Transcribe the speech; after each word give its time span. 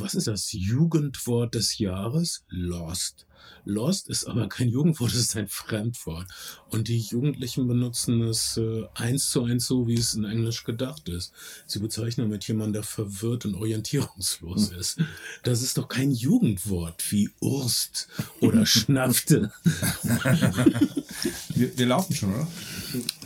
was 0.00 0.14
ist 0.14 0.26
das 0.26 0.52
Jugendwort 0.52 1.54
des 1.54 1.78
Jahres? 1.78 2.44
Lost. 2.48 3.26
Lost 3.64 4.08
ist 4.08 4.26
aber 4.26 4.48
kein 4.48 4.68
Jugendwort, 4.68 5.12
es 5.12 5.20
ist 5.20 5.36
ein 5.36 5.48
Fremdwort. 5.48 6.26
Und 6.70 6.88
die 6.88 6.98
Jugendlichen 6.98 7.66
benutzen 7.66 8.22
es 8.22 8.56
äh, 8.56 8.84
eins 8.94 9.30
zu 9.30 9.44
eins 9.44 9.66
so, 9.66 9.86
wie 9.86 9.94
es 9.94 10.14
in 10.14 10.24
Englisch 10.24 10.64
gedacht 10.64 11.08
ist. 11.08 11.32
Sie 11.66 11.78
bezeichnen 11.78 12.28
mit 12.28 12.46
jemandem, 12.46 12.74
der 12.74 12.82
verwirrt 12.82 13.46
und 13.46 13.54
orientierungslos 13.54 14.70
ist. 14.70 14.98
Das 15.44 15.62
ist 15.62 15.78
doch 15.78 15.88
kein 15.88 16.12
Jugendwort 16.12 17.10
wie 17.10 17.30
Urst 17.40 18.08
oder 18.40 18.66
Schnaffte. 18.74 19.52
wir, 21.54 21.78
wir 21.78 21.86
laufen 21.86 22.14
schon, 22.14 22.34
oder? 22.34 22.48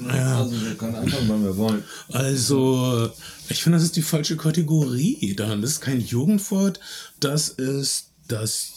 Ja. 0.07 0.39
Also 0.39 0.61
wir 0.61 0.75
können 0.77 0.95
anfangen, 0.95 1.29
wann 1.29 1.45
wir 1.45 1.57
wollen. 1.57 1.85
Also, 2.13 3.11
ich 3.49 3.63
finde, 3.63 3.79
das 3.79 3.85
ist 3.85 3.97
die 3.97 4.03
falsche 4.03 4.37
Kategorie. 4.37 5.35
Das 5.35 5.59
ist 5.59 5.81
kein 5.81 6.01
Jugendwort, 6.01 6.81
das 7.21 7.49
ist 7.49 8.11
das 8.29 8.73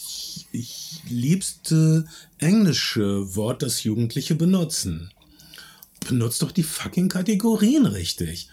liebste 1.10 2.06
englische 2.38 3.36
Wort, 3.36 3.62
das 3.62 3.84
Jugendliche 3.84 4.36
benutzen. 4.36 5.12
Benutzt 6.08 6.42
doch 6.42 6.52
die 6.52 6.64
fucking 6.64 7.10
Kategorien 7.10 7.86
richtig. 7.86 8.50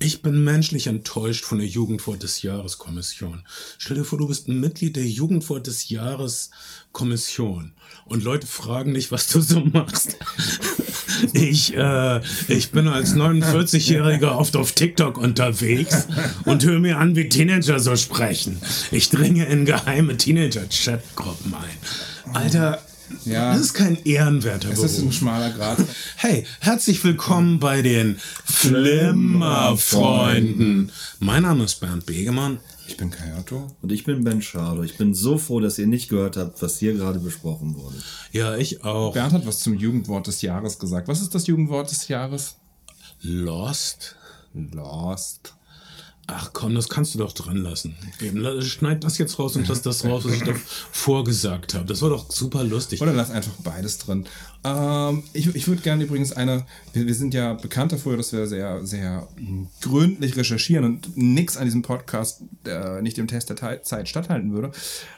Ich 0.00 0.22
bin 0.22 0.42
menschlich 0.44 0.88
enttäuscht 0.88 1.44
von 1.44 1.58
der 1.58 1.66
Jugendwort 1.66 2.22
des 2.22 2.42
Jahres 2.42 2.78
Kommission. 2.78 3.46
Stell 3.78 3.96
dir 3.96 4.04
vor, 4.04 4.18
du 4.18 4.26
bist 4.26 4.48
ein 4.48 4.60
Mitglied 4.60 4.96
der 4.96 5.06
Jugendwort 5.06 5.66
des 5.66 5.88
Jahres 5.88 6.50
Kommission 6.92 7.72
und 8.04 8.22
Leute 8.22 8.46
fragen 8.46 8.94
dich, 8.94 9.12
was 9.12 9.28
du 9.28 9.40
so 9.40 9.60
machst. 9.60 10.16
Ich, 11.32 11.74
äh, 11.76 12.20
ich 12.48 12.70
bin 12.70 12.88
als 12.88 13.14
49-Jähriger 13.14 14.32
oft 14.36 14.56
auf 14.56 14.72
TikTok 14.72 15.16
unterwegs 15.18 16.06
und 16.44 16.64
höre 16.64 16.80
mir 16.80 16.98
an, 16.98 17.14
wie 17.16 17.28
Teenager 17.28 17.78
so 17.80 17.96
sprechen. 17.96 18.58
Ich 18.90 19.10
dringe 19.10 19.44
in 19.46 19.64
geheime 19.64 20.16
Teenager-Chatgruppen 20.16 21.54
ein. 21.54 22.32
Alter, 22.34 22.80
Ja. 23.24 23.52
das 23.52 23.60
ist 23.62 23.74
kein 23.74 23.96
ehrenwerter 24.04 24.68
Es 24.70 24.76
Beruf. 24.76 24.90
ist 24.90 24.98
ein 25.00 25.12
schmaler 25.12 25.50
Grad. 25.50 25.78
Hey, 26.16 26.46
herzlich 26.60 27.02
willkommen 27.04 27.58
bei 27.60 27.82
den 27.82 28.18
Flimmerfreunden. 28.44 30.90
Mein 31.20 31.42
Name 31.42 31.64
ist 31.64 31.80
Bernd 31.80 32.06
Begemann. 32.06 32.58
Ich 32.86 32.96
bin 32.96 33.10
Kayato. 33.10 33.74
Und 33.80 33.92
ich 33.92 34.04
bin 34.04 34.24
Ben 34.24 34.42
Schado. 34.42 34.82
Ich 34.82 34.96
bin 34.96 35.14
so 35.14 35.38
froh, 35.38 35.60
dass 35.60 35.78
ihr 35.78 35.86
nicht 35.86 36.08
gehört 36.08 36.36
habt, 36.36 36.60
was 36.62 36.78
hier 36.78 36.94
gerade 36.94 37.18
besprochen 37.18 37.74
wurde. 37.76 37.96
Ja, 38.32 38.56
ich 38.56 38.84
auch. 38.84 39.14
Bernd 39.14 39.32
hat 39.32 39.46
was 39.46 39.60
zum 39.60 39.74
Jugendwort 39.74 40.26
des 40.26 40.42
Jahres 40.42 40.78
gesagt. 40.78 41.08
Was 41.08 41.20
ist 41.20 41.34
das 41.34 41.46
Jugendwort 41.46 41.90
des 41.90 42.08
Jahres? 42.08 42.56
Lost. 43.22 44.16
Lost. 44.52 45.54
Ach 46.26 46.50
komm, 46.54 46.74
das 46.74 46.88
kannst 46.88 47.14
du 47.14 47.18
doch 47.18 47.32
dran 47.32 47.58
lassen. 47.58 47.96
Eben, 48.20 48.62
Schneid 48.62 49.04
das 49.04 49.18
jetzt 49.18 49.38
raus 49.38 49.56
und 49.56 49.68
lass 49.68 49.82
das 49.82 50.04
raus, 50.04 50.24
was 50.24 50.32
ich 50.32 50.42
doch 50.42 50.56
vorgesagt 50.56 51.74
habe. 51.74 51.84
Das 51.84 52.00
war 52.00 52.08
doch 52.08 52.30
super 52.30 52.64
lustig. 52.64 53.02
Oder 53.02 53.12
lass 53.12 53.30
einfach 53.30 53.52
beides 53.62 53.98
drin. 53.98 54.24
Ähm, 54.64 55.22
ich 55.34 55.54
ich 55.54 55.68
würde 55.68 55.82
gerne 55.82 56.04
übrigens 56.04 56.32
eine, 56.32 56.64
wir, 56.94 57.06
wir 57.06 57.14
sind 57.14 57.34
ja 57.34 57.52
bekannt 57.54 57.92
dafür, 57.92 58.16
dass 58.16 58.32
wir 58.32 58.46
sehr, 58.46 58.84
sehr 58.86 59.28
gründlich 59.82 60.36
recherchieren 60.36 60.84
und 60.84 61.16
nichts 61.16 61.56
an 61.56 61.66
diesem 61.66 61.82
Podcast 61.82 62.40
äh, 62.66 63.02
nicht 63.02 63.16
dem 63.16 63.26
Test 63.28 63.50
der 63.50 63.56
Tei- 63.56 63.78
Zeit 63.78 64.08
statthalten 64.08 64.52
würde. 64.52 64.70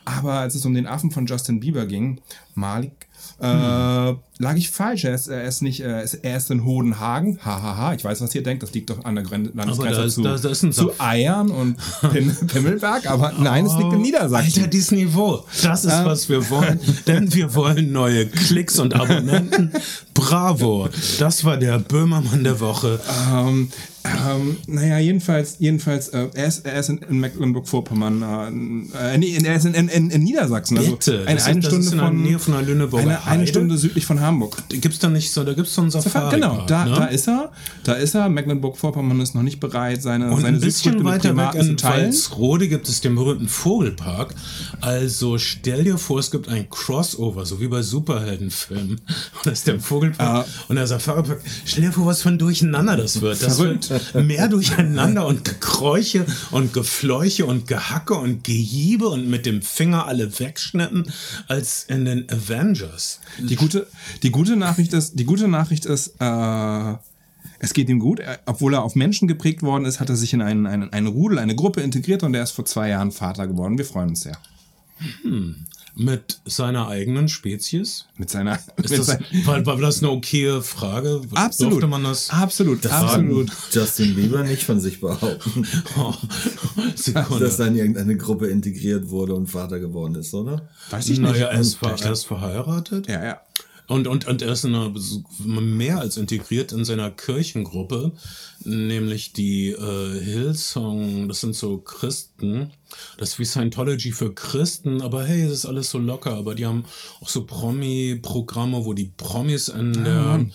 Aber 0.05 0.35
als 0.35 0.55
es 0.55 0.65
um 0.67 0.75
den 0.75 0.87
Affen 0.87 1.11
von 1.11 1.27
Justin 1.27 1.61
Bieber 1.61 1.87
ging, 1.87 2.21
Malik, 2.55 2.93
äh, 3.41 3.45
lag 3.47 4.55
ich 4.57 4.71
falsch. 4.71 5.05
Er 5.05 5.15
ist, 5.15 5.27
er 5.29 5.45
ist 5.45 5.61
nicht, 5.61 5.81
er 5.81 6.03
ist, 6.03 6.15
er 6.15 6.37
ist 6.37 6.51
in 6.51 6.65
Hodenhagen. 6.65 7.39
Hahaha, 7.45 7.93
ich 7.95 8.05
weiß, 8.05 8.21
was 8.21 8.35
ihr 8.35 8.43
denkt. 8.43 8.63
Das 8.63 8.73
liegt 8.73 8.89
doch 8.89 9.05
an 9.05 9.15
der 9.15 9.25
Gren 9.25 9.51
Landesgrenze 9.55 10.01
da 10.01 10.05
ist- 10.07 10.15
zu, 10.15 10.23
da- 10.23 10.37
da 10.39 10.55
zu 10.55 10.93
Eiern 11.01 11.51
und 11.51 11.77
Pim 12.13 12.35
Pimmelberg. 12.47 13.11
Aber 13.11 13.33
nein, 13.39 13.67
es 13.67 13.77
liegt 13.77 13.93
in 13.93 14.01
Niedersachsen. 14.03 14.37
Alter, 14.61 14.67
dieses 14.69 14.91
Niveau. 14.93 15.45
Das 15.63 15.85
ist, 15.85 15.93
was 16.05 16.29
wir 16.29 16.49
wollen. 16.51 16.79
Denn 17.07 17.33
wir 17.35 17.55
wollen 17.55 17.93
neue 17.93 18.27
Klicks 18.27 18.79
und 18.79 18.95
Abonnenten. 19.01 19.36
Stunden. 19.37 19.73
Bravo. 20.27 20.89
Das 21.21 21.45
war 21.45 21.57
der 21.57 21.79
Böhmermann 21.79 22.43
der 22.43 22.59
Woche. 22.59 22.99
Ähm, 23.33 23.69
ähm, 24.07 24.57
naja, 24.67 24.99
jedenfalls, 24.99 25.57
jedenfalls, 25.59 26.09
äh, 26.09 26.29
er 26.35 26.47
ist, 26.47 26.67
er 26.67 26.79
ist 26.79 26.89
in, 26.89 26.99
in 26.99 27.19
Mecklenburg-Vorpommern, 27.21 28.91
äh, 29.01 29.19
nee, 29.19 29.37
er 29.43 29.57
ist 29.57 29.65
in, 29.67 29.75
in, 29.75 30.11
in, 30.11 30.23
Niedersachsen. 30.23 30.79
Also 30.79 30.93
Bitte. 30.93 31.25
eine, 31.27 31.43
eine 31.43 31.59
ist- 31.61 31.67
Stunde 31.67 31.97
von 31.97 32.23
Nähe 32.23 32.39
von 32.39 32.55
der 32.55 32.63
Lüneburger 32.63 33.03
eine, 33.03 33.25
eine 33.27 33.41
Heide. 33.41 33.47
Stunde 33.47 33.77
südlich 33.79 34.07
von 34.07 34.21
Hamburg. 34.21 34.63
Gibt's 34.69 34.99
da 34.99 35.09
nicht 35.09 35.33
so, 35.33 35.45
da 35.45 35.55
gibt's 35.55 35.75
so 35.75 35.83
einen 35.83 35.91
Safari. 35.91 36.35
Genau, 36.37 36.65
da, 36.67 36.85
ne? 36.85 36.95
da 36.95 37.05
ist 37.07 37.29
er. 37.29 37.51
Da 37.85 37.95
ist 37.95 38.15
er. 38.15 38.29
Mecklenburg-Vorpommern 38.29 39.21
ist 39.21 39.35
noch 39.35 39.43
nicht 39.43 39.61
bereit, 39.61 40.03
seine, 40.03 40.31
Und 40.31 40.43
seine 40.43 40.59
ein 40.59 40.61
bisschen 40.61 41.05
weiter 41.05 41.37
weg 41.37 41.51
Primaten 41.51 41.71
in. 41.71 41.83
Walsrode 41.83 42.69
gibt 42.69 42.89
es 42.89 43.01
den 43.01 43.15
berühmten 43.15 43.49
Vogelpark. 43.49 44.35
Also 44.81 45.39
stell 45.39 45.85
dir 45.85 45.99
vor, 45.99 46.19
es 46.19 46.31
gibt 46.31 46.49
ein 46.49 46.69
Crossover, 46.71 47.45
so 47.45 47.61
wie 47.61 47.69
bei 47.69 47.83
Superheldenfilmen. 47.83 48.91
Und 48.99 49.01
das 49.47 49.55
ist 49.55 49.67
der 49.67 49.81
Vogelpark 50.17 50.47
und 50.69 50.77
der 50.77 50.87
Safari-Park. 50.87 51.41
Stell 51.65 51.85
dir 51.85 51.93
vor, 51.93 52.07
was 52.07 52.23
für 52.23 52.29
ein 52.29 52.39
Durcheinander 52.39 52.97
das 52.97 53.21
wird. 53.21 53.43
Das 53.43 53.59
wird 53.59 54.15
mehr 54.15 54.49
Durcheinander 54.49 55.27
und 55.27 55.45
Gekräuche 55.45 56.27
und 56.51 56.73
Gefleuche 56.73 57.47
und 57.47 57.67
Gehacke 57.67 58.15
und 58.15 58.45
Gehiebe 58.45 59.09
und 59.09 59.29
mit 59.29 59.47
dem 59.47 59.63
Finger 59.63 60.07
alle 60.07 60.39
wegschnitten 60.39 61.11
als 61.49 61.85
in 61.85 62.05
den 62.05 62.31
Avengers. 62.31 63.21
Die 63.39 63.57
gute, 63.57 63.87
die 64.23 64.31
gute 64.31 64.57
Nachricht 64.57 64.93
ist, 64.93 65.19
die 65.19 65.25
gute 65.25 65.49
Nachricht 65.49 65.87
ist, 65.87 66.15
äh, 66.21 66.95
es 67.59 67.73
geht 67.73 67.89
ihm 67.89 68.01
gut. 68.01 68.21
Er, 68.21 68.41
obwohl 68.47 68.75
er 68.75 68.83
auf 68.83 68.95
Menschen 68.95 69.29
geprägt 69.29 69.63
worden 69.63 69.87
ist, 69.87 70.01
hat 70.01 70.11
er 70.11 70.17
sich 70.17 70.33
in 70.33 70.43
einen, 70.43 70.67
einen, 70.67 70.93
einen 70.93 71.07
Rudel, 71.07 71.39
eine 71.39 71.55
Gruppe 71.55 71.81
integriert 71.81 72.23
und 72.23 72.35
er 72.35 72.43
ist 72.43 72.51
vor 72.51 72.65
zwei 72.65 72.91
Jahren 72.91 73.13
Vater 73.13 73.47
geworden. 73.47 73.79
Wir 73.79 73.85
freuen 73.85 74.11
uns 74.11 74.23
sehr. 74.23 74.37
Mit 75.99 76.41
seiner 76.45 76.89
eigenen 76.89 77.27
Spezies. 77.29 78.05
Mit 78.19 78.29
seiner, 78.29 78.57
Ist 78.57 78.67
mit 78.91 78.99
das, 78.99 79.07
sein- 79.07 79.25
war, 79.45 79.65
war 79.65 79.77
das 79.79 80.03
eine 80.03 80.11
okaye 80.13 80.61
Frage? 80.61 81.23
absolut, 81.35 81.73
Durfte 81.73 81.87
man 81.87 82.05
das? 82.05 82.29
absolut, 82.29 82.85
Das 82.85 82.93
absolut. 82.93 83.47
kann 83.49 83.57
Justin 83.73 84.15
Bieber 84.15 84.43
nicht 84.43 84.63
von 84.63 84.79
sich 84.79 85.01
behaupten, 85.01 85.67
Oh, 85.97 86.15
dass 87.39 87.59
er 87.59 87.69
in 87.69 87.77
irgendeine 87.77 88.17
Gruppe 88.17 88.49
integriert 88.49 89.09
wurde 89.09 89.35
und 89.35 89.47
Vater 89.47 89.79
geworden 89.81 90.15
ist, 90.17 90.35
oder? 90.35 90.69
Weiß 90.91 91.05
ich 91.09 91.19
nicht. 91.19 91.31
naja, 91.33 91.47
er 91.47 91.61
ist, 91.61 91.77
ver 91.77 91.97
er 91.99 92.13
ist 92.13 92.25
verheiratet. 92.27 93.09
Ja, 93.09 93.25
ja. 93.25 93.41
Und, 93.89 94.07
und, 94.09 94.27
und 94.27 94.43
er 94.43 94.53
ist 94.53 94.65
in 94.65 94.75
einer, 94.75 94.93
mehr 95.45 96.01
als 96.01 96.17
integriert 96.17 96.73
in 96.73 96.85
seiner 96.85 97.11
Kirchengruppe, 97.11 98.13
nämlich 98.65 99.33
die 99.33 99.71
äh, 99.71 100.21
Hillsong, 100.21 101.29
das 101.29 101.41
sind 101.41 101.55
so 101.55 101.79
Christen, 101.79 102.73
das 103.19 103.31
ist 103.31 103.39
wie 103.39 103.45
Scientology 103.45 104.13
für 104.13 104.35
Christen, 104.35 105.03
aber 105.03 105.25
hey, 105.25 105.43
es 105.43 105.53
ist 105.53 105.67
alles 105.67 105.91
so 105.91 105.99
locker, 105.99 106.35
aber 106.35 106.55
die 106.55 106.67
haben 106.67 106.85
auch 107.21 107.29
so 107.29 107.45
Promi-Programme, 107.45 108.85
wo 108.85 108.93
die 108.93 109.11
Promis 109.17 109.69
in 109.69 110.05
der 110.05 110.47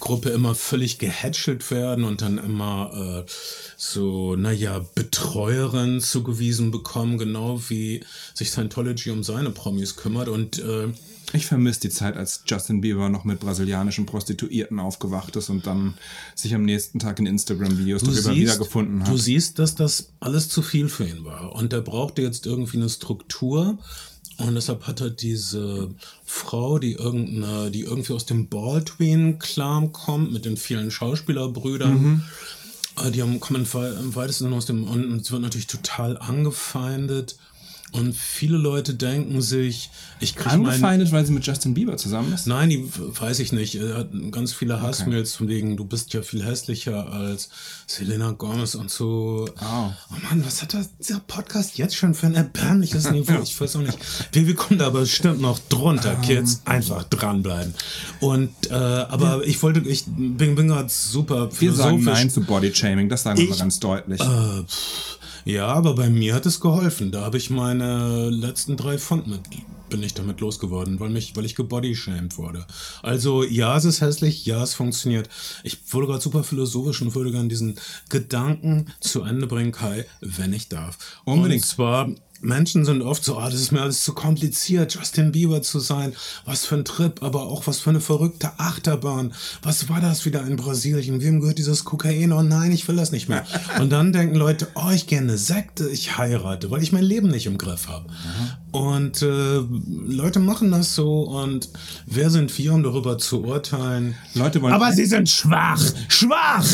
Gruppe 0.00 0.30
immer 0.30 0.54
völlig 0.54 0.98
gehätschelt 0.98 1.70
werden 1.70 2.04
und 2.04 2.22
dann 2.22 2.38
immer 2.38 3.24
äh, 3.26 3.30
so, 3.76 4.36
naja, 4.36 4.84
Betreuerin 4.94 6.00
zugewiesen 6.00 6.70
bekommen, 6.70 7.18
genau 7.18 7.60
wie 7.68 8.04
sich 8.34 8.50
Scientology 8.50 9.10
um 9.10 9.22
seine 9.22 9.50
Promis 9.50 9.96
kümmert 9.96 10.28
und 10.28 10.58
äh, 10.58 10.88
Ich 11.32 11.46
vermisse 11.46 11.80
die 11.80 11.90
Zeit, 11.90 12.16
als 12.16 12.42
Justin 12.46 12.80
Bieber 12.80 13.08
noch 13.08 13.24
mit 13.24 13.38
brasilianischen 13.40 14.06
Prostituierten 14.06 14.78
aufgewacht 14.80 15.36
ist 15.36 15.50
und 15.50 15.66
dann 15.66 15.94
sich 16.34 16.54
am 16.54 16.64
nächsten 16.64 16.98
Tag 16.98 17.18
in 17.18 17.26
Instagram-Videos 17.26 18.02
darüber 18.02 18.34
wiedergefunden 18.34 19.00
du 19.00 19.06
hat. 19.06 19.18
siehst, 19.18 19.58
dass 19.58 19.74
das 19.74 20.10
alles 20.20 20.48
zu 20.48 20.62
viel 20.62 20.88
für 20.88 21.06
ihn 21.06 21.24
war. 21.24 21.52
Und 21.54 21.72
er 21.78 21.82
brauchte 21.82 22.22
jetzt 22.22 22.46
irgendwie 22.46 22.78
eine 22.78 22.88
Struktur. 22.88 23.78
Und 24.38 24.54
deshalb 24.54 24.86
hat 24.86 25.00
er 25.00 25.10
diese 25.10 25.90
Frau, 26.24 26.78
die 26.78 26.92
irgendeine, 26.92 27.70
die 27.70 27.80
irgendwie 27.80 28.12
aus 28.12 28.24
dem 28.24 28.48
Baldwin-Clan 28.48 29.92
kommt, 29.92 30.32
mit 30.32 30.44
den 30.44 30.56
vielen 30.56 30.90
Schauspielerbrüdern. 30.90 32.02
Mhm. 32.02 32.22
Äh, 33.02 33.10
Die 33.10 33.22
haben, 33.22 33.40
kommen 33.40 33.66
im 33.72 33.82
im 34.00 34.14
weitesten 34.14 34.52
aus 34.52 34.66
dem, 34.66 34.84
und 34.84 35.22
es 35.22 35.32
wird 35.32 35.42
natürlich 35.42 35.66
total 35.66 36.18
angefeindet. 36.18 37.36
Und 37.92 38.14
viele 38.14 38.56
Leute 38.58 38.94
denken 38.94 39.40
sich, 39.40 39.90
ich 40.20 40.34
kriege 40.36 40.50
Angefeindet, 40.50 41.10
weil 41.12 41.24
sie 41.24 41.32
mit 41.32 41.46
Justin 41.46 41.74
Bieber 41.74 41.96
zusammen 41.96 42.32
ist? 42.32 42.46
Nein, 42.46 42.68
die 42.70 42.84
weiß 42.94 43.38
ich 43.38 43.52
nicht. 43.52 43.76
Er 43.76 43.96
hat 43.96 44.08
ganz 44.30 44.52
viele 44.52 44.82
Hassmails 44.82 45.34
von 45.34 45.48
wegen, 45.48 45.76
du 45.76 45.84
bist 45.84 46.12
ja 46.12 46.22
viel 46.22 46.44
hässlicher 46.44 47.10
als 47.12 47.48
Selena 47.86 48.32
Gomez 48.32 48.74
und 48.74 48.90
so. 48.90 49.48
Oh. 49.60 49.64
Oh 49.64 50.14
Mann, 50.28 50.44
was 50.44 50.60
hat 50.60 50.74
das, 50.74 50.90
dieser 50.98 51.20
Podcast 51.20 51.78
jetzt 51.78 51.96
schon 51.96 52.14
für 52.14 52.26
ein 52.26 52.34
erbärmliches 52.34 53.10
Niveau? 53.10 53.40
Ich 53.42 53.58
weiß 53.60 53.76
auch 53.76 53.80
nicht. 53.80 53.98
Wir, 54.32 54.46
wir 54.46 54.54
kommen 54.54 54.78
da 54.78 54.90
bestimmt 54.90 55.40
noch 55.40 55.58
drunter, 55.68 56.14
Kids. 56.16 56.60
Einfach 56.66 57.04
dranbleiben. 57.04 57.72
Und, 58.20 58.50
äh, 58.70 58.74
aber 58.74 59.46
ich 59.46 59.62
wollte, 59.62 59.80
ich 59.80 60.04
bin, 60.06 60.36
bin 60.54 60.68
gerade 60.68 60.88
super 60.90 61.48
Wir 61.58 61.72
sagen. 61.72 62.02
Nein 62.04 62.28
zu 62.28 62.42
Bodyshaming, 62.42 63.08
das 63.08 63.22
sagen 63.22 63.38
wir 63.38 63.44
Ich- 63.44 63.50
mal 63.50 63.58
ganz 63.58 63.80
deutlich. 63.80 64.20
Äh, 64.20 64.24
pff, 64.24 65.17
ja, 65.48 65.66
aber 65.66 65.94
bei 65.94 66.10
mir 66.10 66.34
hat 66.34 66.46
es 66.46 66.60
geholfen. 66.60 67.10
Da 67.10 67.22
habe 67.22 67.38
ich 67.38 67.48
meine 67.48 68.28
letzten 68.30 68.76
drei 68.76 68.98
Pfund 68.98 69.26
mit 69.26 69.40
bin 69.88 70.02
ich 70.02 70.14
damit 70.14 70.40
losgeworden, 70.40 71.00
weil 71.00 71.08
mich, 71.08 71.34
weil 71.34 71.44
ich 71.44 71.54
gebodyshamed 71.54 72.36
wurde. 72.36 72.66
Also 73.02 73.42
ja, 73.42 73.76
es 73.76 73.86
ist 73.86 74.00
hässlich, 74.00 74.44
ja, 74.44 74.62
es 74.62 74.74
funktioniert. 74.74 75.28
Ich 75.62 75.78
wurde 75.92 76.08
gerade 76.08 76.20
super 76.20 76.44
philosophisch 76.44 77.00
und 77.02 77.14
würde 77.14 77.32
gerne 77.32 77.48
diesen 77.48 77.78
Gedanken 78.10 78.92
zu 79.00 79.22
Ende 79.22 79.46
bringen, 79.46 79.72
Kai, 79.72 80.04
wenn 80.20 80.52
ich 80.52 80.68
darf. 80.68 80.98
Unbedingt. 81.24 81.62
Und 81.62 81.66
zwar 81.66 82.10
Menschen 82.40 82.84
sind 82.84 83.02
oft 83.02 83.24
so, 83.24 83.38
ah, 83.38 83.50
das 83.50 83.60
ist 83.60 83.72
mir 83.72 83.80
alles 83.80 84.04
zu 84.04 84.12
kompliziert, 84.12 84.94
Justin 84.94 85.32
Bieber 85.32 85.62
zu 85.62 85.80
sein. 85.80 86.14
Was 86.44 86.64
für 86.64 86.76
ein 86.76 86.84
Trip, 86.84 87.22
aber 87.22 87.42
auch 87.42 87.66
was 87.66 87.80
für 87.80 87.90
eine 87.90 88.00
verrückte 88.00 88.52
Achterbahn. 88.58 89.32
Was 89.62 89.88
war 89.88 90.00
das 90.00 90.24
wieder 90.24 90.46
in 90.46 90.56
Brasilien? 90.56 91.20
Wem 91.20 91.40
gehört 91.40 91.58
dieses 91.58 91.84
Kokain? 91.84 92.32
Oh 92.32 92.42
nein, 92.42 92.72
ich 92.72 92.86
will 92.88 92.96
das 92.96 93.12
nicht 93.12 93.28
mehr. 93.28 93.44
Und 93.80 93.90
dann 93.90 94.12
denken 94.12 94.36
Leute, 94.36 94.68
oh, 94.74 94.90
ich 94.94 95.06
gehe 95.06 95.18
in 95.18 95.24
eine 95.24 95.38
Sekte, 95.38 95.88
ich 95.88 96.16
heirate, 96.18 96.70
weil 96.70 96.82
ich 96.82 96.92
mein 96.92 97.04
Leben 97.04 97.28
nicht 97.28 97.46
im 97.46 97.58
Griff 97.58 97.88
habe. 97.88 98.06
Und 98.70 99.22
äh, 99.22 99.60
Leute 100.06 100.40
machen 100.40 100.70
das 100.70 100.94
so 100.94 101.22
und 101.22 101.70
wer 102.06 102.28
sind 102.30 102.56
wir, 102.58 102.74
um 102.74 102.82
darüber 102.82 103.16
zu 103.16 103.42
urteilen? 103.42 104.14
Leute 104.34 104.60
wollen 104.60 104.74
aber 104.74 104.92
sie 104.92 105.06
sind 105.06 105.28
schwach, 105.28 105.82
schwach! 106.08 106.66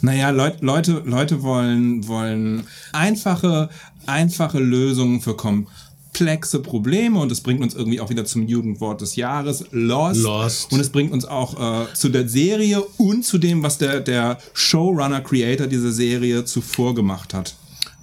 Naja, 0.00 0.30
Leut, 0.30 0.60
Leute, 0.62 1.02
Leute 1.04 1.42
wollen, 1.42 2.06
wollen 2.08 2.66
einfache, 2.92 3.68
einfache 4.08 4.58
Lösungen 4.58 5.20
für 5.20 5.36
komplexe 5.36 6.60
Probleme 6.60 7.20
und 7.20 7.30
es 7.30 7.40
bringt 7.40 7.60
uns 7.60 7.74
irgendwie 7.74 8.00
auch 8.00 8.10
wieder 8.10 8.24
zum 8.24 8.48
Jugendwort 8.48 9.00
des 9.00 9.16
Jahres, 9.16 9.66
Lost. 9.70 10.20
Lost. 10.20 10.72
Und 10.72 10.80
es 10.80 10.90
bringt 10.90 11.12
uns 11.12 11.24
auch 11.24 11.84
äh, 11.84 11.94
zu 11.94 12.08
der 12.08 12.28
Serie 12.28 12.82
und 12.96 13.24
zu 13.24 13.38
dem, 13.38 13.62
was 13.62 13.78
der, 13.78 14.00
der 14.00 14.38
Showrunner, 14.54 15.20
Creator 15.20 15.66
dieser 15.66 15.92
Serie 15.92 16.44
zuvor 16.44 16.94
gemacht 16.94 17.34
hat. 17.34 17.54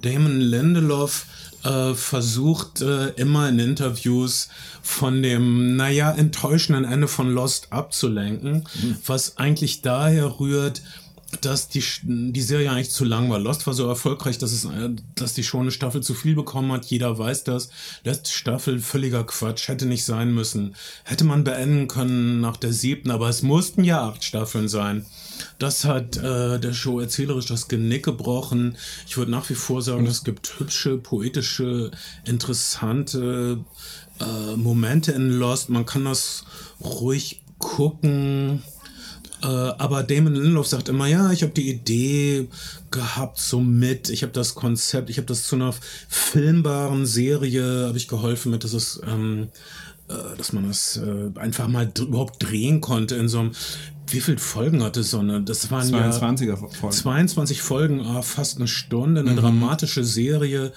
Damon 0.02 0.40
Lindelof 0.40 1.26
äh, 1.64 1.94
versucht 1.94 2.80
äh, 2.80 3.08
immer 3.16 3.48
in 3.48 3.58
Interviews 3.58 4.48
von 4.82 5.22
dem, 5.22 5.76
naja, 5.76 6.12
enttäuschenden 6.12 6.84
Ende 6.84 7.08
von 7.08 7.32
Lost 7.32 7.72
abzulenken, 7.72 8.64
was 9.04 9.36
eigentlich 9.36 9.82
daher 9.82 10.38
rührt, 10.38 10.82
dass 11.40 11.68
die, 11.68 11.82
die 12.02 12.42
Serie 12.42 12.70
eigentlich 12.70 12.90
zu 12.90 13.04
lang 13.04 13.30
war. 13.30 13.38
Lost 13.38 13.66
war 13.66 13.74
so 13.74 13.88
erfolgreich, 13.88 14.38
dass, 14.38 14.52
es, 14.52 14.64
äh, 14.64 14.90
dass 15.14 15.34
die 15.34 15.44
schon 15.44 15.62
eine 15.62 15.70
Staffel 15.70 16.02
zu 16.02 16.14
viel 16.14 16.34
bekommen 16.34 16.72
hat. 16.72 16.84
Jeder 16.86 17.18
weiß 17.18 17.44
das. 17.44 17.70
Letzte 18.04 18.32
Staffel 18.32 18.80
völliger 18.80 19.24
Quatsch, 19.24 19.68
hätte 19.68 19.86
nicht 19.86 20.04
sein 20.04 20.34
müssen. 20.34 20.74
Hätte 21.04 21.24
man 21.24 21.44
beenden 21.44 21.88
können 21.88 22.40
nach 22.40 22.56
der 22.56 22.72
siebten, 22.72 23.10
aber 23.10 23.28
es 23.28 23.42
mussten 23.42 23.84
ja 23.84 24.08
acht 24.08 24.24
Staffeln 24.24 24.68
sein. 24.68 25.06
Das 25.58 25.84
hat 25.84 26.16
äh, 26.16 26.58
der 26.58 26.72
Show 26.72 27.00
erzählerisch 27.00 27.46
das 27.46 27.68
Genick 27.68 28.04
gebrochen. 28.04 28.76
Ich 29.06 29.16
würde 29.16 29.30
nach 29.30 29.48
wie 29.50 29.54
vor 29.54 29.82
sagen, 29.82 30.06
es 30.06 30.24
gibt 30.24 30.58
hübsche, 30.58 30.96
poetische, 30.96 31.90
interessante 32.24 33.64
äh, 34.20 34.56
Momente 34.56 35.12
in 35.12 35.30
Lost. 35.30 35.68
Man 35.68 35.86
kann 35.86 36.04
das 36.04 36.44
ruhig 36.80 37.42
gucken. 37.58 38.62
Äh, 39.42 39.46
aber 39.46 40.02
Damon 40.02 40.34
Lindelof 40.34 40.66
sagt 40.66 40.88
immer, 40.88 41.06
ja, 41.06 41.30
ich 41.30 41.42
habe 41.42 41.52
die 41.52 41.70
Idee 41.70 42.48
gehabt, 42.90 43.38
so 43.38 43.60
mit, 43.60 44.08
ich 44.08 44.22
habe 44.22 44.32
das 44.32 44.54
Konzept, 44.54 45.10
ich 45.10 45.18
habe 45.18 45.26
das 45.26 45.44
zu 45.44 45.56
einer 45.56 45.74
filmbaren 46.08 47.06
Serie, 47.06 47.86
habe 47.88 47.98
ich 47.98 48.08
geholfen 48.08 48.52
mit, 48.52 48.64
dass 48.64 48.72
es, 48.72 49.00
ähm, 49.06 49.48
äh, 50.08 50.36
dass 50.36 50.52
man 50.52 50.66
das 50.68 50.96
äh, 50.96 51.38
einfach 51.38 51.68
mal 51.68 51.90
überhaupt 51.98 52.42
drehen 52.42 52.80
konnte 52.80 53.16
in 53.16 53.28
so 53.28 53.40
einem, 53.40 53.52
wie 54.08 54.20
viele 54.20 54.38
Folgen 54.38 54.82
hatte 54.82 55.02
so 55.02 55.18
eine, 55.18 55.42
das 55.42 55.70
waren 55.70 55.88
ja 55.90 56.10
22er 56.10 56.56
Folgen. 56.56 56.96
22 56.96 57.60
Folgen, 57.60 58.00
ah, 58.06 58.22
fast 58.22 58.56
eine 58.56 58.68
Stunde, 58.68 59.20
eine 59.20 59.34
dramatische 59.34 60.04
Serie 60.04 60.72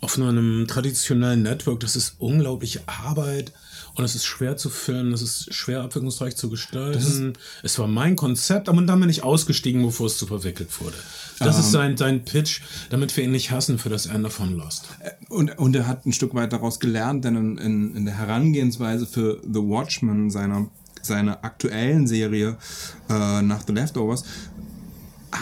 auf 0.00 0.18
einem 0.18 0.66
traditionellen 0.68 1.42
Network. 1.42 1.80
Das 1.80 1.96
ist 1.96 2.16
unglaubliche 2.18 2.82
Arbeit 2.86 3.52
und 3.96 4.04
es 4.04 4.14
ist 4.14 4.24
schwer 4.24 4.56
zu 4.56 4.70
filmen, 4.70 5.12
es 5.12 5.22
ist 5.22 5.54
schwer 5.54 5.82
abwechslungsreich 5.82 6.34
zu 6.34 6.50
gestalten. 6.50 7.34
Es 7.62 7.78
war 7.78 7.86
mein 7.86 8.16
Konzept, 8.16 8.68
aber 8.68 8.82
dann 8.82 9.00
bin 9.00 9.08
ich 9.08 9.22
ausgestiegen, 9.22 9.82
bevor 9.82 10.06
es 10.06 10.18
zu 10.18 10.26
verwickelt 10.26 10.80
wurde. 10.80 10.96
Das 11.38 11.58
ist 11.58 11.70
sein, 11.70 11.96
sein 11.96 12.24
Pitch, 12.24 12.62
damit 12.90 13.16
wir 13.16 13.24
ihn 13.24 13.30
nicht 13.30 13.50
hassen 13.50 13.78
für 13.78 13.88
das 13.88 14.06
Ende 14.06 14.30
von 14.30 14.56
Lost. 14.56 14.86
Und, 15.28 15.58
und 15.58 15.76
er 15.76 15.86
hat 15.86 16.06
ein 16.06 16.12
Stück 16.12 16.34
weit 16.34 16.52
daraus 16.52 16.80
gelernt, 16.80 17.24
denn 17.24 17.36
in, 17.36 17.58
in, 17.58 17.96
in 17.96 18.04
der 18.04 18.18
Herangehensweise 18.18 19.06
für 19.06 19.40
The 19.42 19.60
Watchmen, 19.60 20.30
seiner, 20.30 20.68
seiner 21.02 21.44
aktuellen 21.44 22.06
Serie 22.06 22.56
äh, 23.08 23.42
nach 23.42 23.62
The 23.66 23.72
Leftovers, 23.72 24.24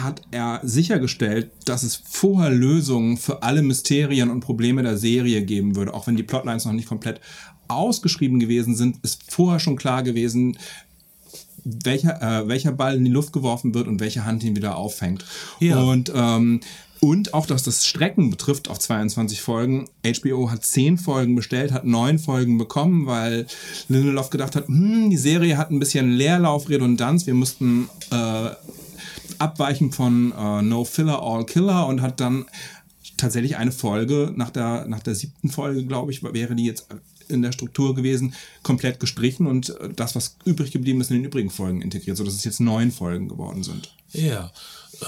hat 0.01 0.21
er 0.31 0.59
sichergestellt, 0.63 1.51
dass 1.65 1.83
es 1.83 1.95
vorher 1.95 2.49
Lösungen 2.49 3.17
für 3.17 3.43
alle 3.43 3.61
Mysterien 3.61 4.29
und 4.29 4.39
Probleme 4.39 4.81
der 4.81 4.97
Serie 4.97 5.43
geben 5.43 5.75
würde. 5.75 5.93
Auch 5.93 6.07
wenn 6.07 6.15
die 6.15 6.23
Plotlines 6.23 6.65
noch 6.65 6.73
nicht 6.73 6.87
komplett 6.87 7.21
ausgeschrieben 7.75 8.39
gewesen 8.39 8.75
sind, 8.75 8.97
ist 9.03 9.31
vorher 9.31 9.59
schon 9.59 9.75
klar 9.75 10.03
gewesen, 10.03 10.57
welcher, 11.63 12.21
äh, 12.21 12.47
welcher 12.47 12.71
Ball 12.71 12.95
in 12.95 13.05
die 13.05 13.11
Luft 13.11 13.33
geworfen 13.33 13.73
wird 13.73 13.87
und 13.87 13.99
welche 13.99 14.25
Hand 14.25 14.43
ihn 14.43 14.55
wieder 14.55 14.77
auffängt. 14.77 15.25
Ja. 15.59 15.81
Und, 15.81 16.11
ähm, 16.13 16.59
und 16.99 17.33
auch, 17.33 17.45
dass 17.45 17.63
das 17.63 17.85
Strecken 17.85 18.29
betrifft 18.29 18.69
auf 18.69 18.79
22 18.79 19.41
Folgen. 19.41 19.89
HBO 20.05 20.49
hat 20.49 20.63
10 20.63 20.97
Folgen 20.97 21.35
bestellt, 21.35 21.73
hat 21.73 21.85
9 21.85 22.17
Folgen 22.17 22.57
bekommen, 22.57 23.07
weil 23.07 23.45
Lindelof 23.89 24.29
gedacht 24.29 24.55
hat, 24.55 24.67
hm, 24.67 25.09
die 25.09 25.17
Serie 25.17 25.57
hat 25.57 25.69
ein 25.69 25.79
bisschen 25.79 26.11
Leerlauf, 26.11 26.69
Redundanz, 26.69 27.27
wir 27.27 27.33
mussten 27.33 27.89
äh, 28.09 28.49
abweichen 29.37 29.91
von 29.91 30.31
äh, 30.37 30.61
No 30.61 30.85
Filler, 30.85 31.21
All 31.21 31.45
Killer 31.45 31.87
und 31.87 32.01
hat 32.01 32.21
dann 32.21 32.45
tatsächlich 33.17 33.57
eine 33.57 33.71
Folge 33.71 34.31
nach 34.35 34.49
der, 34.49 34.85
nach 34.87 35.01
der 35.01 35.15
siebten 35.15 35.49
Folge, 35.49 35.85
glaube 35.85 36.11
ich, 36.11 36.23
wäre 36.23 36.55
die 36.55 36.65
jetzt 36.65 36.87
in 37.33 37.41
der 37.41 37.51
Struktur 37.51 37.95
gewesen, 37.95 38.33
komplett 38.61 38.99
gestrichen 38.99 39.47
und 39.47 39.69
äh, 39.79 39.89
das, 39.95 40.15
was 40.15 40.37
übrig 40.45 40.71
geblieben 40.71 41.01
ist, 41.01 41.11
in 41.11 41.17
den 41.17 41.25
übrigen 41.25 41.49
Folgen 41.49 41.81
integriert, 41.81 42.15
sodass 42.17 42.33
es 42.35 42.43
jetzt 42.45 42.59
neun 42.59 42.91
Folgen 42.91 43.27
geworden 43.27 43.63
sind. 43.63 43.93
Ja, 44.11 44.51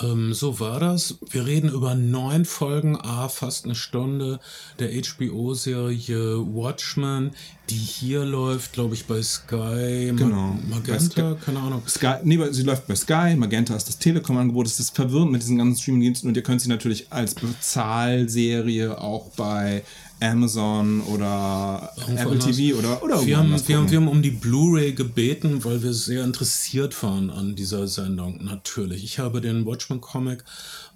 ähm, 0.03 0.33
so 0.33 0.59
war 0.59 0.79
das. 0.79 1.15
Wir 1.29 1.45
reden 1.45 1.69
über 1.69 1.93
neun 1.93 2.43
Folgen, 2.45 2.97
ah, 2.99 3.29
fast 3.29 3.65
eine 3.65 3.75
Stunde 3.75 4.39
der 4.79 4.89
HBO-Serie 4.89 6.37
Watchmen, 6.55 7.31
die 7.69 7.75
hier 7.75 8.25
läuft, 8.25 8.73
glaube 8.73 8.95
ich, 8.95 9.05
bei 9.05 9.21
Sky, 9.21 10.11
Ma- 10.11 10.17
Genau. 10.17 10.57
Magenta, 10.69 10.99
Sky- 11.35 11.35
keine 11.45 11.59
Ahnung. 11.59 11.83
Sky, 11.87 12.15
nee, 12.23 12.39
sie 12.51 12.63
läuft 12.63 12.87
bei 12.87 12.95
Sky, 12.95 13.35
Magenta 13.35 13.75
ist 13.75 13.87
das 13.87 13.99
Telekom-Angebot. 13.99 14.65
Es 14.65 14.79
ist 14.79 14.95
verwirrend 14.95 15.31
mit 15.31 15.43
diesen 15.43 15.57
ganzen 15.59 15.79
Streaming-Diensten 15.79 16.27
und 16.27 16.35
ihr 16.35 16.43
könnt 16.43 16.61
sie 16.61 16.69
natürlich 16.69 17.11
als 17.11 17.35
Bezahlserie 17.35 18.99
auch 18.99 19.29
bei 19.35 19.83
Amazon 20.21 21.01
oder 21.01 21.91
Apple 21.97 22.19
anders. 22.19 22.45
TV 22.45 22.77
oder, 22.77 23.03
oder 23.03 23.25
Wir 23.25 23.37
irgendwo 23.37 23.55
haben, 23.55 23.67
wir, 23.67 23.77
haben, 23.77 23.91
wir 23.91 23.97
haben 23.97 24.07
um 24.07 24.21
die 24.21 24.31
Blu-ray 24.31 24.93
gebeten, 24.93 25.63
weil 25.63 25.83
wir 25.83 25.93
sehr 25.93 26.23
interessiert 26.23 27.01
waren 27.03 27.29
an 27.29 27.55
dieser 27.55 27.87
Sendung, 27.87 28.43
natürlich. 28.43 29.03
Ich 29.03 29.19
habe 29.19 29.41
den 29.41 29.65
Watchmen-Comic 29.65 30.43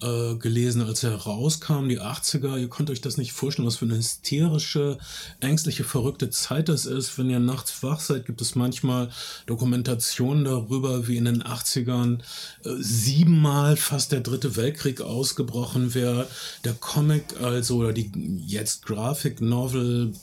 äh, 0.01 0.35
gelesen, 0.35 0.81
als 0.81 1.03
er 1.03 1.15
rauskam, 1.15 1.89
die 1.89 1.99
80er. 1.99 2.57
Ihr 2.57 2.69
könnt 2.69 2.89
euch 2.89 3.01
das 3.01 3.17
nicht 3.17 3.33
vorstellen, 3.33 3.67
was 3.67 3.77
für 3.77 3.85
eine 3.85 3.97
hysterische, 3.97 4.97
ängstliche, 5.39 5.83
verrückte 5.83 6.29
Zeit 6.29 6.69
das 6.69 6.85
ist. 6.85 7.17
Wenn 7.17 7.29
ihr 7.29 7.39
nachts 7.39 7.83
wach 7.83 7.99
seid, 7.99 8.25
gibt 8.25 8.41
es 8.41 8.55
manchmal 8.55 9.09
Dokumentationen 9.45 10.45
darüber, 10.45 11.07
wie 11.07 11.17
in 11.17 11.25
den 11.25 11.43
80ern 11.43 12.19
äh, 12.63 12.69
siebenmal 12.79 13.75
fast 13.75 14.11
der 14.11 14.21
dritte 14.21 14.55
Weltkrieg 14.55 15.01
ausgebrochen 15.01 15.93
wäre. 15.93 16.27
Der 16.63 16.73
Comic 16.73 17.41
also, 17.41 17.77
oder 17.77 17.93
die 17.93 18.11
jetzt 18.45 18.85
Graphic 18.85 19.41
Novel 19.41 20.13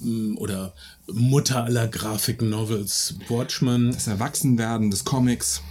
m, 0.00 0.38
oder 0.38 0.72
Mutter 1.06 1.64
aller 1.64 1.88
Graphic 1.88 2.42
Novels, 2.42 3.14
Watchmen. 3.28 3.92
Das 3.92 4.06
Erwachsenwerden 4.06 4.90
des 4.90 5.04
Comics. 5.04 5.62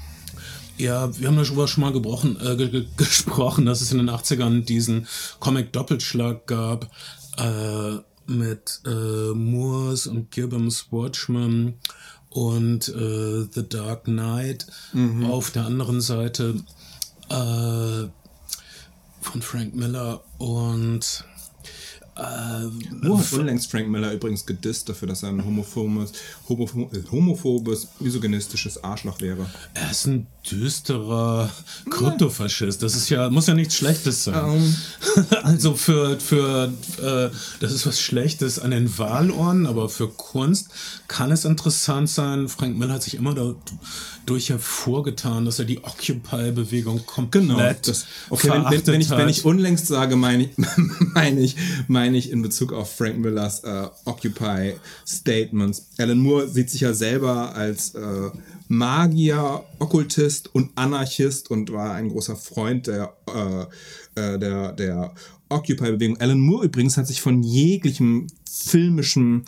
Ja, 0.77 1.17
wir 1.17 1.27
haben 1.27 1.37
darüber 1.37 1.67
schon 1.67 1.81
mal 1.81 1.91
gebrochen, 1.91 2.37
äh, 2.39 2.55
ge 2.55 2.69
ge 2.69 2.85
gesprochen, 2.97 3.65
dass 3.65 3.81
es 3.81 3.91
in 3.91 3.97
den 3.97 4.09
80ern 4.09 4.63
diesen 4.63 5.07
Comic-Doppelschlag 5.39 6.45
gab 6.45 6.91
äh, 7.37 7.97
mit 8.27 8.81
äh, 8.85 9.33
Moores 9.33 10.05
und 10.05 10.29
Gibbons 10.31 10.87
Watchmen 10.91 11.75
und 12.29 12.89
äh, 12.89 13.47
The 13.51 13.67
Dark 13.67 14.03
Knight 14.03 14.67
auf 15.27 15.49
der 15.51 15.65
anderen 15.65 16.01
Seite 16.01 16.55
äh, 17.29 18.07
von 19.21 19.41
Frank 19.41 19.73
Miller 19.75 20.21
und 20.37 21.25
Moore 23.01 23.19
hat 23.19 23.33
unlängst 23.33 23.69
Frank 23.69 23.89
Miller 23.89 24.11
übrigens 24.11 24.45
gedisst 24.45 24.89
dafür, 24.89 25.07
dass 25.07 25.23
er 25.23 25.29
ein 25.29 25.45
homophobes, 25.45 26.13
homophobes, 26.49 26.97
äh, 26.97 27.03
homophobes 27.11 27.87
misogynistisches 27.99 28.83
Arschloch 28.83 29.21
wäre. 29.21 29.49
er 29.73 29.91
ist 29.91 30.07
ein 30.07 30.27
düsterer 30.51 31.49
Kryptofaschist. 31.89 32.83
Das 32.83 32.95
ist 32.95 33.09
ja, 33.09 33.29
muss 33.29 33.47
ja 33.47 33.53
nichts 33.53 33.75
Schlechtes 33.75 34.23
sein. 34.25 34.75
Also 35.43 35.75
für, 35.75 36.19
für 36.19 36.71
äh, 37.01 37.29
das 37.59 37.71
ist 37.71 37.85
was 37.87 37.99
Schlechtes 38.01 38.59
an 38.59 38.71
den 38.71 38.97
Wahlorten, 38.97 39.65
aber 39.65 39.89
für 39.89 40.09
Kunst 40.09 40.69
kann 41.07 41.31
es 41.31 41.45
interessant 41.45 42.09
sein. 42.09 42.49
Frank 42.49 42.77
Miller 42.77 42.95
hat 42.95 43.03
sich 43.03 43.15
immer 43.15 43.33
dadurch 43.33 44.49
hervorgetan, 44.49 45.45
dass 45.45 45.59
er 45.59 45.65
die 45.65 45.83
Occupy-Bewegung 45.83 47.05
komplett 47.05 47.37
Genau. 47.47 47.73
Das, 47.81 48.05
okay, 48.29 48.49
wenn, 48.49 48.53
wenn, 48.53 48.61
verachtet 48.61 48.87
wenn, 48.87 49.01
ich, 49.01 49.09
hat. 49.09 49.17
wenn 49.17 49.29
ich 49.29 49.45
unlängst 49.45 49.87
sage, 49.87 50.15
meine 50.15 50.43
ich, 50.45 50.49
meine 51.13 51.41
ich, 51.41 51.55
meine 51.87 52.17
ich 52.17 52.31
in 52.31 52.41
Bezug 52.41 52.73
auf 52.73 52.95
Frank 52.95 53.17
Millers 53.17 53.63
äh, 53.63 53.87
Occupy 54.05 54.75
Statements. 55.07 55.86
Alan 55.97 56.19
Moore 56.19 56.47
sieht 56.47 56.69
sich 56.69 56.81
ja 56.81 56.93
selber 56.93 57.55
als 57.55 57.95
äh, 57.95 58.29
Magier, 58.67 59.63
Okkultist 59.79 60.53
und 60.53 60.71
Anarchist 60.75 61.49
und 61.49 61.71
war 61.71 61.93
ein 61.93 62.09
großer 62.09 62.35
Freund 62.35 62.87
der, 62.87 63.13
äh, 63.27 63.61
äh, 64.19 64.39
der, 64.39 64.73
der 64.73 65.13
Occupy-Bewegung. 65.49 66.17
Alan 66.19 66.39
Moore 66.39 66.65
übrigens 66.65 66.97
hat 66.97 67.07
sich 67.07 67.21
von 67.21 67.41
jeglichem 67.41 68.27
filmischen 68.49 69.45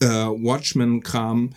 äh, 0.00 0.06
Watchmen-Kram 0.06 1.50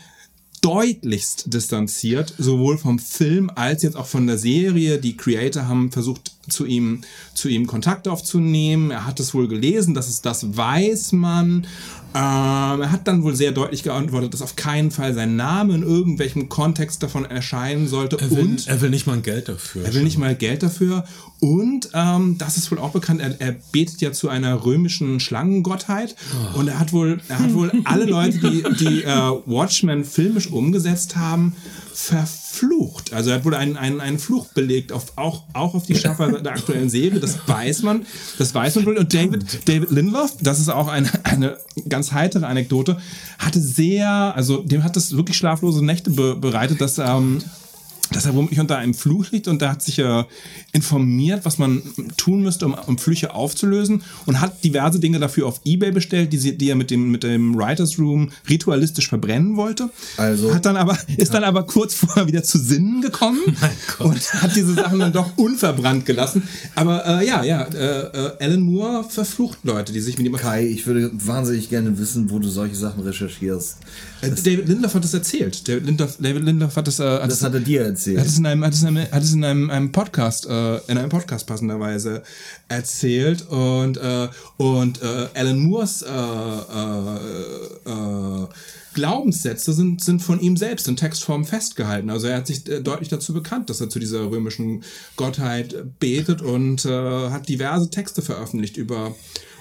deutlichst 0.61 1.53
distanziert, 1.53 2.33
sowohl 2.39 2.79
vom 2.79 2.97
Film 2.97 3.51
als 3.53 3.83
jetzt 3.83 3.95
auch 3.95 4.07
von 4.07 4.25
der 4.25 4.39
Serie. 4.39 4.97
Die 4.97 5.15
Creator 5.15 5.67
haben 5.67 5.91
versucht, 5.91 6.34
zu 6.49 6.65
ihm, 6.65 7.01
zu 7.33 7.47
ihm 7.49 7.67
Kontakt 7.67 8.07
aufzunehmen. 8.07 8.91
Er 8.91 9.05
hat 9.05 9.19
es 9.19 9.33
wohl 9.33 9.47
gelesen, 9.47 9.93
das 9.93 10.09
ist, 10.09 10.25
das 10.25 10.57
weiß 10.57 11.11
man. 11.13 11.67
Ähm, 12.15 12.81
er 12.81 12.91
hat 12.93 13.09
dann 13.09 13.23
wohl 13.23 13.35
sehr 13.35 13.51
deutlich 13.51 13.83
geantwortet, 13.83 14.33
dass 14.33 14.41
auf 14.41 14.55
keinen 14.55 14.89
Fall 14.89 15.13
sein 15.13 15.35
Name 15.35 15.75
in 15.75 15.83
irgendwelchem 15.83 16.47
Kontext 16.47 17.03
davon 17.03 17.25
erscheinen 17.25 17.89
sollte. 17.89 18.17
Er 18.17 18.31
will, 18.31 18.39
und 18.39 18.67
er 18.67 18.79
will 18.79 18.89
nicht 18.89 19.05
mal 19.05 19.19
Geld 19.19 19.49
dafür. 19.49 19.83
er 19.83 19.93
will 19.93 20.03
nicht 20.03 20.17
mal 20.17 20.33
Geld 20.33 20.63
dafür. 20.63 21.03
Und 21.41 21.89
ähm, 21.93 22.37
das 22.37 22.55
ist 22.55 22.71
wohl 22.71 22.79
auch 22.79 22.91
bekannt, 22.91 23.19
er, 23.19 23.41
er 23.41 23.57
betet 23.73 23.99
ja 23.99 24.13
zu 24.13 24.29
einer 24.29 24.63
römischen 24.63 25.19
Schlangengottheit. 25.19 26.15
Und 26.53 26.69
er 26.69 26.79
hat 26.79 26.93
wohl, 26.93 27.19
er 27.27 27.39
hat 27.39 27.53
wohl 27.53 27.71
alle 27.83 28.05
Leute, 28.05 28.39
die, 28.39 28.63
die 28.79 29.03
äh, 29.03 29.31
Watchmen 29.45 30.05
filmisch 30.05 30.47
umgesetzt 30.47 31.17
haben, 31.17 31.53
verflucht. 31.95 33.13
Also 33.13 33.29
er 33.29 33.37
hat 33.37 33.45
wohl 33.45 33.55
einen, 33.55 33.77
einen, 33.77 34.01
einen 34.01 34.19
Fluch 34.19 34.47
belegt, 34.47 34.91
auf, 34.91 35.13
auch, 35.15 35.43
auch 35.53 35.75
auf 35.75 35.85
die 35.85 35.95
Schaffer 35.95 36.29
der 36.41 36.51
aktuellen 36.51 36.89
Serie. 36.89 37.21
Das 37.21 37.47
weiß 37.47 37.83
man. 37.83 38.05
Das 38.37 38.53
weiß 38.53 38.75
man 38.75 38.85
wohl. 38.85 38.97
Und 38.97 39.13
David, 39.13 39.67
David 39.67 39.91
Lindelof, 39.91 40.33
das 40.41 40.59
ist 40.59 40.67
auch 40.67 40.89
eine, 40.89 41.09
eine 41.23 41.57
ganz 41.87 42.11
heitere 42.11 42.45
Anekdote, 42.47 42.97
hatte 43.39 43.61
sehr, 43.61 44.09
also 44.35 44.57
dem 44.57 44.83
hat 44.83 44.97
das 44.97 45.15
wirklich 45.15 45.37
schlaflose 45.37 45.83
Nächte 45.83 46.11
be 46.11 46.35
bereitet, 46.35 46.81
dass 46.81 46.97
ähm, 46.97 47.41
dass 48.11 48.25
er 48.25 48.35
womöglich 48.35 48.59
unter 48.59 48.77
einem 48.77 48.93
Fluch 48.93 49.31
liegt 49.31 49.47
und 49.47 49.61
er 49.61 49.71
hat 49.71 49.81
sich 49.81 49.99
äh, 49.99 50.23
informiert, 50.71 51.45
was 51.45 51.57
man 51.57 51.81
tun 52.17 52.41
müsste, 52.41 52.65
um, 52.65 52.73
um 52.73 52.97
Flüche 52.97 53.33
aufzulösen 53.33 54.03
und 54.25 54.41
hat 54.41 54.63
diverse 54.63 54.99
Dinge 54.99 55.19
dafür 55.19 55.47
auf 55.47 55.61
Ebay 55.63 55.91
bestellt, 55.91 56.31
die, 56.33 56.37
sie, 56.37 56.57
die 56.57 56.69
er 56.69 56.75
mit 56.75 56.91
dem, 56.91 57.11
mit 57.11 57.23
dem 57.23 57.55
Writers 57.55 57.97
Room 57.97 58.31
ritualistisch 58.49 59.09
verbrennen 59.09 59.55
wollte. 59.57 59.89
Also- 60.17 60.53
hat 60.53 60.65
dann 60.65 60.77
aber, 60.77 60.97
ist 61.17 61.33
dann 61.33 61.43
aber 61.43 61.63
kurz 61.63 61.93
vorher 61.93 62.27
wieder 62.27 62.43
zu 62.43 62.59
Sinnen 62.59 63.01
gekommen 63.01 63.41
und 63.99 64.33
hat 64.41 64.55
diese 64.55 64.73
Sachen 64.73 64.99
dann 64.99 65.13
doch 65.13 65.37
unverbrannt 65.37 66.05
gelassen. 66.05 66.43
Aber 66.75 67.05
äh, 67.05 67.27
ja, 67.27 67.43
ja, 67.43 67.63
äh, 67.63 68.01
äh, 68.01 68.31
Alan 68.39 68.61
Moore 68.61 69.05
verflucht 69.09 69.59
Leute, 69.63 69.93
die 69.93 69.99
sich 69.99 70.17
mit 70.17 70.27
ihm... 70.27 70.35
Kai, 70.35 70.67
ich 70.67 70.85
würde 70.85 71.11
wahnsinnig 71.13 71.69
gerne 71.69 71.97
wissen, 71.97 72.29
wo 72.29 72.39
du 72.39 72.49
solche 72.49 72.75
Sachen 72.75 73.03
recherchierst. 73.03 73.77
Äh, 74.25 74.35
David 74.35 74.67
Lindelof 74.67 74.93
hat 74.93 75.03
das 75.03 75.13
erzählt. 75.13 75.67
David 75.67 75.85
Lindelof, 75.85 76.17
David 76.19 76.43
Lindelof 76.43 76.75
hat 76.75 76.87
das... 76.87 76.99
Äh, 76.99 77.03
hat 77.03 77.29
Das 77.29 77.43
hat 77.43 77.53
er 77.53 77.59
dir 77.59 77.81
erzählt. 77.83 78.17
er 78.17 78.21
hat 78.21 78.27
es 78.27 78.37
in 78.37 78.45
einem, 78.45 78.63
hat 78.63 78.73
es 78.73 78.81
in 78.81 78.87
einem, 78.87 79.11
hat 79.11 79.23
es 79.23 79.33
in 79.33 79.43
einem, 79.43 79.69
einem 79.69 79.91
Podcast, 79.91 80.45
äh, 80.47 80.77
in 80.87 80.97
einem 80.97 81.09
Podcast 81.09 81.47
passenderweise 81.47 82.23
erzählt 82.67 83.47
und, 83.49 83.97
äh, 83.97 84.27
und 84.57 85.01
äh, 85.01 85.27
Alan 85.33 85.59
Moores 85.59 86.01
äh, 86.01 86.07
äh, 86.07 87.91
äh, 87.91 88.47
Glaubenssätze 88.95 89.73
sind, 89.73 90.03
sind 90.03 90.21
von 90.21 90.39
ihm 90.39 90.57
selbst 90.57 90.87
in 90.87 90.95
Textform 90.95 91.45
festgehalten. 91.45 92.09
Also 92.09 92.27
er 92.27 92.37
hat 92.37 92.47
sich 92.47 92.67
äh, 92.69 92.81
deutlich 92.81 93.09
dazu 93.09 93.33
bekannt, 93.33 93.69
dass 93.69 93.81
er 93.81 93.89
zu 93.89 93.99
dieser 93.99 94.31
römischen 94.31 94.83
Gottheit 95.17 95.99
betet 95.99 96.41
und 96.41 96.85
äh, 96.85 97.29
hat 97.29 97.49
diverse 97.49 97.89
Texte 97.89 98.21
veröffentlicht 98.21 98.77
über 98.77 99.13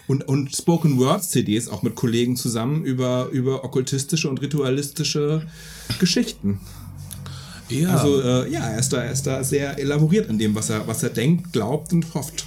und, 0.06 0.26
und 0.28 0.54
Spoken 0.54 0.98
Word 0.98 1.24
CDs 1.24 1.68
auch 1.68 1.82
mit 1.82 1.94
Kollegen 1.94 2.36
zusammen 2.36 2.84
über, 2.84 3.28
über 3.32 3.64
okkultistische 3.64 4.28
und 4.28 4.40
ritualistische 4.40 5.46
Geschichten. 5.98 6.60
Ja, 7.68 7.88
Also 7.96 8.20
äh, 8.20 8.50
ja, 8.50 8.60
er 8.60 8.78
ist, 8.78 8.92
da, 8.92 9.02
er 9.02 9.12
ist 9.12 9.26
da 9.26 9.42
sehr 9.42 9.78
elaboriert 9.78 10.28
in 10.28 10.38
dem, 10.38 10.54
was 10.54 10.70
er, 10.70 10.86
was 10.86 11.02
er 11.02 11.10
denkt, 11.10 11.52
glaubt 11.52 11.92
und 11.92 12.12
hofft. 12.14 12.44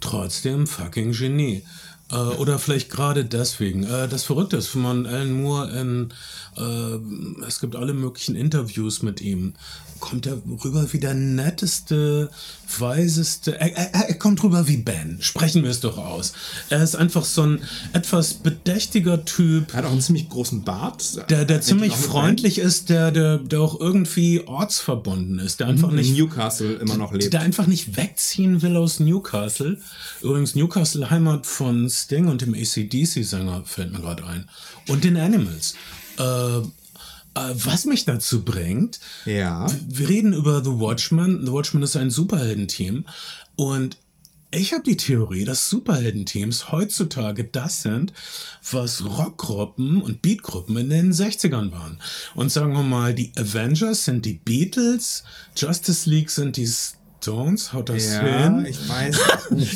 trotzdem 0.00 0.66
fucking 0.66 1.12
Genie. 1.12 1.62
Äh, 2.10 2.14
oder 2.14 2.58
vielleicht 2.58 2.90
gerade 2.90 3.24
deswegen. 3.24 3.84
Äh, 3.84 4.08
das 4.08 4.24
Verrückte 4.24 4.56
ist, 4.56 4.74
wenn 4.74 4.82
man 4.82 5.06
Alan 5.06 5.32
Moore 5.32 5.70
in, 5.70 6.12
äh, 6.56 7.44
es 7.46 7.60
gibt 7.60 7.76
alle 7.76 7.94
möglichen 7.94 8.36
Interviews 8.36 9.02
mit 9.02 9.20
ihm, 9.20 9.54
kommt 10.00 10.26
er 10.26 10.38
rüber 10.64 10.92
wie 10.92 10.98
der 10.98 11.14
netteste, 11.14 12.30
weiseste, 12.78 13.60
er, 13.60 13.76
er, 13.76 14.08
er 14.08 14.14
kommt 14.14 14.42
rüber 14.42 14.66
wie 14.66 14.78
Ben. 14.78 15.18
Sprechen 15.20 15.62
wir 15.62 15.70
es 15.70 15.80
doch 15.80 15.98
aus. 15.98 16.32
Er 16.70 16.82
ist 16.82 16.96
einfach 16.96 17.24
so 17.24 17.42
ein 17.42 17.62
etwas 17.92 18.34
bedächtiger 18.34 19.24
Typ, 19.24 19.72
Er 19.72 19.78
hat 19.78 19.84
auch 19.84 19.92
einen 19.92 20.00
ziemlich 20.00 20.28
großen 20.28 20.62
Bart. 20.62 21.30
der, 21.30 21.44
der 21.44 21.60
ziemlich 21.60 21.94
freundlich 21.94 22.58
ist, 22.58 22.88
der, 22.88 23.10
der, 23.10 23.38
der 23.38 23.60
auch 23.60 23.78
irgendwie 23.78 24.40
ortsverbunden 24.46 25.38
ist, 25.38 25.60
der 25.60 25.66
einfach 25.68 25.88
Ben. 25.88 25.96
nicht 25.96 26.16
Newcastle 26.16 26.74
immer 26.74 26.96
noch 26.96 27.12
lebt. 27.12 27.32
der 27.32 27.42
einfach 27.42 27.66
nicht 27.66 27.96
wegziehen 27.96 28.62
will 28.62 28.76
aus 28.76 29.00
Newcastle. 29.00 29.78
Übrigens, 30.22 30.54
Newcastle 30.54 31.10
Heimat 31.10 31.46
von 31.46 31.88
Sting 32.02 32.28
und 32.28 32.40
dem 32.42 32.54
ACDC-Sänger 32.54 33.64
fällt 33.64 33.92
mir 33.92 34.00
gerade 34.00 34.24
ein. 34.26 34.48
Und 34.88 35.04
den 35.04 35.16
Animals. 35.16 35.74
Äh, 36.18 36.22
äh, 36.58 36.62
was 37.34 37.84
mich 37.84 38.04
dazu 38.04 38.44
bringt, 38.44 38.98
Ja. 39.24 39.66
wir 39.88 40.08
reden 40.08 40.32
über 40.32 40.62
The 40.64 40.70
Watchmen. 40.80 41.46
The 41.46 41.52
Watchmen 41.52 41.82
ist 41.82 41.96
ein 41.96 42.10
Superheldenteam. 42.10 43.04
Und 43.56 43.96
ich 44.52 44.72
habe 44.72 44.82
die 44.82 44.96
Theorie, 44.96 45.44
dass 45.44 45.70
Superheldenteams 45.70 46.72
heutzutage 46.72 47.44
das 47.44 47.82
sind, 47.82 48.12
was 48.68 49.04
Rockgruppen 49.04 50.02
und 50.02 50.22
Beatgruppen 50.22 50.76
in 50.76 50.90
den 50.90 51.12
60ern 51.12 51.70
waren. 51.70 52.00
Und 52.34 52.50
sagen 52.50 52.72
wir 52.72 52.82
mal, 52.82 53.14
die 53.14 53.30
Avengers 53.36 54.04
sind 54.06 54.24
die 54.24 54.40
Beatles, 54.44 55.22
Justice 55.56 56.10
League 56.10 56.30
sind 56.30 56.56
die 56.56 56.68
Stones, 57.30 57.74
haut 57.74 57.90
das 57.90 58.06
Ja, 58.14 58.20
hin? 58.44 58.64
ich 58.66 58.88
weiß. 58.88 59.16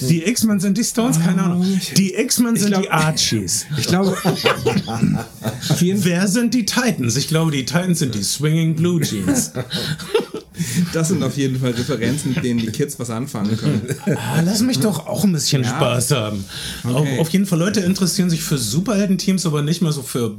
Die 0.08 0.24
X-Men 0.24 0.60
sind 0.60 0.78
die 0.78 0.84
Stones, 0.84 1.20
keine 1.20 1.42
Ahnung. 1.42 1.78
Die 1.94 2.14
X-Men 2.14 2.56
sind 2.56 2.68
glaub- 2.70 2.82
die 2.84 2.90
Archies. 2.90 3.66
Ich 3.76 3.86
glaube, 3.86 4.16
Wer 5.80 6.28
sind 6.28 6.54
die 6.54 6.64
Titans? 6.64 7.16
Ich 7.16 7.28
glaube, 7.28 7.50
die 7.50 7.66
Titans 7.66 7.98
sind 7.98 8.14
die 8.14 8.22
Swinging 8.22 8.74
Blue 8.76 8.98
Jeans. 9.02 9.52
das 10.92 11.08
sind 11.08 11.22
auf 11.22 11.36
jeden 11.36 11.58
Fall 11.60 11.72
Referenzen, 11.72 12.34
mit 12.34 12.44
denen 12.44 12.60
die 12.60 12.66
Kids 12.68 12.98
was 12.98 13.10
anfangen 13.10 13.56
können. 13.56 13.82
Ah, 14.06 14.40
lass 14.44 14.60
mich 14.62 14.78
doch 14.80 15.06
auch 15.06 15.24
ein 15.24 15.32
bisschen 15.32 15.64
Spaß 15.64 16.10
haben. 16.12 16.44
Auf, 16.84 16.94
Okay. 17.04 17.18
auf 17.20 17.28
jeden 17.30 17.46
Fall, 17.46 17.58
Leute 17.58 17.80
interessieren 17.80 18.30
sich 18.30 18.42
für 18.42 18.56
Superhelden-Teams, 18.58 19.46
aber 19.46 19.62
nicht 19.62 19.82
mehr 19.82 19.92
so 19.92 20.02
für 20.02 20.34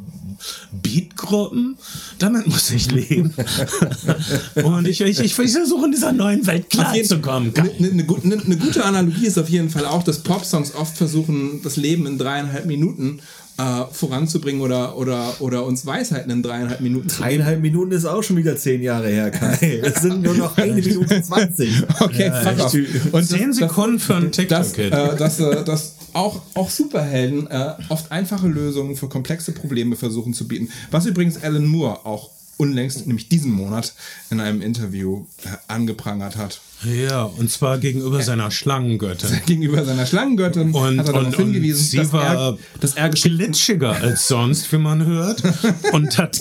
Beatgruppen. 0.72 1.78
Damit 2.20 2.48
muss 2.48 2.70
ich 2.72 2.92
leben. 2.92 3.34
Und 4.64 4.88
ich, 4.88 5.02
ich, 5.02 5.20
ich 5.20 5.34
versuche 5.36 5.86
in 5.86 5.92
dieser 5.92 6.12
neuen 6.12 6.46
Welt 6.48 6.70
klarzukommen. 6.70 7.54
Eine, 7.56 8.04
gu- 8.06 8.20
eine, 8.24 8.42
eine 8.42 8.58
gute 8.58 8.84
Analogie 8.86 9.26
ist 9.28 9.38
auf 9.38 9.50
jeden 9.50 9.70
Fall 9.70 9.86
auch, 9.86 10.04
dass 10.04 10.20
Popsongs 10.20 10.74
oft 10.76 10.98
versuchen, 10.98 11.62
das 11.64 11.76
Leben 11.78 12.06
in 12.08 12.18
dreieinhalb 12.18 12.66
Minuten 12.66 13.20
äh, 13.58 13.84
voranzubringen 13.92 14.62
oder, 14.62 14.98
oder, 14.98 15.36
oder 15.40 15.66
uns 15.66 15.86
Weisheiten 15.86 16.30
in 16.32 16.44
dreieinhalb 16.44 16.82
Minuten 16.82 17.08
zu 17.10 17.24
Eineinhalb 17.24 17.62
Minuten 17.62 17.92
ist 17.92 18.06
auch 18.06 18.22
schon 18.22 18.38
wieder 18.38 18.58
zehn 18.58 18.82
Jahre 18.82 19.08
her, 19.08 19.32
Kai. 19.32 19.80
Es 19.84 20.02
sind 20.02 20.22
nur 20.22 20.34
noch 20.34 20.58
eine 20.58 20.74
Minute 20.74 21.22
zwanzig. 21.22 21.84
Okay, 22.00 22.32
fuck 22.44 22.66
off. 22.66 22.74
Und 23.14 23.24
Zehn 23.26 23.48
das- 23.48 23.58
Sekunden 23.58 24.00
für 24.00 24.16
einen 24.16 24.32
dass, 24.32 24.74
TikTok-Kid. 24.74 24.92
äh, 24.94 25.16
dass, 25.18 25.40
äh, 25.40 25.64
dass 25.64 25.96
auch, 26.14 26.42
auch 26.54 26.70
Superhelden 26.70 27.48
äh, 27.50 27.74
oft 27.90 28.12
einfache 28.12 28.48
Lösungen 28.48 28.96
für 28.96 29.08
komplexe 29.10 29.52
Probleme 29.52 29.96
versuchen 29.96 30.34
zu 30.34 30.48
bieten. 30.48 30.70
Was 30.92 31.06
übrigens 31.06 31.42
Alan 31.44 31.66
Moore 31.66 32.06
auch 32.06 32.30
unlängst, 32.58 33.06
nämlich 33.08 33.30
diesen 33.30 33.52
Monat, 33.52 33.94
in 34.30 34.40
einem 34.40 34.62
Interview 34.62 35.26
äh, 35.44 35.50
angeprangert 35.68 36.38
hat. 36.38 36.62
ja, 36.84 37.24
und 37.24 37.52
zwar 37.52 37.78
gegenüber 37.78 38.22
seiner 38.22 38.52
Schlangengöttin. 38.52 39.30
Gegenüber 39.46 39.84
seiner 39.86 40.06
Schlanggöttin 40.06 40.72
Und, 40.72 41.00
hat 41.00 41.08
er 41.08 41.16
und, 41.16 41.24
darauf 41.24 41.26
und 41.28 41.36
hingewiesen, 41.36 41.86
sie 41.86 41.98
dass, 41.98 42.14
war 42.14 42.36
er, 42.36 42.58
dass 42.80 42.94
er 42.96 43.10
glitschiger 43.10 43.92
als 43.92 44.28
sonst, 44.28 44.72
wie 44.72 44.78
man 44.78 45.06
hört. 45.06 45.44
Und 45.92 46.18
hat. 46.18 46.40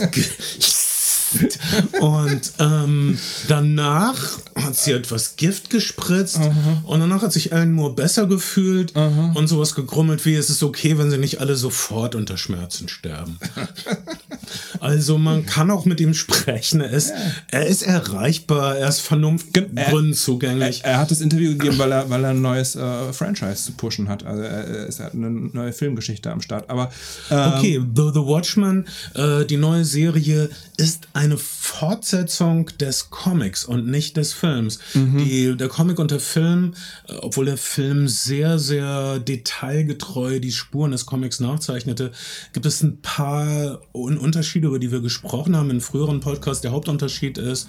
Ge- 1.39 2.01
Und 2.01 2.53
ähm, 2.59 3.19
danach 3.49 4.39
hat 4.57 4.77
sie 4.77 4.93
etwas 4.93 5.37
Gift 5.37 5.71
gespritzt 5.71 6.41
und 6.85 7.01
danach 7.01 7.23
hat 7.23 7.33
sich 7.33 7.53
Alan 7.53 7.73
Moore 7.73 7.95
besser 7.95 8.27
gefühlt 8.27 8.95
und 9.35 9.47
sowas 9.49 9.75
gegrummelt 9.75 10.25
wie, 10.25 10.35
es 10.35 10.51
ist 10.51 10.63
okay, 10.63 10.97
wenn 10.99 11.11
sie 11.11 11.19
nicht 11.19 11.41
alle 11.41 11.57
sofort 11.57 12.15
unter 12.15 12.37
Schmerzen 12.37 12.89
sterben. 12.89 13.39
also 14.81 15.19
man 15.19 15.47
kann 15.47 15.71
auch 15.71 15.85
mit 15.85 16.01
ihm 16.01 16.15
sprechen. 16.15 16.81
Er 16.81 16.91
ist, 16.91 17.13
er 17.51 17.67
ist 17.67 17.83
erreichbar, 17.83 18.77
er 18.77 18.89
ist 18.89 19.01
Vernunftgründen 19.01 20.15
zugänglich. 20.15 20.83
Er, 20.85 20.93
er 20.93 20.99
hat 20.99 21.11
das 21.11 21.21
Interview 21.21 21.53
gegeben, 21.53 21.79
weil 21.79 21.93
er, 21.93 22.09
weil 22.11 22.25
er 22.25 22.31
ein 22.31 22.41
neues 22.43 22.77
äh, 22.77 23.13
Franchise 23.13 23.65
zu 23.65 23.73
pushen 23.73 24.09
hat. 24.09 24.25
Also 24.25 24.43
er, 24.43 24.87
ist- 24.87 25.01
er 25.01 25.07
hat 25.07 25.15
eine 25.15 25.31
neue 25.31 25.73
Filmgeschichte 25.73 26.31
am 26.31 26.41
Start. 26.41 26.71
Aber 26.71 26.91
ähm, 27.31 27.53
Okay, 27.57 27.81
The, 27.95 28.11
The 28.15 28.21
Watchmen, 28.21 28.87
äh, 29.15 29.45
die 29.45 29.57
neue 29.57 29.85
Serie, 29.85 30.51
ist 30.77 31.09
eine 31.25 31.39
Fortsetzung 31.39 32.71
des 32.79 33.11
Comics 33.11 33.65
und 33.65 33.87
nicht 33.87 34.17
des 34.17 34.33
Films. 34.33 34.79
Die, 34.95 35.57
der 35.57 35.69
Comic 35.69 35.99
und 35.99 36.11
der 36.11 36.21
Film, 36.21 36.75
äh, 37.09 37.15
obwohl 37.15 37.47
der 37.47 37.57
Film 37.57 38.09
sehr, 38.09 38.59
sehr 38.59 39.19
detailgetreu 39.19 40.41
die 40.41 40.53
Spuren 40.53 40.93
des 40.93 41.07
Comics 41.07 41.41
nachzeichnete, 41.41 42.13
gibt 42.53 42.67
es 42.67 42.83
ein 42.83 43.01
paar 43.01 43.81
Un 43.93 44.19
Unterschiede, 44.19 44.69
über 44.69 44.79
die 44.79 44.93
wir 44.93 45.01
gesprochen 45.01 45.57
haben 45.57 45.71
in 45.71 45.81
früheren 45.81 46.21
Podcasts. 46.21 46.63
Der 46.63 46.73
Hauptunterschied 46.73 47.39
ist, 47.39 47.69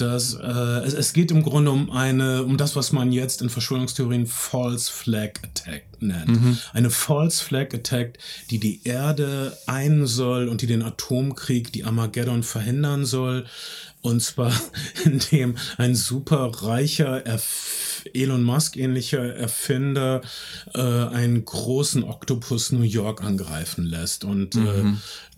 dass 0.00 0.34
äh, 0.34 0.46
es, 0.46 0.94
es 0.94 1.12
geht 1.12 1.30
im 1.30 1.42
Grunde 1.42 1.70
um 1.70 1.90
eine, 1.90 2.44
um 2.44 2.56
das, 2.56 2.76
was 2.76 2.92
man 2.92 3.12
jetzt 3.12 3.42
in 3.42 3.50
Verschwörungstheorien 3.50 4.26
False 4.26 4.90
Flag 4.90 5.32
Attack 5.42 5.84
nennen. 6.00 6.58
Eine 6.72 6.90
False 6.90 7.44
Flag 7.44 7.74
Attack, 7.74 8.18
die 8.50 8.58
die 8.58 8.80
Erde 8.84 9.56
ein 9.66 10.06
soll 10.06 10.48
und 10.48 10.62
die 10.62 10.66
den 10.66 10.82
Atomkrieg, 10.82 11.72
die 11.72 11.84
Armageddon 11.84 12.42
verhindern 12.42 13.04
soll. 13.04 13.46
Und 14.08 14.20
zwar, 14.20 14.52
indem 15.04 15.56
ein 15.76 15.94
super 15.94 16.50
reicher, 16.62 17.26
Erf 17.26 17.84
Elon 18.14 18.42
Musk 18.42 18.76
ähnlicher 18.76 19.34
Erfinder 19.34 20.22
äh, 20.72 20.80
einen 20.80 21.44
großen 21.44 22.04
Oktopus 22.04 22.72
New 22.72 22.82
York 22.82 23.22
angreifen 23.22 23.84
lässt. 23.84 24.24
Und 24.24 24.54
äh, 24.54 24.84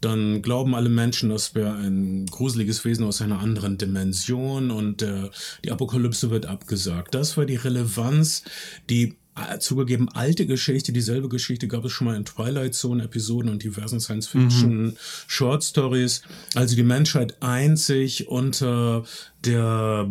dann 0.00 0.42
glauben 0.42 0.74
alle 0.74 0.88
Menschen, 0.88 1.30
das 1.30 1.54
wäre 1.54 1.74
ein 1.74 2.26
gruseliges 2.26 2.84
Wesen 2.84 3.06
aus 3.06 3.22
einer 3.22 3.40
anderen 3.40 3.76
Dimension 3.78 4.70
und 4.70 5.02
äh, 5.02 5.30
die 5.64 5.72
Apokalypse 5.72 6.30
wird 6.30 6.46
abgesagt. 6.46 7.14
Das 7.14 7.36
war 7.36 7.44
die 7.44 7.56
Relevanz, 7.56 8.44
die 8.88 9.04
äh, 9.04 9.14
zugegeben 9.58 10.08
alte 10.08 10.46
Geschichte, 10.46 10.92
dieselbe 10.92 11.28
Geschichte 11.28 11.68
gab 11.68 11.84
es 11.84 11.92
schon 11.92 12.06
mal 12.06 12.16
in 12.16 12.24
Twilight 12.24 12.74
Zone 12.74 13.04
Episoden 13.04 13.50
und 13.50 13.62
diversen 13.62 14.00
Science 14.00 14.28
Fiction 14.28 14.96
Short 15.26 15.64
Stories. 15.64 16.22
Also 16.54 16.76
die 16.76 16.82
Menschheit 16.82 17.42
einzig 17.42 18.28
unter 18.28 19.04
der 19.44 20.06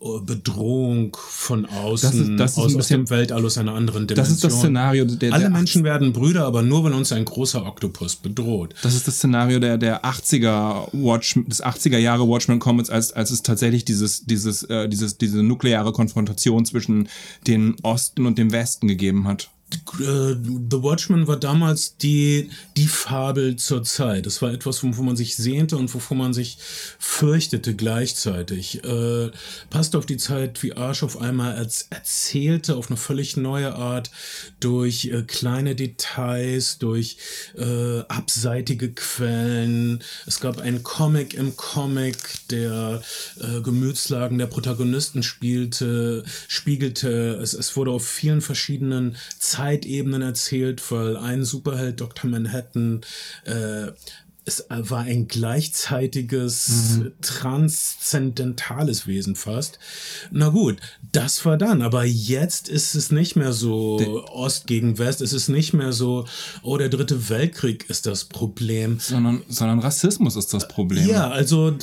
Bedrohung 0.00 1.16
von 1.20 1.66
außen, 1.66 2.10
Das 2.10 2.14
ist- 2.28 2.30
das 2.38 2.50
ist 2.52 2.58
aus, 2.58 2.64
aus 2.66 2.76
bisschen- 2.76 3.04
dem 3.06 3.10
Weltall, 3.10 3.44
aus 3.44 3.58
einer 3.58 3.74
anderen 3.74 4.06
Dimension. 4.06 4.16
Das 4.16 4.30
ist 4.30 4.44
das 4.44 4.54
Szenario 4.58 5.04
der, 5.04 5.32
Alle 5.32 5.42
der 5.44 5.50
Menschen 5.50 5.82
werden 5.84 6.12
Brüder, 6.12 6.44
aber 6.46 6.62
nur 6.62 6.84
wenn 6.84 6.92
uns 6.92 7.10
ein 7.12 7.24
großer 7.24 7.66
Oktopus 7.66 8.16
bedroht. 8.16 8.74
Das 8.82 8.94
ist 8.94 9.08
das 9.08 9.16
Szenario 9.16 9.58
der, 9.58 9.76
der 9.78 10.04
80er 10.04 10.88
Watch, 10.92 11.34
des 11.46 11.62
80er 11.62 11.98
Jahre 11.98 12.28
Watchmen 12.28 12.58
Comics, 12.60 12.90
als, 12.90 13.12
als 13.12 13.30
es 13.30 13.42
tatsächlich 13.42 13.84
dieses, 13.84 14.24
dieses, 14.24 14.62
äh, 14.64 14.88
dieses, 14.88 15.18
diese 15.18 15.42
nukleare 15.42 15.92
Konfrontation 15.92 16.64
zwischen 16.64 17.08
den 17.46 17.74
Osten 17.82 18.24
und 18.26 18.38
dem 18.38 18.52
Westen 18.52 18.86
gegeben 18.86 19.26
hat. 19.26 19.50
The 19.98 20.82
Watchmen 20.82 21.26
war 21.26 21.36
damals 21.36 21.96
die, 21.96 22.50
die 22.76 22.86
Fabel 22.86 23.56
zur 23.56 23.82
Zeit. 23.82 24.26
Das 24.26 24.40
war 24.40 24.52
etwas, 24.52 24.82
wovon 24.82 25.06
man 25.06 25.16
sich 25.16 25.36
sehnte 25.36 25.76
und 25.76 25.92
wovon 25.92 26.18
man 26.18 26.32
sich 26.32 26.58
fürchtete 26.98 27.74
gleichzeitig. 27.74 28.82
Äh, 28.84 29.30
passt 29.70 29.96
auf 29.96 30.06
die 30.06 30.16
Zeit 30.16 30.62
wie 30.62 30.74
Arsch 30.74 31.02
auf 31.02 31.20
einmal 31.20 31.56
als 31.56 31.88
erzählte 31.90 32.76
auf 32.76 32.88
eine 32.88 32.96
völlig 32.96 33.36
neue 33.36 33.74
Art 33.74 34.10
durch 34.60 35.06
äh, 35.06 35.22
kleine 35.22 35.74
Details, 35.74 36.78
durch 36.78 37.18
äh, 37.56 38.00
abseitige 38.08 38.92
Quellen. 38.92 40.02
Es 40.26 40.40
gab 40.40 40.60
einen 40.60 40.82
Comic 40.82 41.34
im 41.34 41.56
Comic, 41.56 42.16
der 42.50 43.02
äh, 43.40 43.60
Gemütslagen 43.60 44.38
der 44.38 44.46
Protagonisten 44.46 45.22
spielte, 45.22 46.24
spiegelte. 46.46 47.38
Es, 47.42 47.52
es 47.52 47.76
wurde 47.76 47.90
auf 47.90 48.06
vielen 48.06 48.40
verschiedenen 48.40 49.16
Zeitebenen 49.58 50.22
erzählt, 50.22 50.90
weil 50.92 51.16
ein 51.16 51.44
Superheld, 51.44 52.00
Dr. 52.00 52.30
Manhattan, 52.30 53.00
äh, 53.44 53.88
es 54.44 54.64
war 54.70 55.00
ein 55.00 55.28
gleichzeitiges, 55.28 57.00
transzendentales 57.20 59.06
Wesen 59.06 59.36
fast. 59.36 59.78
Na 60.30 60.48
gut, 60.48 60.78
das 61.12 61.44
war 61.44 61.58
dann. 61.58 61.82
Aber 61.82 62.04
jetzt 62.04 62.68
ist 62.68 62.94
es 62.94 63.10
nicht 63.10 63.36
mehr 63.36 63.52
so 63.52 64.24
Ost 64.32 64.66
gegen 64.66 64.96
West. 64.96 65.20
Es 65.20 65.34
ist 65.34 65.48
nicht 65.48 65.74
mehr 65.74 65.92
so, 65.92 66.24
oh, 66.62 66.78
der 66.78 66.88
dritte 66.88 67.28
Weltkrieg 67.28 67.90
ist 67.90 68.06
das 68.06 68.24
Problem. 68.24 68.98
Sondern, 69.00 69.42
sondern 69.48 69.80
Rassismus 69.80 70.34
ist 70.34 70.54
das 70.54 70.66
Problem. 70.66 71.06
Ja, 71.06 71.28
also 71.28 71.76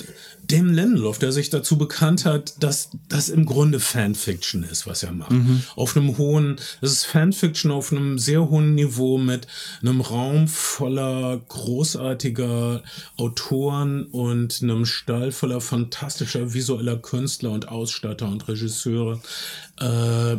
dem 0.51 0.73
Lindelof, 0.73 1.19
der 1.19 1.31
sich 1.31 1.49
dazu 1.49 1.77
bekannt 1.77 2.25
hat, 2.25 2.61
dass 2.63 2.89
das 3.09 3.29
im 3.29 3.45
Grunde 3.45 3.79
Fanfiction 3.79 4.63
ist, 4.63 4.87
was 4.87 5.03
er 5.03 5.11
macht. 5.11 5.31
Auf 5.75 5.95
einem 5.95 6.17
hohen, 6.17 6.57
das 6.81 6.91
ist 6.91 7.05
Fanfiction 7.05 7.71
auf 7.71 7.91
einem 7.91 8.19
sehr 8.19 8.49
hohen 8.49 8.75
Niveau 8.75 9.17
mit 9.17 9.47
einem 9.81 10.01
Raum 10.01 10.47
voller 10.47 11.41
großartiger 11.47 12.83
Autoren 13.17 14.05
und 14.05 14.61
einem 14.61 14.85
Stall 14.85 15.31
voller 15.31 15.61
fantastischer 15.61 16.53
visueller 16.53 16.97
Künstler 16.97 17.51
und 17.51 17.69
Ausstatter 17.69 18.27
und 18.27 18.47
Regisseure. 18.47 19.21
Äh, 19.79 20.37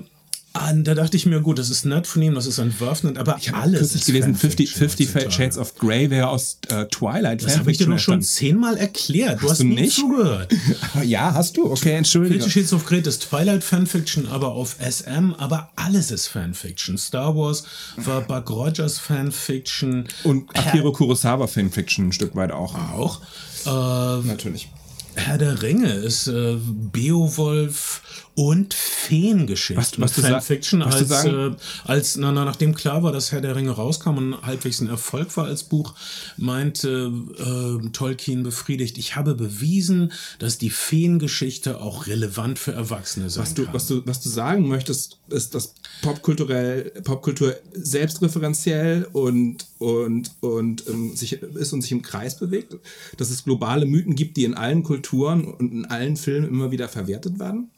Ah, 0.61 0.73
da 0.73 0.95
dachte 0.95 1.17
ich 1.17 1.27
mir, 1.27 1.41
gut, 1.41 1.59
das 1.59 1.71
ist 1.71 1.85
nett 1.85 2.07
von 2.07 2.23
ihm, 2.23 2.35
das 2.35 2.47
ist 2.47 2.59
entwaffnend, 2.59 3.19
aber 3.19 3.39
alles 3.53 3.81
Kürzlich 3.81 4.03
ist 4.03 4.07
gelesen, 4.07 4.35
50, 4.35 4.71
Fanfiction 4.71 4.79
50 4.89 5.09
heutzutage. 5.09 5.33
Shades 5.33 5.59
of 5.59 5.75
Grey 5.77 6.11
wäre 6.11 6.29
aus 6.29 6.59
äh, 6.69 6.85
Twilight 6.87 7.43
Das 7.43 7.59
habe 7.59 7.71
ich 7.71 7.79
dir 7.79 7.87
doch 7.87 7.99
schon 7.99 8.23
zehnmal 8.23 8.77
erklärt. 8.77 9.43
Du 9.43 9.51
hast 9.51 9.61
du 9.61 9.65
nie 9.65 9.75
nicht? 9.83 9.97
zugehört. 9.97 10.53
Ja, 11.05 11.35
hast 11.35 11.57
du? 11.57 11.71
Okay, 11.71 11.93
entschuldige. 11.93 12.43
Fifty 12.43 12.51
Shades 12.61 12.73
of 12.73 12.85
Grey 12.87 13.01
ist 13.01 13.29
Twilight 13.29 13.63
Fanfiction, 13.63 14.27
aber 14.29 14.53
auf 14.53 14.77
SM, 14.81 15.35
aber 15.39 15.71
alles 15.77 16.11
ist 16.11 16.29
Fanfiction. 16.29 16.97
Star 16.99 17.37
Wars 17.37 17.65
war 17.97 18.21
Buck 18.23 18.51
Rogers 18.51 18.99
Fanfiction. 18.99 20.07
Und 20.25 20.49
Akira 20.57 20.91
Kurosawa 20.91 21.47
Fanfiction 21.47 22.09
ein 22.09 22.13
Stück 22.13 22.35
weit 22.35 22.53
auch. 22.53 22.75
auch. 22.75 23.21
Äh, 23.67 24.27
Natürlich. 24.27 24.69
Herr 25.15 25.39
der 25.39 25.63
Ringe 25.63 25.91
ist 25.93 26.27
äh, 26.29 26.57
Beowulf 26.93 28.03
und 28.37 28.75
Feengeschichten. 28.75 29.77
Was 29.77 29.91
du- 29.93 30.03
was 30.03 30.13
Fanfiction, 30.31 30.81
was 30.85 30.95
du 30.95 30.99
als, 31.01 31.09
sagen- 31.09 31.55
äh, 31.55 31.91
als 31.91 32.17
na, 32.17 32.33
na, 32.33 32.45
nachdem 32.45 32.75
klar 32.75 33.03
war, 33.03 33.11
dass 33.11 33.33
Herr 33.33 33.41
der 33.41 33.57
Ringe 33.57 33.71
rauskam 33.71 34.19
und 34.19 34.43
halbwegs 34.43 34.81
ein 34.81 34.89
Erfolg 34.89 35.35
war 35.37 35.47
als 35.47 35.65
Buch, 35.65 35.95
meinte 36.37 37.11
äh, 37.39 37.89
Tolkien 37.91 38.43
befriedigt, 38.43 38.99
ich 38.99 39.17
habe 39.17 39.35
bewiesen, 39.35 40.13
dass 40.39 40.59
die 40.59 40.71
Feengeschichte 40.71 41.81
auch 41.81 42.07
relevant 42.07 42.59
für 42.59 42.73
Erwachsene 42.73 43.31
sein 43.31 43.43
Was 43.43 43.55
du, 43.55 43.65
kann. 43.65 43.75
was, 43.75 43.87
du, 43.87 44.03
was 44.07 44.21
du 44.21 44.29
sagen 44.29 44.69
möchtest, 44.69 45.19
ist, 45.29 45.55
dass 45.55 45.75
Popkulturell, 46.03 46.91
Popkultur 47.05 47.57
selbstreferenziell 47.73 49.07
und, 49.13 49.67
und, 49.79 50.31
und 50.41 50.87
ähm, 50.89 51.17
sich, 51.17 51.33
ist 51.43 51.73
und 51.73 51.83
sich 51.83 51.93
im 51.93 52.03
Kreis 52.03 52.39
bewegt. 52.39 52.77
Dass 53.17 53.31
es 53.31 53.45
globale 53.45 53.87
Mythen 53.87 54.15
gibt, 54.15 54.37
die 54.37 54.45
in 54.45 54.55
allen 54.55 54.83
Kulturen 54.83 55.45
und 55.45 55.73
in 55.73 55.85
allen 55.87 56.17
Filmen 56.17 56.49
immer 56.49 56.71
wieder 56.71 56.89
verwertet 56.89 57.39
werden. 57.39 57.71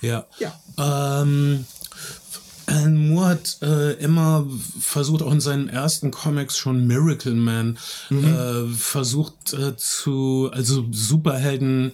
Ja. 0.00 0.26
Ja. 0.38 1.22
Ähm, 1.22 1.66
Alan 2.66 3.08
Moore 3.08 3.26
hat 3.28 3.58
äh, 3.62 3.92
immer 3.94 4.46
versucht, 4.80 5.22
auch 5.22 5.32
in 5.32 5.40
seinen 5.40 5.68
ersten 5.68 6.10
Comics 6.10 6.58
schon 6.58 6.86
Miracle 6.86 7.34
Man, 7.34 7.78
äh, 8.10 8.66
versucht 8.74 9.52
äh, 9.52 9.76
zu, 9.76 10.50
also 10.52 10.84
Superhelden 10.90 11.92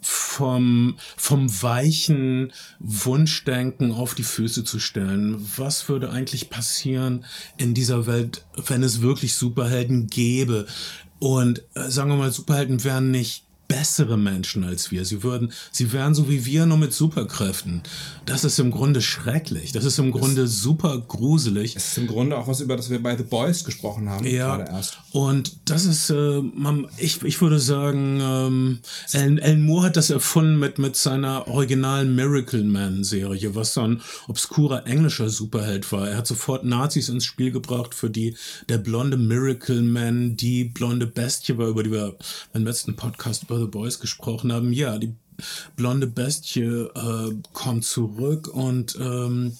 vom, 0.00 0.96
vom 1.16 1.62
weichen 1.62 2.52
Wunschdenken 2.78 3.92
auf 3.92 4.14
die 4.14 4.22
Füße 4.22 4.64
zu 4.64 4.78
stellen. 4.78 5.46
Was 5.56 5.88
würde 5.88 6.10
eigentlich 6.10 6.50
passieren 6.50 7.24
in 7.56 7.74
dieser 7.74 8.06
Welt, 8.06 8.44
wenn 8.66 8.82
es 8.82 9.00
wirklich 9.00 9.34
Superhelden 9.34 10.06
gäbe? 10.08 10.66
Und 11.20 11.62
äh, 11.74 11.88
sagen 11.90 12.10
wir 12.10 12.16
mal, 12.16 12.32
Superhelden 12.32 12.84
wären 12.84 13.10
nicht 13.10 13.43
bessere 13.74 14.16
Menschen 14.16 14.62
als 14.64 14.90
wir. 14.92 15.04
Sie 15.04 15.22
würden, 15.22 15.52
sie 15.72 15.92
wären 15.92 16.14
so 16.14 16.28
wie 16.28 16.46
wir, 16.46 16.64
nur 16.66 16.78
mit 16.78 16.92
Superkräften. 16.92 17.82
Das 18.24 18.44
ist 18.44 18.58
im 18.60 18.70
Grunde 18.70 19.02
schrecklich. 19.02 19.72
Das 19.72 19.84
ist 19.84 19.98
im 19.98 20.12
Grunde 20.12 20.46
super 20.46 20.98
gruselig. 20.98 21.74
Das 21.74 21.88
ist 21.88 21.98
im 21.98 22.06
Grunde 22.06 22.36
auch 22.38 22.46
was, 22.46 22.60
über 22.60 22.76
das 22.76 22.88
wir 22.90 23.02
bei 23.02 23.16
The 23.16 23.24
Boys 23.24 23.64
gesprochen 23.64 24.08
haben, 24.08 24.24
Ja, 24.26 24.56
gerade 24.56 24.70
erst. 24.70 24.98
und 25.12 25.56
das 25.64 25.84
ist, 25.86 26.10
äh, 26.10 26.40
man, 26.40 26.86
ich, 26.98 27.22
ich 27.22 27.40
würde 27.40 27.58
sagen, 27.58 28.20
ähm, 28.22 28.78
Alan, 29.12 29.40
Alan 29.40 29.62
Moore 29.62 29.86
hat 29.86 29.96
das 29.96 30.10
erfunden 30.10 30.58
mit, 30.58 30.78
mit 30.78 30.94
seiner 30.96 31.48
originalen 31.48 32.14
Miracle 32.14 32.62
Man-Serie, 32.62 33.54
was 33.56 33.74
so 33.74 33.80
ein 33.82 34.00
obskurer 34.28 34.86
englischer 34.86 35.28
Superheld 35.30 35.90
war. 35.90 36.08
Er 36.08 36.18
hat 36.18 36.26
sofort 36.26 36.64
Nazis 36.64 37.08
ins 37.08 37.24
Spiel 37.24 37.50
gebracht, 37.50 37.94
für 37.94 38.08
die 38.10 38.36
der 38.68 38.78
blonde 38.78 39.16
Miracle 39.16 39.82
Man 39.82 40.36
die 40.36 40.64
blonde 40.64 41.06
Bestie 41.06 41.58
war, 41.58 41.66
über 41.68 41.82
die 41.82 41.90
wir 41.90 42.16
beim 42.52 42.64
letzten 42.64 42.94
Podcast 42.94 43.42
über 43.44 43.63
The 43.64 43.70
Boys 43.70 44.00
gesprochen 44.00 44.52
haben. 44.52 44.72
Ja, 44.72 44.98
die 44.98 45.14
blonde 45.76 46.06
Bestie 46.06 46.62
äh, 46.62 47.34
kommt 47.52 47.84
zurück 47.84 48.48
und 48.48 48.96
ähm, 49.00 49.56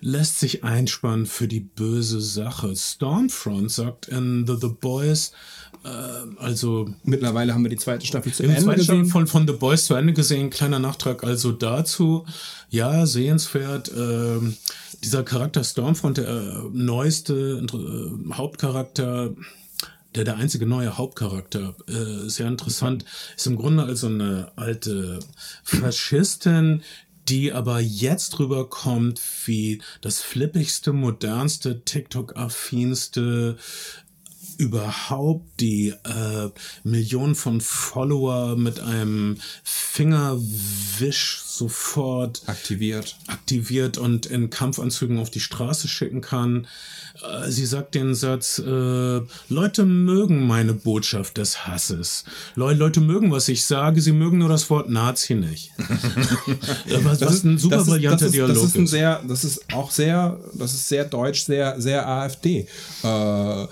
lässt 0.00 0.40
sich 0.40 0.64
einspannen 0.64 1.26
für 1.26 1.48
die 1.48 1.60
böse 1.60 2.20
Sache. 2.20 2.74
Stormfront 2.76 3.70
sagt 3.70 4.08
in 4.08 4.46
The, 4.46 4.56
The 4.60 4.68
Boys, 4.68 5.32
äh, 5.84 5.88
also 6.38 6.88
Mittlerweile 7.04 7.54
haben 7.54 7.64
wir 7.64 7.70
die 7.70 7.76
zweite 7.76 8.06
Staffel 8.06 8.32
zu 8.32 8.42
Ende 8.42 8.60
Staffel 8.60 8.76
gesehen. 8.76 9.06
von, 9.06 9.26
von 9.26 9.46
The 9.46 9.54
Boys 9.54 9.86
zu 9.86 9.94
Ende 9.94 10.12
gesehen. 10.12 10.50
Kleiner 10.50 10.78
Nachtrag 10.78 11.24
also 11.24 11.52
dazu. 11.52 12.26
Ja, 12.70 13.06
sehenswert. 13.06 13.90
ähm, 13.96 14.56
dieser 15.02 15.24
Charakter 15.24 15.64
Stormfront, 15.64 16.18
der 16.18 16.28
äh, 16.28 16.62
neueste 16.72 17.64
äh, 17.72 18.34
Hauptcharakter, 18.34 19.34
der 20.14 20.24
der 20.24 20.36
einzige 20.36 20.66
neue 20.66 20.98
Hauptcharakter, 20.98 21.74
äh, 21.88 22.28
sehr 22.28 22.48
interessant, 22.48 23.04
ist 23.36 23.46
im 23.46 23.56
Grunde 23.56 23.84
also 23.84 24.08
eine 24.08 24.52
alte 24.56 25.20
Faschistin, 25.64 26.82
die 27.28 27.52
aber 27.52 27.80
jetzt 27.80 28.38
rüberkommt 28.38 29.20
wie 29.46 29.80
das 30.00 30.20
flippigste, 30.20 30.92
modernste, 30.92 31.84
TikTok-affinste 31.84 33.56
überhaupt 34.58 35.60
die 35.60 35.88
äh, 35.88 36.50
Millionen 36.84 37.34
von 37.34 37.60
Follower 37.60 38.56
mit 38.56 38.80
einem 38.80 39.38
Fingerwisch 39.64 41.42
sofort 41.44 42.42
Aktiviert. 42.46 43.16
aktiviert 43.26 43.98
und 43.98 44.26
in 44.26 44.50
Kampfanzügen 44.50 45.18
auf 45.18 45.30
die 45.30 45.40
Straße 45.40 45.88
schicken 45.88 46.20
kann. 46.20 46.66
Äh, 47.22 47.50
Sie 47.50 47.66
sagt 47.66 47.94
den 47.94 48.14
Satz, 48.14 48.58
äh, 48.58 49.20
Leute 49.48 49.84
mögen 49.84 50.46
meine 50.46 50.72
Botschaft 50.72 51.36
des 51.36 51.66
Hasses. 51.66 52.24
Le 52.54 52.72
Leute 52.72 53.00
mögen, 53.00 53.30
was 53.30 53.48
ich 53.48 53.64
sage, 53.64 54.00
sie 54.00 54.12
mögen 54.12 54.38
nur 54.38 54.48
das 54.48 54.70
Wort 54.70 54.88
Nazi 54.88 55.34
nicht. 55.34 55.72
was, 57.02 57.20
was 57.20 57.44
ein 57.44 57.58
super 57.58 57.76
das 57.76 57.86
ist, 57.86 57.92
brillanter 57.92 58.16
das 58.16 58.26
ist, 58.26 58.34
Dialog 58.34 58.54
das 58.54 58.64
ist 58.64 58.76
ein 58.76 58.84
ist. 58.84 58.90
sehr, 58.90 59.22
das 59.28 59.44
ist 59.44 59.74
auch 59.74 59.90
sehr, 59.90 60.40
das 60.54 60.74
ist 60.74 60.88
sehr 60.88 61.04
deutsch, 61.04 61.44
sehr, 61.44 61.80
sehr 61.80 62.08
AfD. 62.08 62.66
Äh, 63.02 63.66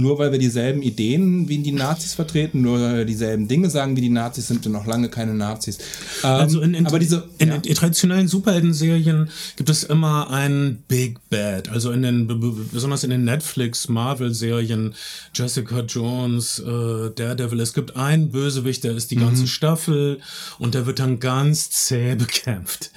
nur 0.00 0.18
weil 0.18 0.32
wir 0.32 0.38
dieselben 0.38 0.82
Ideen 0.82 1.48
wie 1.48 1.58
die 1.58 1.72
Nazis 1.72 2.14
vertreten, 2.14 2.62
nur 2.62 2.80
weil 2.80 2.98
wir 2.98 3.04
dieselben 3.04 3.48
Dinge 3.48 3.70
sagen 3.70 3.96
wie 3.96 4.00
die 4.00 4.08
Nazis, 4.08 4.48
sind 4.48 4.64
wir 4.64 4.72
noch 4.72 4.86
lange 4.86 5.08
keine 5.08 5.34
Nazis. 5.34 5.78
Ähm, 6.22 6.30
Also 6.30 6.60
in, 6.60 6.74
in, 6.74 6.86
aber 6.86 6.98
diese, 6.98 7.28
in, 7.38 7.48
ja. 7.48 7.54
in 7.56 7.74
traditionellen 7.74 8.28
Superhelden-Serien 8.28 9.30
gibt 9.56 9.70
es 9.70 9.84
immer 9.84 10.30
einen 10.30 10.82
Big 10.88 11.18
Bad. 11.28 11.68
Also 11.68 11.92
in 11.92 12.02
den 12.02 12.26
besonders 12.72 13.04
in 13.04 13.10
den 13.10 13.24
Netflix 13.24 13.88
Marvel-Serien 13.88 14.94
Jessica 15.34 15.80
Jones, 15.80 16.58
äh, 16.58 17.10
Daredevil. 17.14 17.60
Es 17.60 17.74
gibt 17.74 17.96
einen 17.96 18.30
Bösewicht, 18.30 18.84
der 18.84 18.96
ist 18.96 19.10
die 19.10 19.16
ganze 19.16 19.46
Staffel 19.46 20.20
und 20.58 20.74
der 20.74 20.86
wird 20.86 20.98
dann 20.98 21.20
ganz 21.20 21.70
zäh 21.70 22.14
bekämpft. 22.16 22.90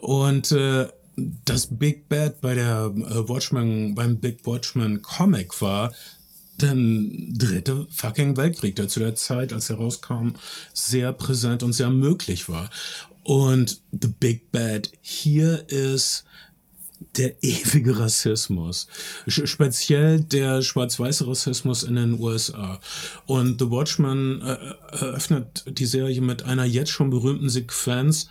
Und 0.00 0.52
äh, 0.52 0.86
das 1.16 1.68
Big 1.70 2.08
Bad 2.08 2.40
bei 2.40 2.54
der 2.54 2.92
äh, 2.94 3.28
Watchmen, 3.28 3.94
beim 3.94 4.18
Big 4.18 4.46
Watchmen 4.46 5.02
Comic 5.02 5.60
war, 5.62 5.92
der 6.60 6.74
dritte 6.74 7.86
fucking 7.90 8.36
Weltkrieg, 8.36 8.76
der 8.76 8.88
zu 8.88 9.00
der 9.00 9.14
Zeit, 9.14 9.52
als 9.52 9.70
er 9.70 9.76
rauskam, 9.76 10.30
sehr 10.72 11.12
präsent 11.12 11.62
und 11.62 11.72
sehr 11.72 11.90
möglich 11.90 12.48
war. 12.48 12.70
Und 13.22 13.80
The 13.90 14.08
Big 14.08 14.52
Bad 14.52 14.90
hier 15.00 15.68
ist 15.68 16.24
der 17.16 17.42
ewige 17.42 17.98
Rassismus. 17.98 18.86
Speziell 19.26 20.20
der 20.20 20.62
schwarz-weiße 20.62 21.26
Rassismus 21.26 21.82
in 21.82 21.96
den 21.96 22.20
USA. 22.20 22.80
Und 23.26 23.60
The 23.60 23.70
Watchmen 23.70 24.42
äh, 24.42 24.56
eröffnet 24.92 25.64
die 25.66 25.86
Serie 25.86 26.20
mit 26.20 26.44
einer 26.44 26.64
jetzt 26.64 26.90
schon 26.90 27.10
berühmten 27.10 27.48
Sequenz, 27.48 28.28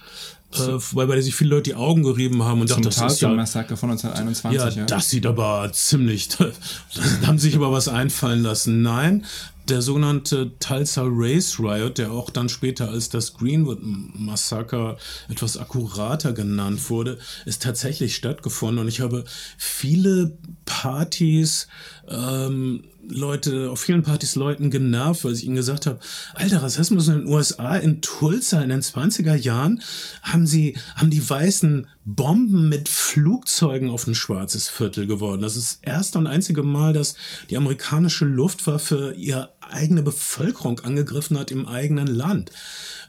äh, 0.59 0.77
bei 0.93 1.05
der 1.05 1.21
sich 1.21 1.35
viele 1.35 1.51
Leute 1.51 1.71
die 1.71 1.75
Augen 1.75 2.03
gerieben 2.03 2.43
haben 2.43 2.61
und 2.61 2.67
zum 2.67 2.83
dachten, 2.83 3.01
das 3.01 3.13
ist 3.13 3.21
ja 3.21 3.29
Tulsa-Massaker 3.29 3.77
von 3.77 3.91
1921. 3.91 4.75
ja, 4.75 4.81
Ja, 4.81 4.85
das 4.85 5.09
sieht 5.09 5.25
aber 5.25 5.69
ziemlich. 5.73 6.29
Da 6.37 7.27
haben 7.27 7.39
sich 7.39 7.55
aber 7.55 7.71
was 7.71 7.87
einfallen 7.87 8.41
lassen. 8.41 8.81
Nein, 8.81 9.25
der 9.69 9.81
sogenannte 9.81 10.51
Tulsa 10.59 11.03
Race 11.05 11.59
Riot, 11.59 11.97
der 11.97 12.11
auch 12.11 12.29
dann 12.29 12.49
später 12.49 12.89
als 12.89 13.09
das 13.09 13.33
Greenwood 13.33 13.79
Massaker 13.81 14.97
etwas 15.27 15.57
akkurater 15.57 16.33
genannt 16.33 16.89
wurde, 16.89 17.17
ist 17.45 17.63
tatsächlich 17.63 18.15
stattgefunden. 18.15 18.79
Und 18.79 18.87
ich 18.87 19.01
habe 19.01 19.25
viele 19.57 20.37
Partys, 20.65 21.67
ähm, 22.07 22.83
Leute, 23.09 23.69
auf 23.69 23.81
vielen 23.81 24.03
Partys 24.03 24.35
Leuten 24.35 24.69
genervt, 24.69 25.23
weil 25.23 25.33
ich 25.33 25.45
ihnen 25.45 25.55
gesagt 25.55 25.85
habe, 25.85 25.99
alter, 26.33 26.63
Rassismus 26.63 27.07
in 27.07 27.19
den 27.19 27.27
USA, 27.27 27.75
in 27.75 28.01
Tulsa 28.01 28.61
in 28.61 28.69
den 28.69 28.81
20er 28.81 29.35
Jahren 29.35 29.81
haben 30.21 30.47
sie, 30.47 30.77
haben 30.95 31.09
die 31.09 31.27
Weißen 31.27 31.87
Bomben 32.05 32.69
mit 32.69 32.87
Flugzeugen 32.87 33.89
auf 33.89 34.05
ein 34.05 34.13
schwarzes 34.13 34.69
Viertel 34.69 35.07
geworden. 35.07 35.41
Das 35.41 35.55
ist 35.55 35.79
das 35.83 35.93
erste 35.93 36.19
und 36.19 36.27
einzige 36.27 36.61
Mal, 36.61 36.93
dass 36.93 37.15
die 37.49 37.57
amerikanische 37.57 38.25
Luftwaffe 38.25 39.15
ihre 39.17 39.53
eigene 39.59 40.03
Bevölkerung 40.03 40.79
angegriffen 40.81 41.37
hat 41.39 41.49
im 41.49 41.67
eigenen 41.67 42.07
Land. 42.07 42.51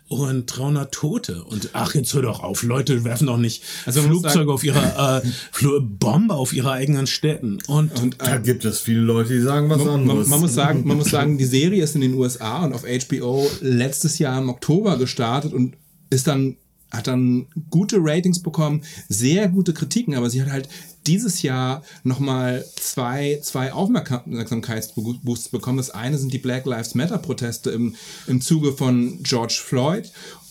Und 0.09 0.47
300 0.47 0.93
Tote. 0.95 1.43
Und 1.43 1.71
ach, 1.73 1.95
jetzt 1.97 2.15
hör 2.15 2.23
doch 2.23 2.41
auf, 2.41 2.63
Leute 2.63 3.03
werfen 3.03 3.27
doch 3.27 3.39
nicht 3.39 3.65
Also 3.87 4.03
man 4.03 4.11
Flugzeuge 4.11 4.53
auf 4.53 4.63
ihre, 4.63 4.79
äh, 4.79 5.29
Fl- 5.57 5.81
Bombe 5.81 6.35
auf 6.35 6.53
ihre 6.53 6.71
eigenen 6.71 7.09
Städten. 7.09 7.59
Und, 7.67 7.99
und 8.01 8.17
Da 8.21 8.37
gibt 8.39 8.65
es 8.65 8.79
viele 8.79 9.01
Leute, 9.01 9.33
die 9.35 9.41
sagen 9.41 9.69
was 9.69 9.79
Man, 9.79 9.87
man, 9.87 10.01
anderes. 10.03 10.29
man, 10.29 10.41
muss 10.41 10.55
sagen, 10.55 10.87
man 10.87 10.97
muss 10.99 11.11
sagen, 11.11 11.39
die 11.39 11.45
Serie 11.45 11.83
ist 11.83 11.97
in 11.97 12.03
den 12.03 12.15
USA 12.15 12.65
und 12.65 12.73
auf 12.73 12.85
HBO 12.85 13.51
letztes 13.61 14.19
Jahr 14.21 14.39
im 14.41 14.49
Oktober 14.49 14.97
gestartet 14.97 15.53
und 15.53 15.75
ist 16.11 16.29
dann 16.29 16.57
hat 16.91 17.07
dann 17.07 17.47
gute 17.71 17.97
Ratings 18.01 18.43
bekommen, 18.43 18.83
sehr 19.09 19.49
gute 19.49 19.75
Kritiken, 19.75 20.15
aber 20.15 20.31
sie 20.31 20.41
hat 20.41 20.51
halt 20.51 20.69
dieses 21.07 21.43
Jahr 21.43 21.83
nochmal 22.03 22.65
zwei, 22.77 23.39
zwei 23.43 23.73
Aufmerksamkeitsboosts 23.73 25.49
bekommen. 25.49 25.79
Das 25.79 25.91
eine 25.91 26.19
sind 26.19 26.33
die 26.33 26.39
Black 26.39 26.67
Lives 26.67 26.95
Matter 26.95 27.19
Proteste 27.19 27.71
im, 27.71 27.95
im 28.27 28.41
Zuge 28.41 28.73
von 28.73 29.23
George 29.23 29.61
Floyd 29.65 30.11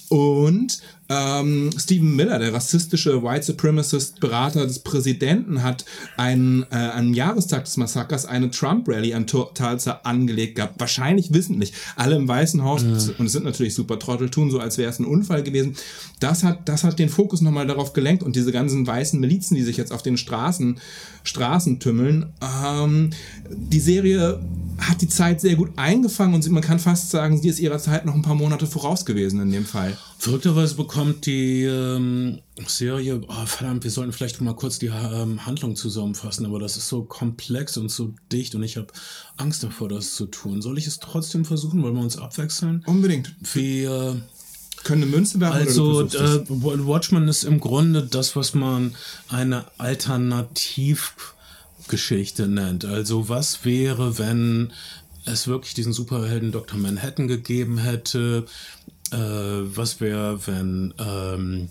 und 0.09 0.81
ähm, 1.09 1.69
Stephen 1.77 2.15
Miller, 2.15 2.39
der 2.39 2.53
rassistische 2.53 3.21
White 3.23 3.45
Supremacist 3.45 4.19
Berater 4.19 4.65
des 4.65 4.79
Präsidenten, 4.79 5.61
hat 5.63 5.85
einen, 6.17 6.63
äh, 6.71 6.75
am 6.75 7.13
Jahrestag 7.13 7.65
des 7.65 7.77
Massakers 7.77 8.25
eine 8.25 8.49
Trump-Rally 8.49 9.13
an 9.13 9.27
Tul- 9.27 9.49
Tulsa 9.53 10.01
angelegt 10.03 10.55
gehabt. 10.55 10.79
Wahrscheinlich 10.79 11.33
wissentlich. 11.33 11.73
Alle 11.95 12.15
im 12.15 12.27
Weißen 12.27 12.63
Haus, 12.63 12.83
und 12.83 13.25
es 13.25 13.31
sind 13.31 13.45
natürlich 13.45 13.75
super 13.75 13.99
Trottel, 13.99 14.29
tun 14.29 14.49
so, 14.49 14.59
als 14.59 14.77
wäre 14.77 14.89
es 14.89 14.99
ein 14.99 15.05
Unfall 15.05 15.43
gewesen. 15.43 15.75
Das 16.19 16.43
hat, 16.43 16.67
das 16.67 16.83
hat 16.83 16.97
den 16.97 17.09
Fokus 17.09 17.41
nochmal 17.41 17.67
darauf 17.67 17.93
gelenkt 17.93 18.23
und 18.23 18.35
diese 18.35 18.51
ganzen 18.51 18.87
weißen 18.87 19.19
Milizen, 19.19 19.55
die 19.55 19.63
sich 19.63 19.77
jetzt 19.77 19.91
auf 19.91 20.01
den 20.01 20.17
Straßen, 20.17 20.79
Straßen 21.23 21.79
tümmeln. 21.79 22.33
Ähm, 22.41 23.11
die 23.49 23.79
Serie 23.79 24.39
hat 24.79 25.01
die 25.01 25.07
Zeit 25.07 25.39
sehr 25.41 25.55
gut 25.55 25.69
eingefangen 25.75 26.35
und 26.35 26.49
man 26.49 26.61
kann 26.63 26.79
fast 26.79 27.09
sagen, 27.09 27.41
sie 27.41 27.47
ist 27.47 27.59
ihrer 27.59 27.79
Zeit 27.79 28.05
noch 28.05 28.15
ein 28.15 28.21
paar 28.21 28.35
Monate 28.35 28.67
voraus 28.67 29.05
gewesen 29.05 29.41
in 29.41 29.51
dem 29.51 29.65
Fall. 29.65 29.97
Verrückterweise 30.25 30.73
bekommt 30.73 31.27
die 31.27 31.65
ähm, 31.65 32.39
Serie, 32.65 33.21
oh, 33.27 33.45
verdammt, 33.45 33.83
wir 33.83 33.91
sollten 33.91 34.11
vielleicht 34.11 34.41
mal 34.41 34.55
kurz 34.55 34.79
die 34.79 34.87
ähm, 34.87 35.45
Handlung 35.45 35.75
zusammenfassen, 35.75 36.47
aber 36.47 36.57
das 36.57 36.77
ist 36.77 36.87
so 36.87 37.03
komplex 37.03 37.77
und 37.77 37.89
so 37.89 38.11
dicht 38.31 38.55
und 38.55 38.63
ich 38.63 38.77
habe 38.77 38.87
Angst 39.37 39.61
davor, 39.61 39.87
das 39.87 40.15
zu 40.15 40.25
tun. 40.25 40.63
Soll 40.63 40.79
ich 40.79 40.87
es 40.87 40.97
trotzdem 40.97 41.45
versuchen? 41.45 41.83
Wollen 41.83 41.93
wir 41.93 42.01
uns 42.01 42.17
abwechseln? 42.17 42.81
Unbedingt. 42.87 43.35
Wie, 43.53 43.83
äh, 43.83 44.15
Können 44.83 45.03
eine 45.03 45.11
Münze 45.11 45.39
werfen 45.39 45.59
also, 45.59 45.99
oder 45.99 46.41
äh, 46.41 46.45
Watchmen 46.49 47.27
ist 47.27 47.43
im 47.43 47.59
Grunde 47.59 48.01
das, 48.01 48.35
was 48.35 48.55
man 48.55 48.95
eine 49.29 49.65
Alternativgeschichte 49.77 52.47
nennt. 52.47 52.83
Also, 52.83 53.29
was 53.29 53.63
wäre, 53.63 54.17
wenn 54.17 54.73
es 55.25 55.47
wirklich 55.47 55.75
diesen 55.75 55.93
Superhelden 55.93 56.51
Dr. 56.51 56.79
Manhattan 56.79 57.27
gegeben 57.27 57.77
hätte? 57.77 58.47
Äh, 59.11 59.17
was 59.17 60.01
wäre, 60.01 60.39
wenn 60.47 60.93
ähm, 60.99 61.69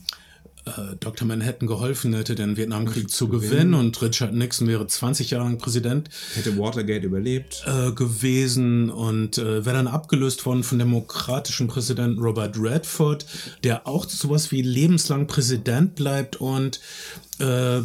äh, 0.66 0.96
Dr. 0.98 1.28
Manhattan 1.28 1.68
geholfen 1.68 2.14
hätte, 2.14 2.34
den 2.34 2.56
Vietnamkrieg 2.56 3.10
zu 3.10 3.28
gewinnen 3.28 3.74
und 3.74 4.00
Richard 4.00 4.32
Nixon 4.32 4.66
wäre 4.66 4.86
20 4.86 5.30
Jahre 5.30 5.44
lang 5.44 5.58
Präsident 5.58 6.08
Hätte 6.34 6.56
Watergate 6.56 7.04
überlebt. 7.04 7.64
äh, 7.66 7.92
gewesen 7.92 8.88
und 8.88 9.36
äh, 9.36 9.66
wäre 9.66 9.76
dann 9.76 9.88
abgelöst 9.88 10.46
worden 10.46 10.62
von 10.62 10.78
demokratischen 10.78 11.66
Präsidenten 11.66 12.18
Robert 12.18 12.56
Redford, 12.58 13.26
der 13.62 13.86
auch 13.86 14.08
sowas 14.08 14.52
wie 14.52 14.62
lebenslang 14.62 15.26
Präsident 15.26 15.96
bleibt 15.96 16.36
und 16.36 16.80
äh, 17.40 17.82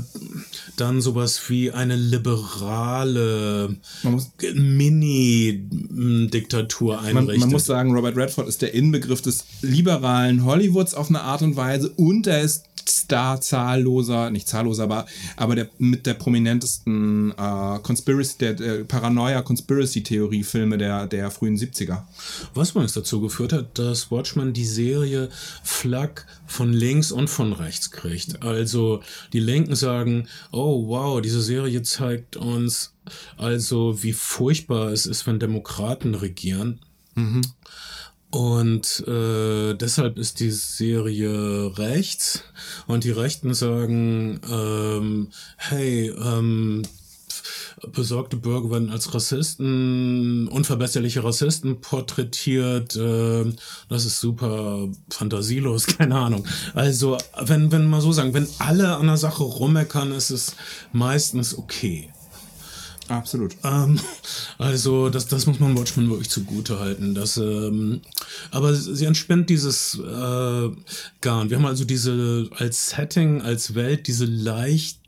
dann 0.77 1.01
sowas 1.01 1.41
wie 1.49 1.71
eine 1.71 1.95
liberale 1.95 3.75
Man 4.03 4.21
Mini-Diktatur 4.53 6.95
Man, 6.95 7.05
einrichtet. 7.05 7.39
man 7.39 7.49
muss 7.49 7.65
sagen, 7.65 7.93
Robert 7.93 8.15
Redford 8.15 8.47
ist 8.47 8.62
der 8.62 8.73
Inbegriff 8.73 9.21
des 9.21 9.45
liberalen 9.62 10.45
Hollywoods 10.45 10.93
auf 10.93 11.09
eine 11.09 11.21
Art 11.21 11.41
und 11.41 11.55
Weise 11.55 11.89
und 11.89 12.27
er 12.27 12.41
ist 12.41 12.65
Star 12.89 13.39
zahlloser, 13.41 14.29
nicht 14.29 14.47
zahlloser, 14.47 14.83
aber, 14.83 15.05
aber 15.35 15.55
der, 15.55 15.69
mit 15.77 16.05
der 16.05 16.15
prominentesten 16.15 17.31
äh, 17.31 17.79
Conspiracy, 17.79 18.38
der, 18.39 18.53
der 18.53 18.83
Paranoia-Conspiracy-Theorie-Filme 18.83 20.77
der, 20.77 21.07
der 21.07 21.31
frühen 21.31 21.57
70er. 21.57 22.03
Was 22.53 22.71
übrigens 22.71 22.93
dazu 22.93 23.21
geführt 23.21 23.53
hat, 23.53 23.77
dass 23.77 24.12
Watchmen 24.12 24.53
die 24.53 24.65
Serie 24.65 25.29
Flak 25.63 26.25
von 26.47 26.73
links 26.73 27.12
und 27.12 27.29
von 27.29 27.53
rechts 27.53 27.91
kriegt. 27.91 28.43
Also 28.43 29.01
die 29.33 29.38
Linken 29.39 29.75
sagen, 29.75 30.28
oh 30.52 30.88
wow, 30.88 31.21
diese 31.21 31.41
Serie 31.41 31.82
zeigt 31.82 32.38
uns 32.38 32.93
also, 33.38 34.04
wie 34.04 34.13
furchtbar 34.13 34.91
es 34.91 35.06
ist, 35.06 35.25
wenn 35.28 35.39
Demokraten 35.39 36.15
regieren. 36.15 36.80
Und 38.32 39.04
äh, 39.08 39.73
deshalb 39.73 40.19
ist 40.19 40.39
die 40.39 40.52
Serie 40.52 41.78
rechts 41.78 42.43
und 42.86 43.04
die 43.04 43.12
Rechten 43.12 43.54
sagen, 43.54 44.39
ähm, 44.47 45.30
hey, 45.58 46.10
ähm, 46.10 46.84
besorgte 47.91 48.37
Bürger 48.37 48.71
werden 48.71 48.89
als 48.89 49.13
Rassisten, 49.13 50.47
unverbesserliche 50.47 51.23
Rassisten 51.23 51.81
porträtiert. 51.81 52.95
Äh, 52.95 53.45
das 53.87 54.05
ist 54.05 54.19
super 54.19 54.87
fantasielos, 55.09 55.87
keine 55.97 56.15
Ahnung. 56.15 56.45
Also, 56.73 57.17
wenn, 57.41 57.71
wenn 57.71 57.85
man 57.85 58.01
so 58.01 58.11
sagen, 58.11 58.33
wenn 58.33 58.47
alle 58.59 58.97
an 58.97 59.07
der 59.07 59.17
Sache 59.17 59.43
rummeckern, 59.43 60.11
ist 60.11 60.29
es 60.29 60.55
meistens 60.91 61.57
okay. 61.57 62.09
Absolut. 63.09 63.55
Ähm, 63.63 63.99
also 64.59 65.09
das, 65.09 65.27
das 65.27 65.47
muss 65.47 65.59
man 65.59 65.75
Watchmen 65.77 66.09
wirklich 66.09 66.29
zugute 66.29 66.79
halten. 66.79 67.15
Dass, 67.15 67.37
ähm, 67.37 68.01
aber 68.51 68.75
sie 68.75 69.05
entspinnt 69.05 69.49
dieses 69.49 69.95
äh, 69.95 70.69
Garn. 71.21 71.49
Wir 71.49 71.57
haben 71.57 71.65
also 71.65 71.85
diese 71.85 72.49
als 72.55 72.91
Setting, 72.91 73.41
als 73.41 73.73
Welt, 73.73 74.07
diese 74.07 74.25
leicht 74.25 74.98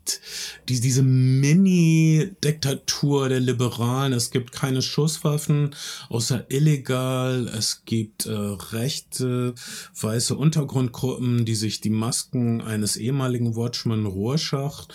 die, 0.68 0.80
diese 0.80 1.02
Mini-Diktatur 1.02 3.28
der 3.28 3.40
Liberalen. 3.40 4.12
Es 4.12 4.30
gibt 4.30 4.52
keine 4.52 4.82
Schusswaffen, 4.82 5.74
außer 6.08 6.46
illegal. 6.50 7.48
Es 7.48 7.84
gibt 7.84 8.26
äh, 8.26 8.32
rechte, 8.32 9.54
weiße 10.00 10.36
Untergrundgruppen, 10.36 11.44
die 11.44 11.54
sich 11.54 11.80
die 11.80 11.90
Masken 11.90 12.60
eines 12.60 12.96
ehemaligen 12.96 13.56
Watchman 13.56 14.06
Rorschach 14.06 14.86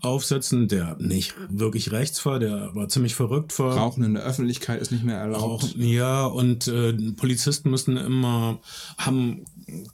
aufsetzen, 0.00 0.68
der 0.68 0.96
nicht 0.98 1.34
wirklich 1.48 1.92
rechts 1.92 2.24
war, 2.26 2.38
der 2.38 2.74
war 2.74 2.88
ziemlich 2.88 3.14
verrückt 3.14 3.58
war. 3.58 3.76
Rauchen 3.76 4.04
in 4.04 4.14
der 4.14 4.24
Öffentlichkeit 4.24 4.80
ist 4.80 4.92
nicht 4.92 5.04
mehr 5.04 5.18
erlaubt. 5.18 5.64
Auch, 5.64 5.76
ja, 5.76 6.26
und 6.26 6.68
äh, 6.68 6.92
Polizisten 7.16 7.70
müssen 7.70 7.96
immer, 7.96 8.60
haben 8.98 9.44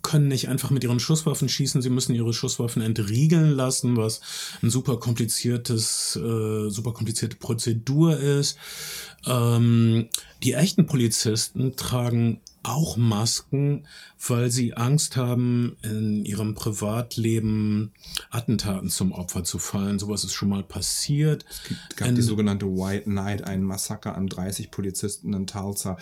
können 0.03 0.29
nicht 0.29 0.49
einfach 0.49 0.71
mit 0.71 0.85
ihren 0.85 1.01
Schusswaffen 1.01 1.49
schießen, 1.49 1.83
sie 1.83 1.91
müssen 1.91 2.15
ihre 2.15 2.33
Schusswaffen 2.33 2.83
entriegeln 2.83 3.51
lassen, 3.51 3.97
was 3.97 4.21
ein 4.63 4.71
super 4.71 4.99
kompliziertes, 4.99 6.17
äh, 6.17 6.71
super 6.71 6.93
komplizierte 6.93 7.37
Prozedur 7.37 8.17
ist. 8.17 8.59
Ähm, 9.27 10.09
die 10.43 10.55
echten 10.55 10.87
Polizisten 10.87 11.77
tragen 11.77 12.41
auch 12.63 12.97
Masken, 12.97 13.87
weil 14.27 14.51
sie 14.51 14.75
Angst 14.75 15.17
haben, 15.17 15.77
in 15.83 16.25
ihrem 16.25 16.55
Privatleben 16.55 17.93
Attentaten 18.31 18.91
zum 18.91 19.13
Opfer 19.13 19.45
zu 19.45 19.59
fallen. 19.59 19.99
Sowas 19.99 20.25
ist 20.25 20.35
schon 20.35 20.51
mal 20.51 20.63
passiert. 20.63 21.45
Es 21.49 21.69
gibt, 21.69 21.97
gab 21.97 22.15
die 22.15 22.23
sogenannte 22.23 22.67
White 22.67 23.11
Night, 23.11 23.45
ein 23.45 23.63
Massaker 23.63 24.15
an 24.15 24.27
30 24.27 24.71
Polizisten 24.71 25.33
in 25.33 25.47
Tulsa 25.47 25.97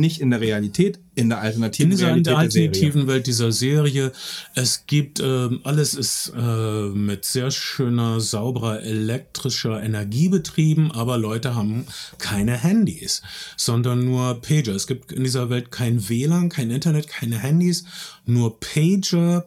nicht 0.00 0.20
in 0.20 0.30
der 0.30 0.40
Realität, 0.40 0.98
in 1.14 1.28
der 1.28 1.40
alternativen 1.40 1.90
in 1.90 1.96
dieser, 1.96 2.06
Realität 2.08 2.18
in 2.18 2.24
der 2.24 2.32
der 2.32 2.38
alternativen 2.40 2.92
Serie. 2.92 3.06
Welt 3.06 3.26
dieser 3.26 3.52
Serie. 3.52 4.12
Es 4.54 4.86
gibt, 4.86 5.20
ähm, 5.20 5.60
alles 5.64 5.94
ist 5.94 6.32
äh, 6.36 6.88
mit 6.88 7.24
sehr 7.24 7.50
schöner, 7.50 8.20
sauberer 8.20 8.82
elektrischer 8.82 9.82
Energie 9.82 10.28
betrieben, 10.28 10.92
aber 10.92 11.18
Leute 11.18 11.54
haben 11.54 11.86
keine 12.18 12.56
Handys, 12.56 13.22
sondern 13.56 14.04
nur 14.04 14.40
Pager. 14.40 14.74
Es 14.74 14.86
gibt 14.86 15.12
in 15.12 15.24
dieser 15.24 15.50
Welt 15.50 15.70
kein 15.70 16.08
WLAN, 16.08 16.48
kein 16.48 16.70
Internet, 16.70 17.08
keine 17.08 17.38
Handys, 17.38 17.84
nur 18.24 18.58
Pager. 18.58 19.46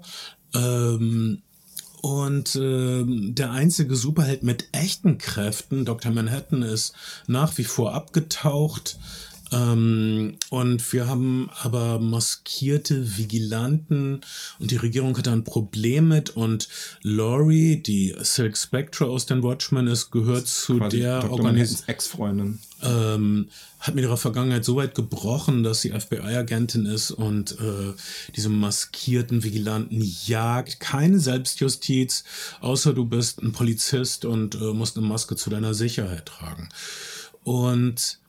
Ähm, 0.53 1.41
und 2.05 2.55
ähm, 2.55 3.34
der 3.34 3.49
einzige 3.49 3.95
Superheld 3.95 4.43
mit 4.43 4.67
echten 4.73 5.17
Kräften, 5.17 5.86
Dr. 5.86 6.12
Manhattan, 6.12 6.62
ist 6.62 6.93
nach 7.25 7.58
wie 7.58 7.63
vor 7.63 7.95
abgetaucht. 7.95 8.99
Ähm, 9.51 10.38
und 10.49 10.93
wir 10.93 11.08
haben 11.08 11.49
aber 11.62 11.99
maskierte 11.99 13.17
Vigilanten 13.17 14.21
und 14.60 14.71
die 14.71 14.77
Regierung 14.77 15.17
hat 15.17 15.27
da 15.27 15.34
ein 15.34 15.43
Problem 15.43 16.08
mit. 16.08 16.31
Und 16.31 16.67
Laurie, 17.01 17.77
die 17.77 18.15
Silk 18.21 18.58
Spectre 18.58 19.05
aus 19.05 19.25
den 19.25 19.43
Watchmen 19.43 19.88
ist, 19.88 20.12
gehört 20.12 20.47
zu 20.47 20.77
Quasi 20.77 20.99
der. 20.99 21.31
Organisation 21.31 21.88
Ex-Freundin. 21.88 22.60
ähm, 22.81 23.49
hat 23.79 23.93
mit 23.93 24.03
ihrer 24.03 24.17
Vergangenheit 24.17 24.65
so 24.65 24.77
weit 24.77 24.95
gebrochen, 24.95 25.63
dass 25.63 25.81
sie 25.81 25.91
FBI-Agentin 25.91 26.86
ist 26.88 27.12
und 27.12 27.51
äh, 27.60 27.93
diese 28.36 28.49
maskierten 28.49 29.43
Vigilanten 29.43 30.01
jagt. 30.25 30.79
Keine 30.79 31.19
Selbstjustiz, 31.19 32.23
außer 32.62 32.93
du 32.93 33.05
bist 33.05 33.41
ein 33.43 33.51
Polizist 33.51 34.25
und 34.25 34.55
äh, 34.55 34.73
musst 34.73 34.97
eine 34.97 35.05
Maske 35.05 35.36
zu 35.36 35.49
deiner 35.49 35.73
Sicherheit 35.75 36.25
tragen. 36.25 36.69
Und 37.43 38.19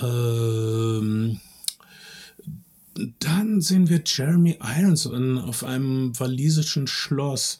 ähm, 0.00 1.40
dann 3.20 3.60
sehen 3.60 3.88
wir 3.88 4.02
Jeremy 4.04 4.58
Irons 4.62 5.06
in, 5.06 5.38
auf 5.38 5.64
einem 5.64 6.18
walisischen 6.18 6.86
Schloss. 6.86 7.58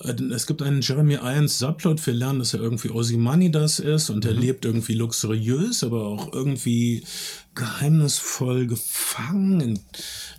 Äh, 0.00 0.14
Es 0.32 0.46
gibt 0.46 0.62
einen 0.62 0.80
Jeremy 0.80 1.14
Irons 1.14 1.58
Subplot. 1.58 2.04
Wir 2.06 2.14
lernen, 2.14 2.38
dass 2.38 2.54
er 2.54 2.60
irgendwie 2.60 2.90
Ozymandias 2.90 3.78
ist 3.78 4.10
und 4.10 4.24
er 4.24 4.32
lebt 4.32 4.64
irgendwie 4.64 4.94
luxuriös, 4.94 5.84
aber 5.84 6.06
auch 6.06 6.32
irgendwie 6.32 7.04
geheimnisvoll 7.54 8.66
gefangen 8.66 9.60
in, 9.60 9.80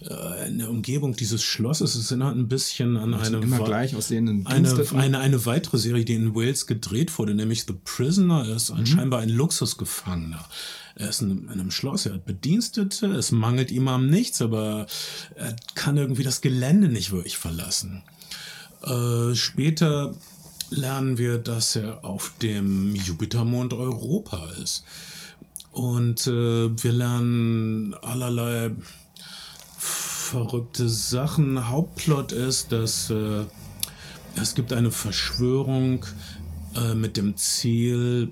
äh, 0.07 0.47
in 0.47 0.59
der 0.59 0.69
Umgebung 0.69 1.15
dieses 1.15 1.43
Schlosses. 1.43 1.95
Es 1.95 2.09
erinnert 2.11 2.35
ein 2.35 2.47
bisschen 2.47 2.97
an 2.97 3.13
eine, 3.13 3.37
immer 3.37 3.59
gleich 3.63 3.95
aussehenden 3.95 4.47
eine, 4.47 4.85
eine, 4.95 5.19
eine 5.19 5.45
weitere 5.45 5.77
Serie, 5.77 6.05
die 6.05 6.13
in 6.13 6.35
Wales 6.35 6.67
gedreht 6.67 7.17
wurde, 7.17 7.33
nämlich 7.33 7.65
The 7.65 7.73
Prisoner. 7.73 8.47
Er 8.47 8.55
ist 8.55 8.71
ein, 8.71 8.85
scheinbar 8.85 9.21
ein 9.21 9.29
Luxusgefangener. 9.29 10.43
Er 10.95 11.09
ist 11.09 11.21
in, 11.21 11.43
in 11.43 11.49
einem 11.49 11.71
Schloss, 11.71 12.05
er 12.05 12.13
hat 12.13 12.25
Bedienstete, 12.25 13.07
es 13.07 13.31
mangelt 13.31 13.71
ihm 13.71 13.87
am 13.87 14.07
nichts, 14.07 14.41
aber 14.41 14.87
er 15.35 15.55
kann 15.75 15.97
irgendwie 15.97 16.23
das 16.23 16.41
Gelände 16.41 16.87
nicht 16.87 17.11
wirklich 17.11 17.37
verlassen. 17.37 18.03
Äh, 18.83 19.35
später 19.35 20.15
lernen 20.69 21.17
wir, 21.17 21.37
dass 21.37 21.75
er 21.75 22.03
auf 22.05 22.33
dem 22.41 22.95
Jupitermond 22.95 23.73
Europa 23.73 24.49
ist. 24.61 24.83
Und 25.71 26.27
äh, 26.27 26.83
wir 26.83 26.91
lernen 26.91 27.93
allerlei 27.93 28.71
verrückte 29.77 30.89
Sachen. 30.89 31.69
Hauptplot 31.69 32.31
ist, 32.31 32.71
dass 32.71 33.09
äh, 33.09 33.45
es 34.35 34.55
gibt 34.55 34.73
eine 34.73 34.91
Verschwörung 34.91 36.05
äh, 36.75 36.93
mit 36.93 37.17
dem 37.17 37.35
Ziel, 37.37 38.31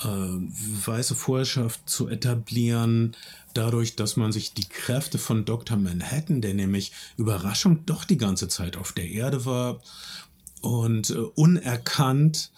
äh, 0.00 0.06
weiße 0.06 1.14
Vorherrschaft 1.14 1.88
zu 1.88 2.08
etablieren, 2.08 3.16
dadurch, 3.54 3.96
dass 3.96 4.16
man 4.16 4.32
sich 4.32 4.54
die 4.54 4.68
Kräfte 4.68 5.18
von 5.18 5.44
Dr. 5.44 5.76
Manhattan, 5.76 6.40
der 6.40 6.54
nämlich 6.54 6.92
Überraschung 7.16 7.86
doch 7.86 8.04
die 8.04 8.18
ganze 8.18 8.48
Zeit 8.48 8.76
auf 8.76 8.92
der 8.92 9.08
Erde 9.08 9.44
war 9.44 9.80
und 10.60 11.10
äh, 11.10 11.14
unerkannt 11.14 12.50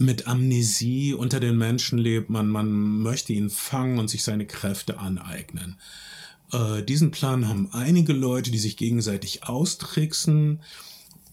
mit 0.00 0.26
Amnesie 0.26 1.14
unter 1.14 1.40
den 1.40 1.58
Menschen 1.58 1.98
lebt, 1.98 2.30
man, 2.30 2.48
man 2.48 3.02
möchte 3.02 3.34
ihn 3.34 3.50
fangen 3.50 3.98
und 3.98 4.08
sich 4.08 4.22
seine 4.22 4.46
Kräfte 4.46 4.98
aneignen. 4.98 5.76
Äh, 6.52 6.82
diesen 6.82 7.10
Plan 7.10 7.46
haben 7.48 7.68
einige 7.72 8.14
Leute, 8.14 8.50
die 8.50 8.58
sich 8.58 8.76
gegenseitig 8.76 9.44
austricksen. 9.44 10.60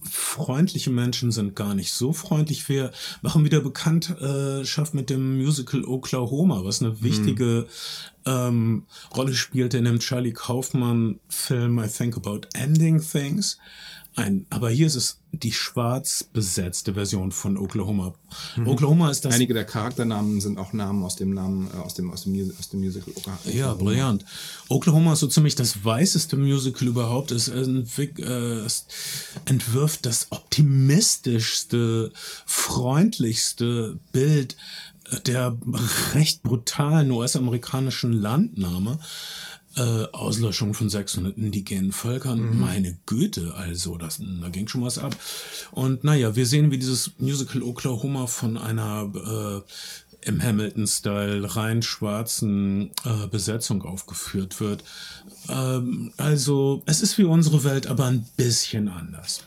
Freundliche 0.04 0.90
Menschen 0.90 1.32
sind 1.32 1.56
gar 1.56 1.76
nicht 1.76 1.94
so 1.94 2.14
freundlich. 2.14 2.68
Wir 2.70 2.92
machen 3.22 3.46
wieder 3.46 3.62
Bekanntschaft 3.62 4.94
mit 4.94 5.10
dem 5.10 5.38
Musical 5.38 5.84
Oklahoma, 5.86 6.64
was 6.64 6.82
eine 6.82 7.02
wichtige 7.02 7.68
ähm, 8.26 8.84
Rolle 9.16 9.34
spielte 9.34 9.78
in 9.78 9.86
dem 9.86 10.00
Charlie 10.00 10.34
Kaufman-Film 10.34 11.80
I 11.80 11.88
Think 11.88 12.18
About 12.18 12.42
Ending 12.54 13.02
Things. 13.02 13.58
Ein, 14.18 14.48
aber 14.50 14.70
hier 14.72 14.88
ist 14.88 14.96
es 14.96 15.20
die 15.32 15.52
schwarz 15.52 16.24
besetzte 16.34 16.96
Version 16.96 17.32
von 17.32 17.56
Oklahoma. 17.56 18.16
Oklahoma 18.66 19.12
ist 19.12 19.24
das 19.26 19.36
Einige 19.36 19.54
der 19.54 19.64
Charakternamen 19.66 20.42
sind 20.42 20.58
auch 20.58 20.74
Namen 20.74 21.04
aus 21.04 21.16
dem 21.18 21.36
Namen 21.36 21.70
äh, 21.72 21.78
aus 21.78 21.94
dem 21.94 22.10
aus 22.10 22.24
dem, 22.24 22.34
aus 22.60 22.70
dem 22.70 22.80
Musical. 22.80 23.14
Oklahoma. 23.16 23.40
Ja, 23.54 23.74
brillant. 23.76 24.26
Oklahoma 24.70 25.14
ist 25.14 25.20
so 25.20 25.28
ziemlich 25.28 25.54
das 25.54 25.86
weißeste 25.86 26.36
Musical 26.36 26.88
überhaupt. 26.88 27.30
Es, 27.30 27.48
entwick- 27.48 28.20
äh, 28.20 28.66
es 28.66 28.88
entwirft 29.46 30.08
das 30.08 30.28
optimistischste, 30.32 32.12
freundlichste 32.48 34.00
Bild 34.12 34.58
der 35.28 35.56
recht 36.16 36.42
brutalen 36.44 37.12
US-amerikanischen 37.12 38.12
Landnahme. 38.14 39.00
Äh, 39.78 40.08
Auslöschung 40.12 40.74
von 40.74 40.90
600 40.90 41.38
indigenen 41.38 41.92
Völkern. 41.92 42.60
Meine 42.60 42.98
Güte, 43.06 43.54
also, 43.56 43.98
das, 43.98 44.20
da 44.42 44.50
ging 44.50 44.68
schon 44.68 44.82
was 44.82 44.98
ab. 44.98 45.16
Und 45.70 46.04
naja, 46.04 46.36
wir 46.36 46.48
sehen, 46.48 46.72
wie 46.72 46.80
dieses 46.80 47.12
Musical 47.20 47.62
Oklahoma 47.62 48.26
von 48.26 48.58
einer 48.58 49.64
äh, 49.64 50.28
im 50.28 50.42
Hamilton-Style 50.42 51.56
rein 51.56 51.84
schwarzen 51.84 52.90
äh, 53.06 53.28
Besetzung 53.30 53.84
aufgeführt 53.84 54.60
wird. 54.60 54.84
Ähm, 55.48 56.12
also, 56.18 56.82
es 56.88 57.02
ist 57.02 57.20
wie 57.20 57.26
unsere 57.26 57.64
Welt, 57.64 57.86
aber 57.86 58.06
ein 58.06 58.26
bisschen 58.36 58.88
anders. 58.90 59.44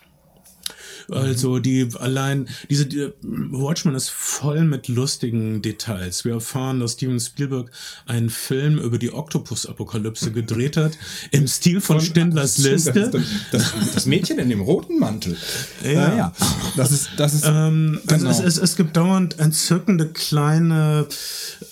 Also 1.08 1.58
die 1.58 1.88
allein 1.98 2.48
diese 2.68 2.86
die, 2.86 3.10
Watchmen 3.22 3.94
ist 3.94 4.10
voll 4.10 4.64
mit 4.64 4.88
lustigen 4.88 5.62
Details. 5.62 6.24
Wir 6.24 6.34
erfahren, 6.34 6.80
dass 6.80 6.92
Steven 6.92 7.20
Spielberg 7.20 7.70
einen 8.06 8.30
Film 8.30 8.78
über 8.78 8.98
die 8.98 9.12
Oktopus-Apokalypse 9.12 10.32
gedreht 10.32 10.76
hat 10.76 10.92
im 11.30 11.46
Stil 11.46 11.80
von 11.80 12.00
Stindlers 12.00 12.58
Liste. 12.58 13.10
Das, 13.52 13.72
das, 13.94 14.06
Mädchen 14.06 14.38
in 14.38 14.48
dem 14.48 14.60
roten 14.60 14.98
Mantel. 14.98 15.36
Ja. 15.84 16.16
ja. 16.16 16.32
Das 16.76 16.92
ist 16.92 17.10
das 17.16 17.34
ist 17.34 17.44
Ähm, 17.46 18.00
also 18.06 18.26
genau. 18.26 18.38
es, 18.38 18.44
es, 18.44 18.58
es 18.58 18.76
gibt 18.76 18.96
dauernd 18.96 19.38
entzückende 19.38 20.08
kleine 20.08 21.06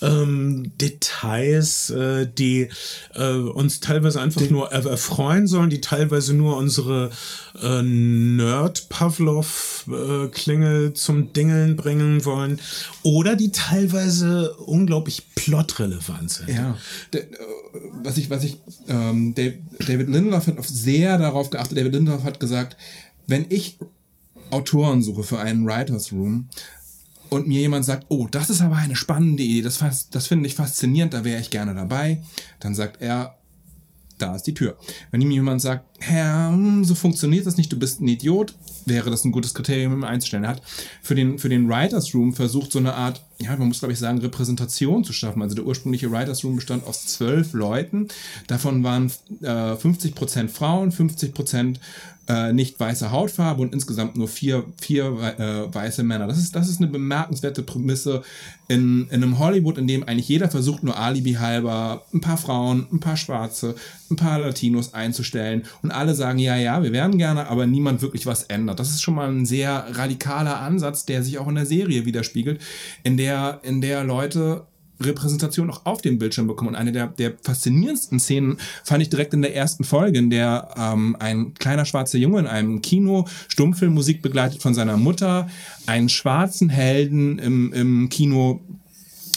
ähm, 0.01 0.71
Details, 0.79 1.89
äh, 1.89 2.27
die 2.27 2.69
äh, 3.15 3.33
uns 3.33 3.79
teilweise 3.79 4.21
einfach 4.21 4.49
nur 4.49 4.71
er 4.71 4.85
erfreuen 4.85 5.47
sollen, 5.47 5.69
die 5.69 5.81
teilweise 5.81 6.33
nur 6.33 6.57
unsere 6.57 7.11
äh, 7.61 7.81
Nerd-Pavlov 7.81 9.18
Pavlov-Klingel 9.19 10.93
zum 10.93 11.33
Dingeln 11.33 11.75
bringen 11.75 12.23
wollen 12.25 12.59
oder 13.03 13.35
die 13.35 13.51
teilweise 13.51 14.55
unglaublich 14.55 15.35
plotrelevant 15.35 16.31
sind. 16.31 16.49
Ja, 16.49 16.77
äh, 17.13 17.25
was 18.01 18.17
ich, 18.17 18.29
was 18.29 18.43
ich, 18.43 18.57
ähm, 18.87 19.35
David 19.35 20.09
Lindelof 20.09 20.47
hat 20.47 20.57
auf 20.57 20.67
sehr 20.67 21.17
darauf 21.17 21.49
geachtet. 21.49 21.77
David 21.77 21.93
Lindelof 21.93 22.23
hat 22.23 22.39
gesagt, 22.39 22.77
wenn 23.27 23.45
ich 23.49 23.77
Autoren 24.49 25.03
suche 25.03 25.23
für 25.23 25.39
einen 25.39 25.65
Writers 25.65 26.11
Room 26.11 26.49
und 27.29 27.47
mir 27.47 27.59
jemand 27.59 27.85
sagt, 27.85 28.05
oh, 28.09 28.27
das 28.29 28.49
ist 28.49 28.61
aber 28.61 28.77
eine 28.77 28.95
spannende 28.95 29.43
Idee, 29.43 29.61
das, 29.61 30.09
das 30.09 30.27
finde 30.27 30.47
ich 30.47 30.55
faszinierend, 30.55 31.13
da 31.13 31.23
wäre 31.23 31.39
ich 31.39 31.51
gerne 31.51 31.75
dabei, 31.75 32.23
dann 32.59 32.73
sagt 32.73 33.01
er, 33.01 33.35
da 34.17 34.35
ist 34.35 34.43
die 34.43 34.53
Tür. 34.53 34.77
Wenn 35.11 35.21
ihm 35.21 35.31
jemand 35.31 35.61
sagt, 35.61 35.85
Herr, 35.99 36.49
hm, 36.51 36.83
so 36.83 36.95
funktioniert 36.95 37.45
das 37.45 37.57
nicht, 37.57 37.71
du 37.71 37.79
bist 37.79 38.01
ein 38.01 38.07
Idiot, 38.07 38.55
wäre 38.89 39.09
das 39.09 39.23
ein 39.23 39.31
gutes 39.31 39.53
Kriterium, 39.53 39.93
ihn 39.93 40.03
einzustellen. 40.03 40.43
Er 40.43 40.51
hat 40.51 40.61
für 41.01 41.15
den, 41.15 41.39
für 41.39 41.49
den 41.49 41.69
Writers 41.69 42.13
Room 42.13 42.33
versucht, 42.33 42.71
so 42.71 42.79
eine 42.79 42.93
Art, 42.93 43.21
ja, 43.41 43.55
man 43.55 43.69
muss 43.69 43.79
glaube 43.79 43.93
ich 43.93 43.99
sagen, 43.99 44.19
Repräsentation 44.19 45.03
zu 45.03 45.13
schaffen. 45.13 45.41
Also 45.41 45.55
der 45.55 45.65
ursprüngliche 45.65 46.11
Writers 46.11 46.43
Room 46.43 46.57
bestand 46.57 46.85
aus 46.85 47.05
zwölf 47.05 47.53
Leuten. 47.53 48.07
Davon 48.47 48.83
waren 48.83 49.11
äh, 49.41 49.47
50% 49.47 50.49
Frauen, 50.49 50.91
50% 50.91 51.77
äh, 52.29 52.53
nicht 52.53 52.79
weiße 52.79 53.11
Hautfarbe 53.11 53.61
und 53.63 53.73
insgesamt 53.73 54.15
nur 54.15 54.27
vier, 54.27 54.63
vier 54.79 55.05
äh, 55.39 55.73
weiße 55.73 56.03
Männer. 56.03 56.27
Das 56.27 56.37
ist, 56.37 56.55
das 56.55 56.69
ist 56.69 56.79
eine 56.79 56.89
bemerkenswerte 56.89 57.63
Prämisse 57.63 58.21
in, 58.67 59.07
in 59.09 59.23
einem 59.23 59.39
Hollywood, 59.39 59.79
in 59.79 59.87
dem 59.87 60.03
eigentlich 60.03 60.29
jeder 60.29 60.47
versucht, 60.47 60.83
nur 60.83 60.95
Alibi 60.95 61.33
halber 61.33 62.05
ein 62.13 62.21
paar 62.21 62.37
Frauen, 62.37 62.85
ein 62.93 62.99
paar 62.99 63.17
Schwarze, 63.17 63.73
ein 64.11 64.15
paar 64.15 64.37
Latinos 64.37 64.93
einzustellen 64.93 65.63
und 65.81 65.89
alle 65.89 66.13
sagen, 66.13 66.37
ja, 66.37 66.55
ja, 66.55 66.83
wir 66.83 66.91
werden 66.91 67.17
gerne, 67.17 67.47
aber 67.47 67.65
niemand 67.65 68.03
wirklich 68.03 68.27
was 68.27 68.43
ändert. 68.43 68.79
Das 68.79 68.91
ist 68.91 69.01
schon 69.01 69.15
mal 69.15 69.27
ein 69.27 69.47
sehr 69.47 69.87
radikaler 69.89 70.59
Ansatz, 70.59 71.05
der 71.05 71.23
sich 71.23 71.39
auch 71.39 71.47
in 71.47 71.55
der 71.55 71.65
Serie 71.65 72.05
widerspiegelt, 72.05 72.61
in 73.03 73.17
der, 73.17 73.28
in 73.63 73.81
der 73.81 74.03
Leute 74.03 74.65
Repräsentation 75.01 75.69
auch 75.69 75.85
auf 75.85 76.01
dem 76.01 76.19
Bildschirm 76.19 76.47
bekommen. 76.47 76.69
Und 76.69 76.75
eine 76.75 76.91
der, 76.91 77.07
der 77.07 77.33
faszinierendsten 77.41 78.19
Szenen 78.19 78.57
fand 78.83 79.01
ich 79.01 79.09
direkt 79.09 79.33
in 79.33 79.41
der 79.41 79.55
ersten 79.55 79.83
Folge, 79.83 80.19
in 80.19 80.29
der 80.29 80.69
ähm, 80.77 81.15
ein 81.19 81.53
kleiner 81.53 81.85
schwarzer 81.85 82.17
Junge 82.17 82.39
in 82.39 82.47
einem 82.47 82.81
Kino 82.81 83.25
Stummfilmmusik 83.47 84.21
begleitet 84.21 84.61
von 84.61 84.73
seiner 84.73 84.97
Mutter 84.97 85.49
einen 85.85 86.09
schwarzen 86.09 86.69
Helden 86.69 87.39
im, 87.39 87.73
im 87.73 88.09
Kino 88.09 88.61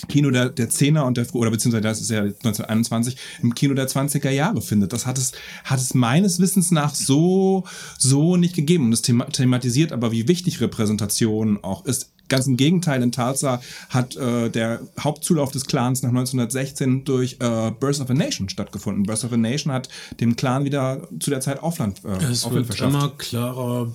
Kino 0.09 0.31
der, 0.31 0.49
der 0.49 0.69
10er 0.69 1.03
und 1.03 1.17
der, 1.17 1.33
oder 1.35 1.51
beziehungsweise 1.51 1.83
das 1.83 2.01
ist 2.01 2.11
ja 2.11 2.23
1921, 2.23 3.17
im 3.43 3.55
Kino 3.55 3.75
der 3.75 3.89
20er 3.89 4.31
Jahre 4.31 4.61
findet. 4.61 4.93
Das 4.93 5.07
hat 5.07 5.17
es, 5.17 5.33
hat 5.65 5.79
es 5.79 5.95
meines 5.95 6.41
Wissens 6.41 6.71
nach 6.71 6.95
so, 6.95 7.65
so 7.99 8.37
nicht 8.37 8.55
gegeben. 8.55 8.87
Und 8.87 8.93
es 8.93 9.03
thema 9.03 9.27
thematisiert 9.27 9.93
aber, 9.93 10.13
wie 10.13 10.29
wichtig 10.29 10.61
Repräsentation 10.61 11.63
auch 11.63 11.85
ist. 11.85 12.12
Ganz 12.33 12.47
im 12.47 12.57
Gegenteil, 12.57 13.03
in 13.03 13.13
Tulsa 13.13 13.61
hat 13.91 14.17
äh, 14.17 14.49
der 14.51 14.81
Hauptzulauf 14.99 15.53
des 15.53 15.67
Clans 15.67 16.03
nach 16.03 16.09
1916 16.09 17.05
durch 17.05 17.35
äh, 17.41 17.71
Birth 17.79 18.01
of 18.01 18.09
a 18.11 18.15
Nation 18.15 18.49
stattgefunden. 18.49 19.05
Birth 19.05 19.25
of 19.25 19.33
a 19.33 19.37
Nation 19.37 19.71
hat 19.73 19.89
dem 20.21 20.35
Clan 20.35 20.65
wieder 20.65 21.07
zu 21.21 21.31
der 21.31 21.41
Zeit 21.41 21.63
Aufland, 21.63 22.03
äh, 22.05 22.09
Es 22.25 22.45
Aufwind 22.45 22.69
wird 22.69 22.79
verschafft. 22.79 22.95
immer 22.95 23.11
klarer, 23.19 23.93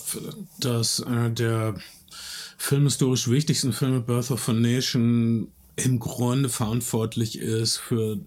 dass 0.60 1.02
einer 1.02 1.30
der 1.32 1.76
filmhistorisch 2.58 3.28
wichtigsten 3.30 3.73
Filme, 3.73 4.02
Birth 4.02 4.32
of 4.32 4.47
a 4.50 4.54
Nation, 4.54 5.47
im 5.76 6.00
Grunde 6.00 6.50
verantwortlich 6.50 7.38
ist 7.39 7.78
für 7.78 8.19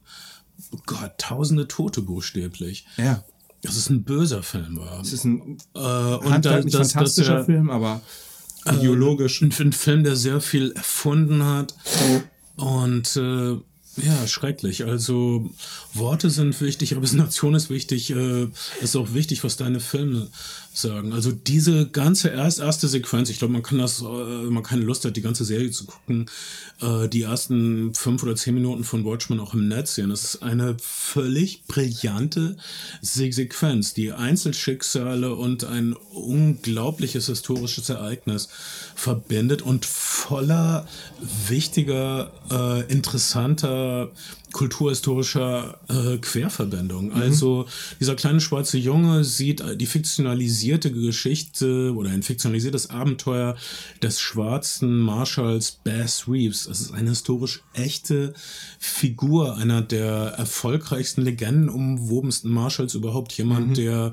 oh 0.73 0.79
Gott, 0.87 1.13
tausende 1.19 1.67
Tote 1.69 2.03
buchstäblich. 2.03 2.87
Ja. 2.97 3.25
Dass 3.63 3.77
es 3.77 3.91
ein 3.91 4.05
böser 4.05 4.43
Film 4.43 4.79
war. 4.79 5.01
Es 5.01 5.13
ist 5.13 5.25
ein 5.25 5.59
Äh, 5.75 5.79
und 5.79 6.45
dass- 6.45 6.65
dass 6.67 6.93
fantastischer 6.93 7.39
er- 7.39 7.45
Film, 7.45 7.71
aber 7.71 8.01
ideologisch. 8.67 9.43
Ein, 9.43 9.53
ein 9.59 9.73
Film, 9.73 10.05
der 10.05 10.17
sehr 10.17 10.41
viel 10.41 10.73
erfunden 10.73 11.45
hat. 11.45 11.75
Und 12.57 13.17
äh, 13.17 13.57
ja, 13.97 14.27
schrecklich. 14.27 14.85
Also 14.85 15.51
Worte 15.95 16.31
sind 16.31 16.61
wichtig, 16.61 16.95
Repräsentation 16.95 17.55
ist 17.55 17.71
wichtig. 17.71 18.11
Äh, 18.11 18.49
ist 18.81 18.97
auch 18.97 19.13
wichtig, 19.15 19.43
was 19.45 19.57
deine 19.57 19.81
Filme 19.81 20.29
sagen. 20.81 21.13
Also 21.13 21.33
diese 21.33 21.89
ganze 21.89 22.29
erst, 22.29 22.61
erste 22.61 22.89
Sequenz, 22.89 23.31
ich 23.31 23.39
glaube, 23.39 23.53
man 23.53 23.63
kann 23.63 23.79
das, 23.79 24.01
äh, 24.01 24.05
wenn 24.05 24.53
man 24.53 24.63
keine 24.63 24.83
Lust 24.83 25.05
hat, 25.05 25.17
die 25.17 25.23
ganze 25.23 25.45
Serie 25.45 25.71
zu 25.71 25.87
gucken, 25.87 26.27
äh, 26.81 27.09
die 27.09 27.23
ersten 27.23 27.95
fünf 27.95 28.23
oder 28.23 28.37
zehn 28.37 28.55
Minuten 28.55 28.85
von 28.85 29.05
Watchmen 29.05 29.41
auch 29.41 29.55
im 29.55 29.69
Netz 29.69 29.95
sehen. 29.95 30.11
Das 30.11 30.25
ist 30.25 30.43
eine 30.43 30.77
völlig 30.81 31.65
brillante 31.67 32.57
Se 33.03 33.31
Sequenz, 33.31 33.95
die 33.95 34.13
Einzelschicksale 34.13 35.35
und 35.35 35.65
ein 35.65 35.95
unglaubliches 36.13 37.27
historisches 37.27 37.89
Ereignis 37.89 38.49
verbindet 38.95 39.63
und 39.63 39.87
voller 39.87 40.87
wichtiger, 41.49 42.33
äh, 42.51 42.91
interessanter 42.93 44.11
kulturhistorischer 44.53 45.79
äh, 45.89 46.19
Querverbindung. 46.19 47.13
Also 47.13 47.67
dieser 48.01 48.17
kleine 48.17 48.41
schwarze 48.41 48.79
Junge 48.79 49.25
sieht 49.25 49.63
die 49.77 49.87
fiktionalisierte 49.87 50.70
Geschichte 50.79 51.95
oder 51.95 52.11
ein 52.11 52.23
fiktionalisiertes 52.23 52.91
Abenteuer 52.91 53.57
des 54.03 54.21
schwarzen 54.21 54.99
Marshals 54.99 55.73
Bass 55.85 56.29
Reeves. 56.29 56.65
Das 56.65 56.81
ist 56.81 56.93
eine 56.93 57.11
historisch 57.11 57.63
echte 57.75 58.35
Figur, 58.79 59.57
einer 59.57 59.83
der 59.83 60.35
erfolgreichsten 60.37 61.23
legendenumwobensten 61.23 62.51
Marshals 62.51 62.95
überhaupt. 62.95 63.33
Jemand, 63.33 63.77
der 63.77 64.13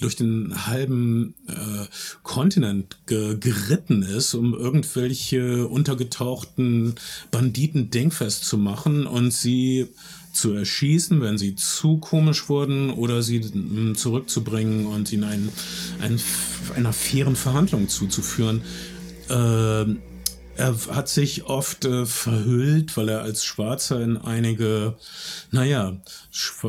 durch 0.00 0.16
den 0.16 0.66
halben 0.66 1.34
äh, 1.48 1.86
Kontinent 2.22 2.98
ge 3.06 3.36
geritten 3.38 4.02
ist, 4.02 4.34
um 4.34 4.54
irgendwelche 4.54 5.66
untergetauchten 5.66 6.94
Banditen 7.30 7.90
dingfest 7.90 8.44
zu 8.44 8.58
machen 8.58 9.06
und 9.06 9.32
sie 9.32 9.88
zu 10.34 10.52
erschießen, 10.52 11.20
wenn 11.20 11.38
sie 11.38 11.54
zu 11.54 11.98
komisch 11.98 12.48
wurden, 12.48 12.90
oder 12.90 13.22
sie 13.22 13.40
mm, 13.40 13.94
zurückzubringen 13.94 14.86
und 14.86 15.12
ihnen 15.12 15.24
einen, 15.24 15.52
einen, 16.00 16.20
einer 16.76 16.92
fairen 16.92 17.36
Verhandlung 17.36 17.88
zuzuführen. 17.88 18.62
Ähm, 19.30 19.98
er 20.56 20.76
hat 20.90 21.08
sich 21.08 21.44
oft 21.44 21.84
äh, 21.84 22.06
verhüllt, 22.06 22.96
weil 22.96 23.08
er 23.08 23.22
als 23.22 23.44
Schwarzer 23.44 24.00
in 24.00 24.16
einige, 24.16 24.94
naja, 25.50 25.96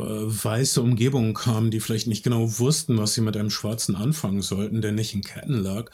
weiße 0.02 0.82
Umgebungen 0.82 1.34
kam, 1.34 1.70
die 1.70 1.80
vielleicht 1.80 2.08
nicht 2.08 2.24
genau 2.24 2.58
wussten, 2.58 2.98
was 2.98 3.14
sie 3.14 3.20
mit 3.20 3.36
einem 3.36 3.50
Schwarzen 3.50 3.94
anfangen 3.94 4.42
sollten, 4.42 4.82
der 4.82 4.92
nicht 4.92 5.14
in 5.14 5.22
Ketten 5.22 5.62
lag. 5.62 5.90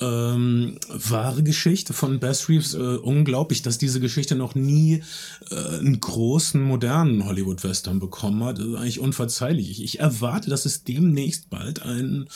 Ähm, 0.00 0.78
wahre 0.88 1.42
Geschichte 1.42 1.92
von 1.92 2.20
Bass 2.20 2.48
Reeves. 2.48 2.74
Äh, 2.74 2.78
unglaublich, 2.78 3.62
dass 3.62 3.78
diese 3.78 4.00
Geschichte 4.00 4.34
noch 4.34 4.54
nie 4.54 5.02
äh, 5.50 5.78
einen 5.78 6.00
großen, 6.00 6.62
modernen 6.62 7.24
Hollywood-Western 7.24 7.98
bekommen 7.98 8.44
hat. 8.44 8.58
Das 8.58 8.66
ist 8.66 8.74
eigentlich 8.76 9.00
unverzeihlich. 9.00 9.70
Ich, 9.70 9.82
ich 9.82 10.00
erwarte, 10.00 10.50
dass 10.50 10.66
es 10.66 10.84
demnächst 10.84 11.50
bald 11.50 11.82
einen 11.82 12.28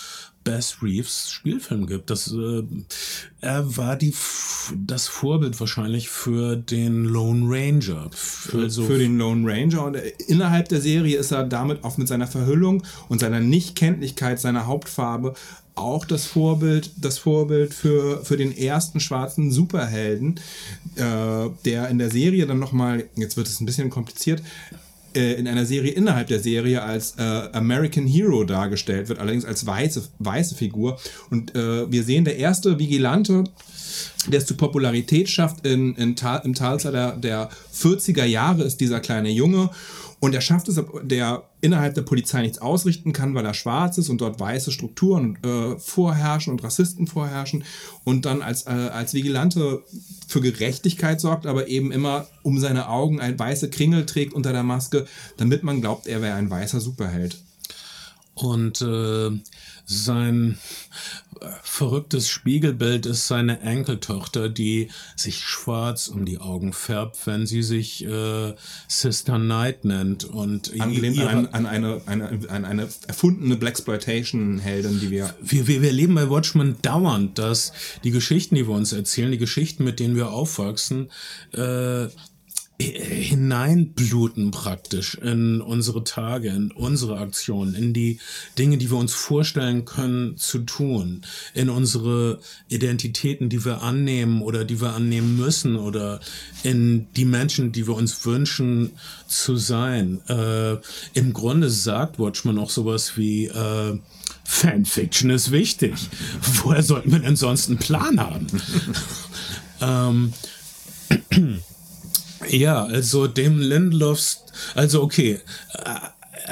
Bass 0.44 0.78
Reeves 0.82 1.30
Spielfilm 1.30 1.86
gibt. 1.86 2.10
Das, 2.10 2.32
äh, 2.32 2.62
er 3.40 3.76
war 3.76 3.96
die, 3.96 4.14
das 4.76 5.08
Vorbild 5.08 5.58
wahrscheinlich 5.60 6.08
für 6.08 6.56
den 6.56 7.04
Lone 7.04 7.44
Ranger. 7.46 8.10
Also 8.52 8.84
für 8.84 8.98
den 8.98 9.18
Lone 9.18 9.48
Ranger 9.48 9.84
und 9.84 9.94
äh, 9.94 10.12
innerhalb 10.26 10.68
der 10.68 10.80
Serie 10.80 11.16
ist 11.16 11.30
er 11.30 11.44
damit 11.44 11.84
auch 11.84 11.96
mit 11.96 12.08
seiner 12.08 12.26
Verhüllung 12.26 12.82
und 13.08 13.20
seiner 13.20 13.40
Nichtkenntlichkeit 13.40 14.40
seiner 14.40 14.66
Hauptfarbe 14.66 15.34
auch 15.74 16.04
das 16.04 16.26
Vorbild, 16.26 16.90
das 17.00 17.18
Vorbild 17.18 17.72
für, 17.72 18.24
für 18.24 18.36
den 18.36 18.56
ersten 18.56 19.00
schwarzen 19.00 19.50
Superhelden, 19.50 20.40
äh, 20.96 21.48
der 21.64 21.88
in 21.88 21.98
der 21.98 22.10
Serie 22.10 22.46
dann 22.46 22.58
nochmal, 22.58 23.04
jetzt 23.16 23.36
wird 23.36 23.46
es 23.46 23.60
ein 23.60 23.66
bisschen 23.66 23.90
kompliziert, 23.90 24.42
äh, 25.14 25.34
in 25.34 25.46
einer 25.46 25.66
Serie 25.66 25.92
innerhalb 25.92 26.28
der 26.28 26.40
Serie 26.40 26.82
als 26.82 27.16
äh, 27.18 27.22
American 27.52 28.06
Hero 28.06 28.44
dargestellt 28.44 29.08
wird, 29.08 29.18
allerdings 29.18 29.44
als 29.44 29.66
weiße, 29.66 30.08
weiße 30.18 30.54
Figur. 30.54 30.98
Und 31.30 31.54
äh, 31.54 31.90
wir 31.90 32.02
sehen, 32.02 32.24
der 32.24 32.36
erste 32.36 32.78
Vigilante, 32.78 33.44
der 34.26 34.38
es 34.38 34.46
zu 34.46 34.56
Popularität 34.56 35.28
schafft 35.28 35.66
in, 35.66 35.94
in 35.96 36.16
Tal, 36.16 36.42
im 36.44 36.54
Talsa 36.54 36.90
der, 36.90 37.16
der 37.16 37.50
40er 37.74 38.24
Jahre, 38.24 38.62
ist 38.62 38.80
dieser 38.80 39.00
kleine 39.00 39.30
Junge. 39.30 39.70
Und 40.22 40.36
er 40.36 40.40
schafft 40.40 40.68
es, 40.68 40.80
der 41.02 41.42
innerhalb 41.62 41.94
der 41.94 42.02
Polizei 42.02 42.42
nichts 42.42 42.58
ausrichten 42.58 43.12
kann, 43.12 43.34
weil 43.34 43.44
er 43.44 43.54
schwarz 43.54 43.98
ist 43.98 44.08
und 44.08 44.20
dort 44.20 44.38
weiße 44.38 44.70
Strukturen 44.70 45.36
äh, 45.42 45.76
vorherrschen 45.80 46.52
und 46.52 46.62
Rassisten 46.62 47.08
vorherrschen. 47.08 47.64
Und 48.04 48.24
dann 48.24 48.40
als, 48.40 48.68
äh, 48.68 48.70
als 48.70 49.14
Vigilante 49.14 49.82
für 50.28 50.40
Gerechtigkeit 50.40 51.20
sorgt, 51.20 51.44
aber 51.44 51.66
eben 51.66 51.90
immer 51.90 52.28
um 52.42 52.60
seine 52.60 52.88
Augen 52.88 53.20
ein 53.20 53.36
weiße 53.36 53.68
Kringel 53.70 54.06
trägt 54.06 54.32
unter 54.32 54.52
der 54.52 54.62
Maske, 54.62 55.06
damit 55.38 55.64
man 55.64 55.80
glaubt, 55.80 56.06
er 56.06 56.22
wäre 56.22 56.36
ein 56.36 56.50
weißer 56.50 56.80
Superheld. 56.80 57.38
Und 58.42 58.82
äh, 58.82 59.30
sein 59.84 60.58
äh, 61.40 61.46
verrücktes 61.62 62.28
Spiegelbild 62.28 63.06
ist 63.06 63.28
seine 63.28 63.60
Enkeltochter, 63.60 64.48
die 64.48 64.88
sich 65.16 65.44
schwarz 65.44 66.08
um 66.08 66.24
die 66.24 66.38
Augen 66.38 66.72
färbt, 66.72 67.26
wenn 67.26 67.46
sie 67.46 67.62
sich 67.62 68.04
äh, 68.04 68.54
Sister 68.88 69.38
Night 69.38 69.84
nennt. 69.84 70.24
Und 70.24 70.72
Angelehnt 70.80 71.20
an, 71.20 71.46
an, 71.46 71.66
eine, 71.66 72.02
eine, 72.06 72.40
an 72.48 72.64
eine 72.64 72.88
erfundene 73.06 73.56
Blaxploitation-Heldin, 73.56 75.00
die 75.00 75.10
wir 75.10 75.34
wir, 75.40 75.66
wir, 75.68 75.82
wir 75.82 75.88
erleben 75.88 76.14
bei 76.14 76.28
Watchmen 76.28 76.76
dauernd, 76.82 77.38
dass 77.38 77.72
die 78.04 78.10
Geschichten, 78.10 78.54
die 78.54 78.66
wir 78.66 78.74
uns 78.74 78.92
erzählen, 78.92 79.30
die 79.30 79.38
Geschichten, 79.38 79.84
mit 79.84 80.00
denen 80.00 80.16
wir 80.16 80.30
aufwachsen, 80.30 81.10
äh, 81.52 82.08
hineinbluten 82.82 84.50
praktisch 84.50 85.14
in 85.14 85.60
unsere 85.60 86.04
Tage, 86.04 86.48
in 86.48 86.70
unsere 86.70 87.18
Aktionen, 87.18 87.74
in 87.74 87.92
die 87.92 88.18
Dinge, 88.58 88.78
die 88.78 88.90
wir 88.90 88.98
uns 88.98 89.12
vorstellen 89.12 89.84
können 89.84 90.36
zu 90.36 90.60
tun, 90.60 91.22
in 91.54 91.70
unsere 91.70 92.40
Identitäten, 92.68 93.48
die 93.48 93.64
wir 93.64 93.82
annehmen 93.82 94.42
oder 94.42 94.64
die 94.64 94.80
wir 94.80 94.92
annehmen 94.92 95.36
müssen 95.36 95.76
oder 95.76 96.20
in 96.62 97.06
die 97.16 97.24
Menschen, 97.24 97.72
die 97.72 97.86
wir 97.86 97.94
uns 97.94 98.24
wünschen 98.24 98.90
zu 99.26 99.56
sein. 99.56 100.20
Äh, 100.28 100.78
Im 101.14 101.32
Grunde 101.32 101.70
sagt 101.70 102.18
Watchmen 102.18 102.58
auch 102.58 102.70
sowas 102.70 103.16
wie 103.16 103.46
äh, 103.46 103.98
Fanfiction 104.44 105.30
ist 105.30 105.50
wichtig. 105.50 105.94
Woher 106.62 106.82
sollten 106.82 107.12
wir 107.12 107.20
denn 107.20 107.36
sonst 107.36 107.68
einen 107.68 107.78
Plan 107.78 108.20
haben? 108.20 108.46
ähm, 109.80 110.32
ja, 112.48 112.84
also 112.84 113.26
dem 113.26 113.60
Lindelofs, 113.60 114.44
also 114.74 115.02
okay, 115.02 115.40
äh, 115.74 115.94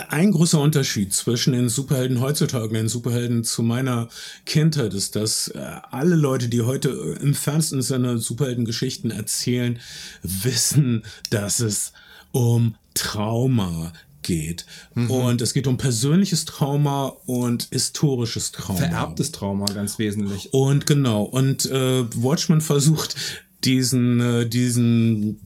ein 0.08 0.32
großer 0.32 0.60
Unterschied 0.60 1.12
zwischen 1.12 1.52
den 1.52 1.68
Superhelden 1.68 2.20
heutzutage 2.20 2.68
und 2.68 2.74
den 2.74 2.88
Superhelden 2.88 3.44
zu 3.44 3.62
meiner 3.62 4.08
Kindheit 4.46 4.94
ist, 4.94 5.16
dass 5.16 5.48
äh, 5.48 5.58
alle 5.90 6.16
Leute, 6.16 6.48
die 6.48 6.62
heute 6.62 6.90
im 7.20 7.34
fernsten 7.34 7.82
Sinne 7.82 8.18
Superheldengeschichten 8.18 9.10
erzählen, 9.10 9.78
wissen, 10.22 11.04
dass 11.30 11.60
es 11.60 11.92
um 12.32 12.76
Trauma 12.94 13.92
geht. 14.22 14.66
Und 14.94 15.40
es 15.40 15.54
geht 15.54 15.66
um 15.66 15.78
persönliches 15.78 16.44
Trauma 16.44 17.06
und 17.26 17.68
historisches 17.70 18.52
Trauma. 18.52 18.78
vererbtes 18.78 19.32
Trauma 19.32 19.66
ganz 19.66 19.98
wesentlich. 19.98 20.52
Und 20.52 20.86
genau, 20.86 21.22
und 21.22 21.66
äh, 21.66 22.04
Watchmen 22.22 22.60
versucht 22.60 23.16
diesen 23.64 24.20
äh, 24.20 24.46
diesen 24.46 25.40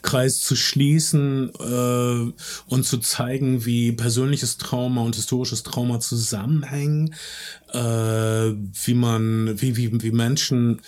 Kreis 0.00 0.40
zu 0.40 0.56
schließen 0.56 1.50
äh, 1.58 2.32
und 2.66 2.84
zu 2.84 2.98
zeigen, 2.98 3.66
wie 3.66 3.92
persönliches 3.92 4.56
Trauma 4.58 5.02
und 5.02 5.16
historisches 5.16 5.62
Trauma 5.62 6.00
zusammenhängen, 6.00 7.14
äh, 7.72 7.78
wie 7.78 8.94
man 8.94 9.60
wie 9.60 9.76
wie 9.76 10.02
wie 10.02 10.10
Menschen 10.10 10.80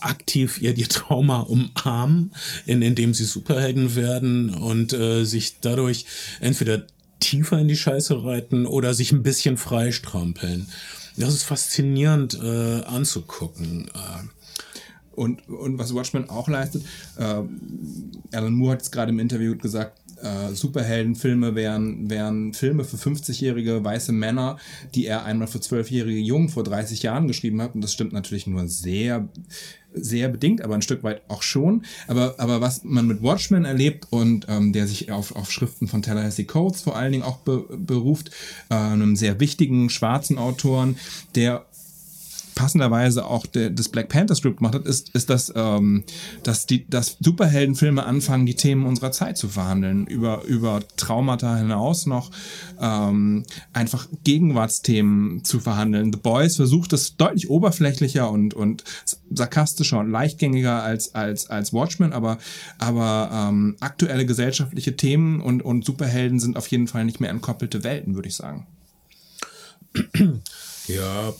aktiv 0.00 0.60
ihr, 0.60 0.76
ihr 0.76 0.88
Trauma 0.88 1.40
umarmen, 1.40 2.32
in, 2.66 2.82
indem 2.82 3.14
sie 3.14 3.24
Superhelden 3.24 3.94
werden 3.94 4.54
und 4.54 4.92
äh, 4.92 5.24
sich 5.24 5.60
dadurch 5.60 6.06
entweder 6.40 6.86
tiefer 7.20 7.58
in 7.58 7.68
die 7.68 7.76
Scheiße 7.76 8.24
reiten 8.24 8.66
oder 8.66 8.94
sich 8.94 9.12
ein 9.12 9.22
bisschen 9.22 9.56
freistrampeln. 9.56 10.68
Das 11.16 11.34
ist 11.34 11.44
faszinierend 11.44 12.38
äh, 12.42 12.82
anzugucken. 12.84 13.88
Äh, 13.88 14.41
Und, 15.14 15.48
und 15.48 15.78
was 15.78 15.94
Watchmen 15.94 16.28
auch 16.30 16.48
leistet, 16.48 16.84
äh, 17.18 17.42
Alan 18.32 18.54
Moore 18.54 18.72
hat 18.72 18.82
es 18.82 18.90
gerade 18.90 19.10
im 19.10 19.18
Interview 19.18 19.56
gesagt, 19.56 20.02
äh, 20.22 20.54
Superheldenfilme 20.54 21.54
wären, 21.54 22.08
wären 22.08 22.54
Filme 22.54 22.84
für 22.84 22.96
50-jährige 22.96 23.84
weiße 23.84 24.12
Männer, 24.12 24.56
die 24.94 25.06
er 25.06 25.24
einmal 25.24 25.48
für 25.48 25.58
12-jährige 25.58 26.20
Jungen 26.20 26.48
vor 26.48 26.62
30 26.62 27.02
Jahren 27.02 27.26
geschrieben 27.26 27.60
hat. 27.60 27.74
Und 27.74 27.82
das 27.82 27.92
stimmt 27.92 28.12
natürlich 28.12 28.46
nur 28.46 28.68
sehr, 28.68 29.28
sehr 29.92 30.28
bedingt, 30.28 30.62
aber 30.62 30.74
ein 30.74 30.82
Stück 30.82 31.02
weit 31.02 31.22
auch 31.28 31.42
schon. 31.42 31.84
Aber, 32.06 32.36
aber 32.38 32.60
was 32.60 32.84
man 32.84 33.06
mit 33.06 33.22
Watchmen 33.22 33.64
erlebt 33.64 34.06
und 34.10 34.46
ähm, 34.48 34.72
der 34.72 34.86
sich 34.86 35.10
auf, 35.10 35.34
auf 35.34 35.50
Schriften 35.50 35.88
von 35.88 36.02
Tallahassee 36.02 36.44
Coates 36.44 36.82
vor 36.82 36.96
allen 36.96 37.12
Dingen 37.12 37.24
auch 37.24 37.38
be, 37.38 37.64
beruft, 37.76 38.30
äh, 38.70 38.74
einem 38.74 39.16
sehr 39.16 39.40
wichtigen 39.40 39.90
schwarzen 39.90 40.38
Autoren, 40.38 40.96
der 41.34 41.66
passenderweise 42.54 43.26
auch 43.26 43.46
der, 43.46 43.70
das 43.70 43.88
Black 43.88 44.08
Panther 44.08 44.34
Script 44.34 44.58
gemacht 44.58 44.74
hat, 44.74 44.86
ist, 44.86 45.10
ist 45.10 45.30
dass, 45.30 45.52
ähm, 45.54 46.04
dass, 46.42 46.66
die, 46.66 46.88
dass 46.88 47.16
Superheldenfilme 47.20 48.04
anfangen, 48.04 48.46
die 48.46 48.54
Themen 48.54 48.86
unserer 48.86 49.12
Zeit 49.12 49.38
zu 49.38 49.48
verhandeln, 49.48 50.06
über, 50.06 50.44
über 50.44 50.80
Traumata 50.96 51.56
hinaus 51.56 52.06
noch 52.06 52.30
ähm, 52.80 53.44
einfach 53.72 54.06
Gegenwartsthemen 54.24 55.44
zu 55.44 55.60
verhandeln. 55.60 56.12
The 56.12 56.18
Boys 56.18 56.56
versucht 56.56 56.92
es 56.92 57.16
deutlich 57.16 57.50
oberflächlicher 57.50 58.30
und, 58.30 58.54
und 58.54 58.84
sarkastischer 59.30 60.00
und 60.00 60.10
leichtgängiger 60.10 60.82
als, 60.82 61.14
als, 61.14 61.48
als 61.50 61.72
Watchmen, 61.72 62.12
aber, 62.12 62.38
aber 62.78 63.30
ähm, 63.32 63.76
aktuelle 63.80 64.26
gesellschaftliche 64.26 64.96
Themen 64.96 65.40
und, 65.40 65.62
und 65.62 65.84
Superhelden 65.84 66.40
sind 66.40 66.56
auf 66.56 66.66
jeden 66.68 66.88
Fall 66.88 67.04
nicht 67.04 67.20
mehr 67.20 67.30
entkoppelte 67.30 67.84
Welten, 67.84 68.14
würde 68.14 68.28
ich 68.28 68.36
sagen. 68.36 68.66
Ja, 70.88 71.32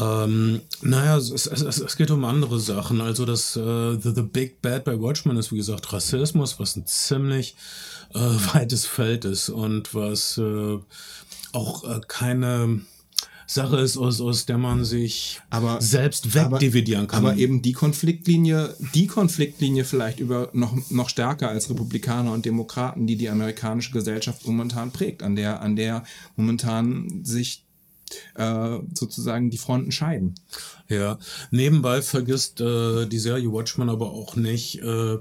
ähm, 0.00 0.60
naja, 0.82 1.16
es, 1.16 1.30
es, 1.30 1.46
es, 1.46 1.78
es 1.78 1.96
geht 1.96 2.10
um 2.10 2.24
andere 2.24 2.58
Sachen. 2.60 3.00
Also 3.00 3.24
das 3.24 3.56
äh, 3.56 3.96
the, 4.00 4.12
the 4.14 4.22
Big 4.22 4.62
Bad 4.62 4.84
bei 4.84 5.00
Watchmen 5.00 5.36
ist, 5.36 5.52
wie 5.52 5.56
gesagt, 5.56 5.92
Rassismus, 5.92 6.58
was 6.58 6.76
ein 6.76 6.86
ziemlich 6.86 7.56
äh, 8.14 8.18
weites 8.54 8.86
Feld 8.86 9.24
ist 9.24 9.48
und 9.48 9.94
was 9.94 10.38
äh, 10.38 10.78
auch 11.52 11.84
äh, 11.84 12.00
keine 12.06 12.80
Sache 13.46 13.78
ist, 13.78 13.96
aus, 13.98 14.20
aus 14.20 14.46
der 14.46 14.58
man 14.58 14.84
sich 14.84 15.40
Aber- 15.50 15.80
selbst 15.80 16.34
wegdividieren 16.34 17.06
kann. 17.06 17.24
Aber 17.24 17.36
eben 17.36 17.60
die 17.62 17.72
Konfliktlinie, 17.72 18.74
die 18.94 19.06
Konfliktlinie 19.06 19.84
vielleicht 19.84 20.18
über 20.20 20.48
noch, 20.54 20.74
noch 20.90 21.08
stärker 21.08 21.50
als 21.50 21.68
Republikaner 21.68 22.32
und 22.32 22.46
Demokraten, 22.46 23.06
die 23.06 23.16
die 23.16 23.28
amerikanische 23.28 23.92
Gesellschaft 23.92 24.46
momentan 24.46 24.92
prägt, 24.92 25.22
an 25.22 25.36
der, 25.36 25.60
an 25.60 25.76
der 25.76 26.04
momentan 26.36 27.20
sich 27.24 27.63
äh, 28.34 28.78
sozusagen 28.94 29.50
die 29.50 29.58
Fronten 29.58 29.92
scheiden. 29.92 30.34
Ja, 30.88 31.18
nebenbei 31.50 32.02
vergisst 32.02 32.60
äh, 32.60 33.06
die 33.06 33.18
Serie 33.18 33.52
Watchmen 33.52 33.88
aber 33.88 34.10
auch 34.10 34.36
nicht 34.36 34.80
äh, 34.82 35.18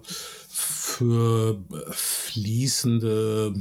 für 0.50 1.58
äh, 1.72 1.92
fließende 1.92 3.54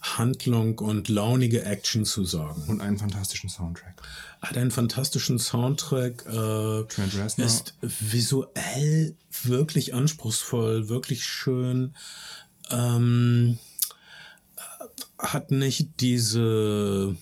Handlung 0.00 0.78
und 0.78 1.08
launige 1.08 1.64
Action 1.64 2.04
zu 2.04 2.24
sorgen. 2.24 2.62
Und 2.68 2.80
einen 2.80 2.98
fantastischen 2.98 3.50
Soundtrack. 3.50 4.00
Hat 4.40 4.56
einen 4.56 4.70
fantastischen 4.70 5.38
Soundtrack, 5.38 6.24
äh, 6.26 6.84
Trent 6.84 7.14
Reznor. 7.18 7.46
ist 7.46 7.74
visuell 7.82 9.14
wirklich 9.42 9.92
anspruchsvoll, 9.92 10.88
wirklich 10.88 11.24
schön. 11.24 11.94
Ähm, 12.70 13.58
hat 15.18 15.50
nicht 15.50 15.88
diese 16.00 17.16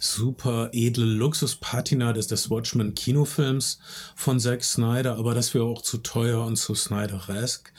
super 0.00 0.70
edle 0.72 1.04
Luxuspatina 1.04 2.12
des, 2.12 2.26
des 2.26 2.50
Watchmen 2.50 2.94
Kinofilms 2.94 3.78
von 4.16 4.40
Zack 4.40 4.64
Snyder, 4.64 5.16
aber 5.16 5.34
das 5.34 5.54
wäre 5.54 5.64
auch 5.64 5.82
zu 5.82 5.98
teuer 5.98 6.44
und 6.44 6.56
zu 6.56 6.74
Snyderesk. 6.74 7.72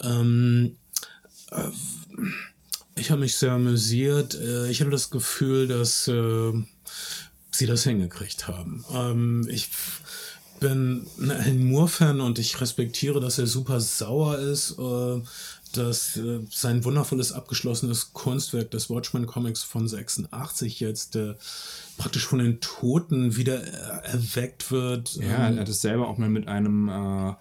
Ähm, 0.00 0.76
äh, 1.50 1.68
ich 2.96 3.10
habe 3.10 3.20
mich 3.20 3.36
sehr 3.36 3.52
amüsiert. 3.52 4.34
Äh, 4.34 4.70
ich 4.70 4.80
hatte 4.80 4.90
das 4.90 5.10
Gefühl, 5.10 5.66
dass 5.66 6.06
äh, 6.08 6.52
sie 7.50 7.66
das 7.66 7.82
hingekriegt 7.82 8.46
haben. 8.46 8.84
Ähm, 8.92 9.46
ich 9.50 9.68
bin 10.60 11.06
ein 11.18 11.64
Moore-Fan 11.66 12.20
und 12.20 12.38
ich 12.38 12.60
respektiere, 12.60 13.20
dass 13.20 13.38
er 13.38 13.46
super 13.46 13.80
sauer 13.80 14.38
ist, 14.38 14.78
äh, 14.78 15.20
dass 15.76 16.16
äh, 16.16 16.40
sein 16.50 16.84
wundervolles 16.84 17.32
abgeschlossenes 17.32 18.12
Kunstwerk 18.12 18.70
des 18.70 18.90
Watchmen 18.90 19.26
Comics 19.26 19.62
von 19.62 19.86
86 19.88 20.80
jetzt 20.80 21.16
äh, 21.16 21.34
praktisch 21.96 22.26
von 22.26 22.38
den 22.38 22.60
Toten 22.60 23.36
wieder 23.36 23.62
äh, 23.62 24.12
erweckt 24.12 24.70
wird. 24.70 25.16
Ja, 25.16 25.48
Ähm, 25.48 25.56
er 25.56 25.60
hat 25.60 25.68
es 25.68 25.80
selber 25.80 26.08
auch 26.08 26.18
mal 26.18 26.28
mit 26.28 26.48
einem 26.48 26.88
äh, 26.88 27.34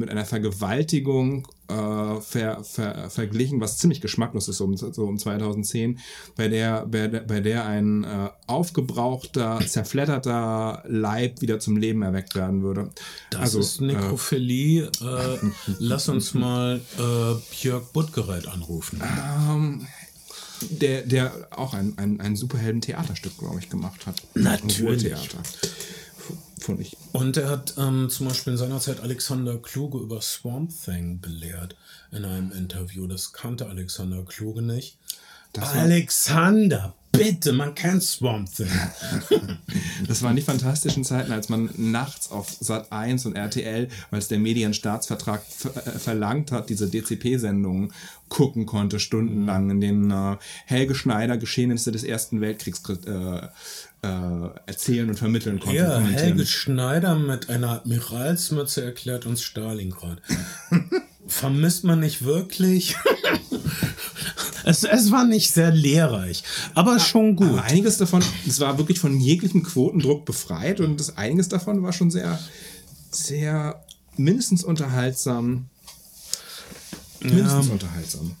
mit 0.00 0.10
einer 0.10 0.24
Vergewaltigung 0.24 1.46
äh, 1.68 2.20
ver, 2.20 2.64
ver, 2.64 3.10
verglichen, 3.10 3.60
was 3.60 3.78
ziemlich 3.78 4.00
geschmacklos 4.00 4.48
ist, 4.48 4.56
so 4.56 4.64
um, 4.64 4.76
so 4.76 5.04
um 5.04 5.18
2010, 5.18 5.98
bei 6.36 6.48
der, 6.48 6.86
bei 6.86 7.06
der, 7.06 7.20
bei 7.20 7.40
der 7.40 7.66
ein 7.66 8.04
äh, 8.04 8.30
aufgebrauchter, 8.46 9.60
zerfledderter 9.66 10.82
Leib 10.88 11.40
wieder 11.40 11.60
zum 11.60 11.76
Leben 11.76 12.02
erweckt 12.02 12.34
werden 12.34 12.62
würde. 12.62 12.90
das 13.30 13.40
also, 13.40 13.60
ist 13.60 13.80
Nekrophilie. 13.80 14.90
Äh, 15.00 15.38
lass 15.78 16.08
uns 16.08 16.34
mal 16.34 16.80
äh, 16.98 17.62
Jörg 17.62 17.84
Buttgereit 17.92 18.48
anrufen. 18.48 19.00
ähm, 19.48 19.86
der, 20.68 21.02
der 21.02 21.48
auch 21.50 21.74
ein, 21.74 21.94
ein, 21.96 22.20
ein 22.20 22.36
Superhelden-Theaterstück, 22.36 23.38
glaube 23.38 23.60
ich, 23.60 23.70
gemacht 23.70 24.06
hat. 24.06 24.22
Natürlich. 24.34 25.14
Ein. 25.14 25.42
Fand 26.60 26.80
ich. 26.80 26.96
Und 27.12 27.36
er 27.36 27.48
hat 27.48 27.74
ähm, 27.78 28.10
zum 28.10 28.28
Beispiel 28.28 28.52
in 28.52 28.58
seiner 28.58 28.80
Zeit 28.80 29.00
Alexander 29.00 29.58
Kluge 29.58 29.98
über 29.98 30.20
Swamp 30.20 30.70
Thing 30.84 31.20
belehrt 31.20 31.76
in 32.12 32.24
einem 32.24 32.52
Interview. 32.52 33.06
Das 33.06 33.32
kannte 33.32 33.66
Alexander 33.66 34.22
Kluge 34.24 34.62
nicht. 34.62 34.98
Das 35.52 35.70
Alexander, 35.70 36.94
Bitte, 37.12 37.52
man 37.52 37.74
kennt 37.74 38.02
Swamp 38.02 38.48
Thing. 38.54 38.68
Das 40.06 40.22
waren 40.22 40.34
die 40.34 40.42
fantastischen 40.42 41.04
Zeiten, 41.04 41.30
als 41.32 41.48
man 41.48 41.68
nachts 41.76 42.30
auf 42.30 42.48
Sat 42.58 42.90
1 42.90 43.26
und 43.26 43.36
RTL, 43.36 43.88
weil 44.10 44.18
es 44.18 44.28
der 44.28 44.38
Medienstaatsvertrag 44.38 45.42
ver 45.46 45.76
äh, 45.86 45.98
verlangt 45.98 46.52
hat, 46.52 46.70
diese 46.70 46.88
DCP-Sendungen 46.88 47.92
gucken 48.28 48.64
konnte, 48.64 48.98
stundenlang, 48.98 49.70
in 49.70 49.80
denen 49.80 50.10
äh, 50.10 50.36
Helge 50.64 50.94
Schneider 50.94 51.36
Geschehnisse 51.36 51.92
des 51.92 52.02
Ersten 52.04 52.40
Weltkriegs 52.40 52.82
äh, 52.88 53.48
äh, 54.02 54.48
erzählen 54.66 55.08
und 55.08 55.18
vermitteln 55.18 55.60
konnte. 55.60 55.76
Ja. 55.76 55.98
Helge 55.98 56.46
Schneider 56.46 57.16
mit 57.16 57.50
einer 57.50 57.70
Admiralsmütze 57.70 58.84
erklärt 58.84 59.26
uns 59.26 59.42
Stalingrad. 59.42 60.22
Vermisst 61.26 61.84
man 61.84 62.00
nicht 62.00 62.24
wirklich? 62.24 62.96
es, 64.64 64.84
es 64.84 65.10
war 65.10 65.24
nicht 65.24 65.52
sehr 65.52 65.70
lehrreich, 65.70 66.42
aber 66.74 66.98
schon 66.98 67.36
gut. 67.36 67.48
Aber 67.48 67.62
einiges 67.64 67.98
davon, 67.98 68.22
es 68.46 68.60
war 68.60 68.78
wirklich 68.78 68.98
von 68.98 69.20
jeglichem 69.20 69.62
Quotendruck 69.62 70.24
befreit 70.24 70.80
und 70.80 70.98
das 70.98 71.16
einiges 71.16 71.48
davon 71.48 71.82
war 71.82 71.92
schon 71.92 72.10
sehr, 72.10 72.38
sehr 73.10 73.84
mindestens 74.16 74.64
unterhaltsam. 74.64 75.68
Mindestens 77.20 77.68
unterhaltsam. 77.68 78.36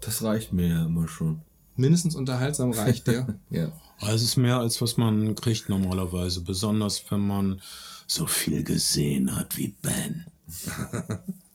Das 0.00 0.22
reicht 0.22 0.52
mir 0.52 0.68
ja 0.68 0.84
immer 0.86 1.08
schon. 1.08 1.42
Mindestens 1.76 2.14
unterhaltsam 2.14 2.72
reicht 2.72 3.06
dir. 3.06 3.38
Ja. 3.50 3.72
Also 4.00 4.16
es 4.16 4.22
ist 4.22 4.36
mehr 4.36 4.58
als 4.58 4.80
was 4.80 4.96
man 4.96 5.34
kriegt 5.34 5.68
normalerweise, 5.68 6.40
besonders 6.40 7.02
wenn 7.10 7.26
man 7.26 7.60
so 8.06 8.26
viel 8.26 8.64
gesehen 8.64 9.36
hat 9.36 9.58
wie 9.58 9.74
Ben. 9.82 10.26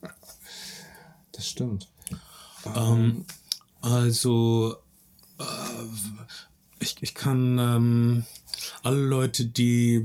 Das 1.36 1.46
stimmt. 1.46 1.88
Also 3.82 4.76
äh, 5.38 5.44
ich, 6.80 6.96
ich 7.00 7.14
kann 7.14 7.58
ähm, 7.58 8.24
alle 8.82 9.04
Leute, 9.04 9.44
die 9.44 10.04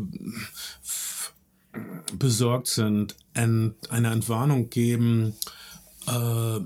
besorgt 2.18 2.68
sind, 2.68 3.16
ent, 3.34 3.76
eine 3.90 4.12
Entwarnung 4.12 4.70
geben. 4.70 5.34
Äh, 6.06 6.60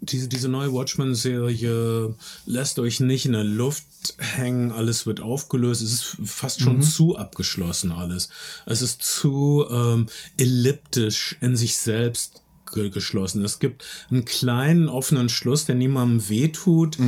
diese, 0.00 0.28
diese 0.28 0.48
neue 0.48 0.72
Watchmen-Serie 0.72 2.14
lässt 2.44 2.78
euch 2.78 3.00
nicht 3.00 3.26
in 3.26 3.32
der 3.32 3.44
Luft 3.44 3.86
hängen, 4.18 4.70
alles 4.70 5.04
wird 5.04 5.20
aufgelöst. 5.20 5.82
Es 5.82 5.92
ist 5.92 6.16
fast 6.24 6.60
schon 6.60 6.80
zu 6.80 7.16
abgeschlossen 7.16 7.90
alles. 7.90 8.28
Es 8.66 8.82
ist 8.82 9.02
zu 9.02 9.66
ähm, 9.68 10.06
elliptisch 10.36 11.36
in 11.40 11.56
sich 11.56 11.76
selbst 11.76 12.42
ge 12.72 12.90
geschlossen. 12.90 13.44
Es 13.44 13.58
gibt 13.58 13.84
einen 14.10 14.24
kleinen 14.24 14.88
offenen 14.88 15.28
Schluss, 15.28 15.64
der 15.64 15.74
niemandem 15.76 16.28
wehtut. 16.28 16.98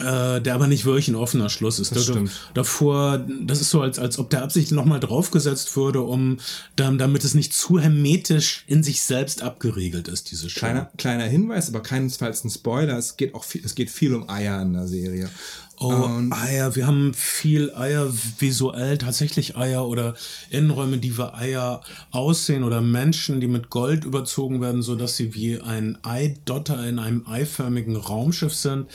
Äh, 0.00 0.40
der 0.40 0.56
aber 0.56 0.66
nicht 0.66 0.84
wirklich 0.86 1.06
ein 1.06 1.14
offener 1.14 1.48
Schluss 1.48 1.78
ist. 1.78 1.94
Das 1.94 2.06
Da- 2.06 2.12
stimmt. 2.14 2.32
Davor, 2.52 3.24
das 3.42 3.60
ist 3.60 3.70
so, 3.70 3.80
als, 3.80 4.00
als 4.00 4.18
ob 4.18 4.28
der 4.28 4.42
Absicht 4.42 4.72
nochmal 4.72 4.98
draufgesetzt 4.98 5.76
würde, 5.76 6.00
um 6.00 6.38
dam- 6.74 6.98
damit 6.98 7.22
es 7.22 7.34
nicht 7.34 7.54
zu 7.54 7.78
hermetisch 7.78 8.64
in 8.66 8.82
sich 8.82 9.02
selbst 9.02 9.40
abgeriegelt 9.42 10.08
ist, 10.08 10.32
diese 10.32 10.50
Show. 10.50 10.58
Kleiner, 10.58 10.90
kleiner 10.98 11.24
Hinweis, 11.26 11.68
aber 11.68 11.80
keinesfalls 11.80 12.42
ein 12.42 12.50
Spoiler. 12.50 12.98
Es 12.98 13.16
geht 13.16 13.36
auch 13.36 13.44
viel, 13.44 13.62
es 13.64 13.76
geht 13.76 13.88
viel 13.88 14.16
um 14.16 14.28
Eier 14.28 14.60
in 14.62 14.72
der 14.72 14.88
Serie. 14.88 15.30
Oh, 15.78 15.88
Und- 15.88 16.32
Eier. 16.32 16.76
Wir 16.76 16.86
haben 16.86 17.14
viel 17.14 17.74
Eier 17.74 18.12
visuell, 18.38 18.96
tatsächlich 18.98 19.56
Eier 19.56 19.86
oder 19.86 20.14
Innenräume, 20.50 20.98
die 20.98 21.18
wie 21.18 21.34
Eier 21.34 21.80
aussehen 22.10 22.62
oder 22.64 22.80
Menschen, 22.80 23.40
die 23.40 23.48
mit 23.48 23.70
Gold 23.70 24.04
überzogen 24.04 24.60
werden, 24.60 24.82
so 24.82 24.94
dass 24.94 25.16
sie 25.16 25.34
wie 25.34 25.60
ein 25.60 25.98
Eidotter 26.04 26.86
in 26.88 26.98
einem 26.98 27.26
eiförmigen 27.26 27.96
Raumschiff 27.96 28.54
sind. 28.54 28.86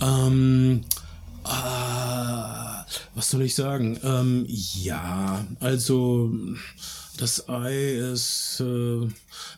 Ähm, 0.00 0.82
ah, 1.44 2.84
was 3.14 3.30
soll 3.30 3.42
ich 3.42 3.54
sagen? 3.54 3.98
Ähm, 4.04 4.44
ja, 4.48 5.44
also 5.60 6.32
das 7.18 7.48
Ei 7.48 7.94
ist, 7.94 8.60
äh, 8.60 9.08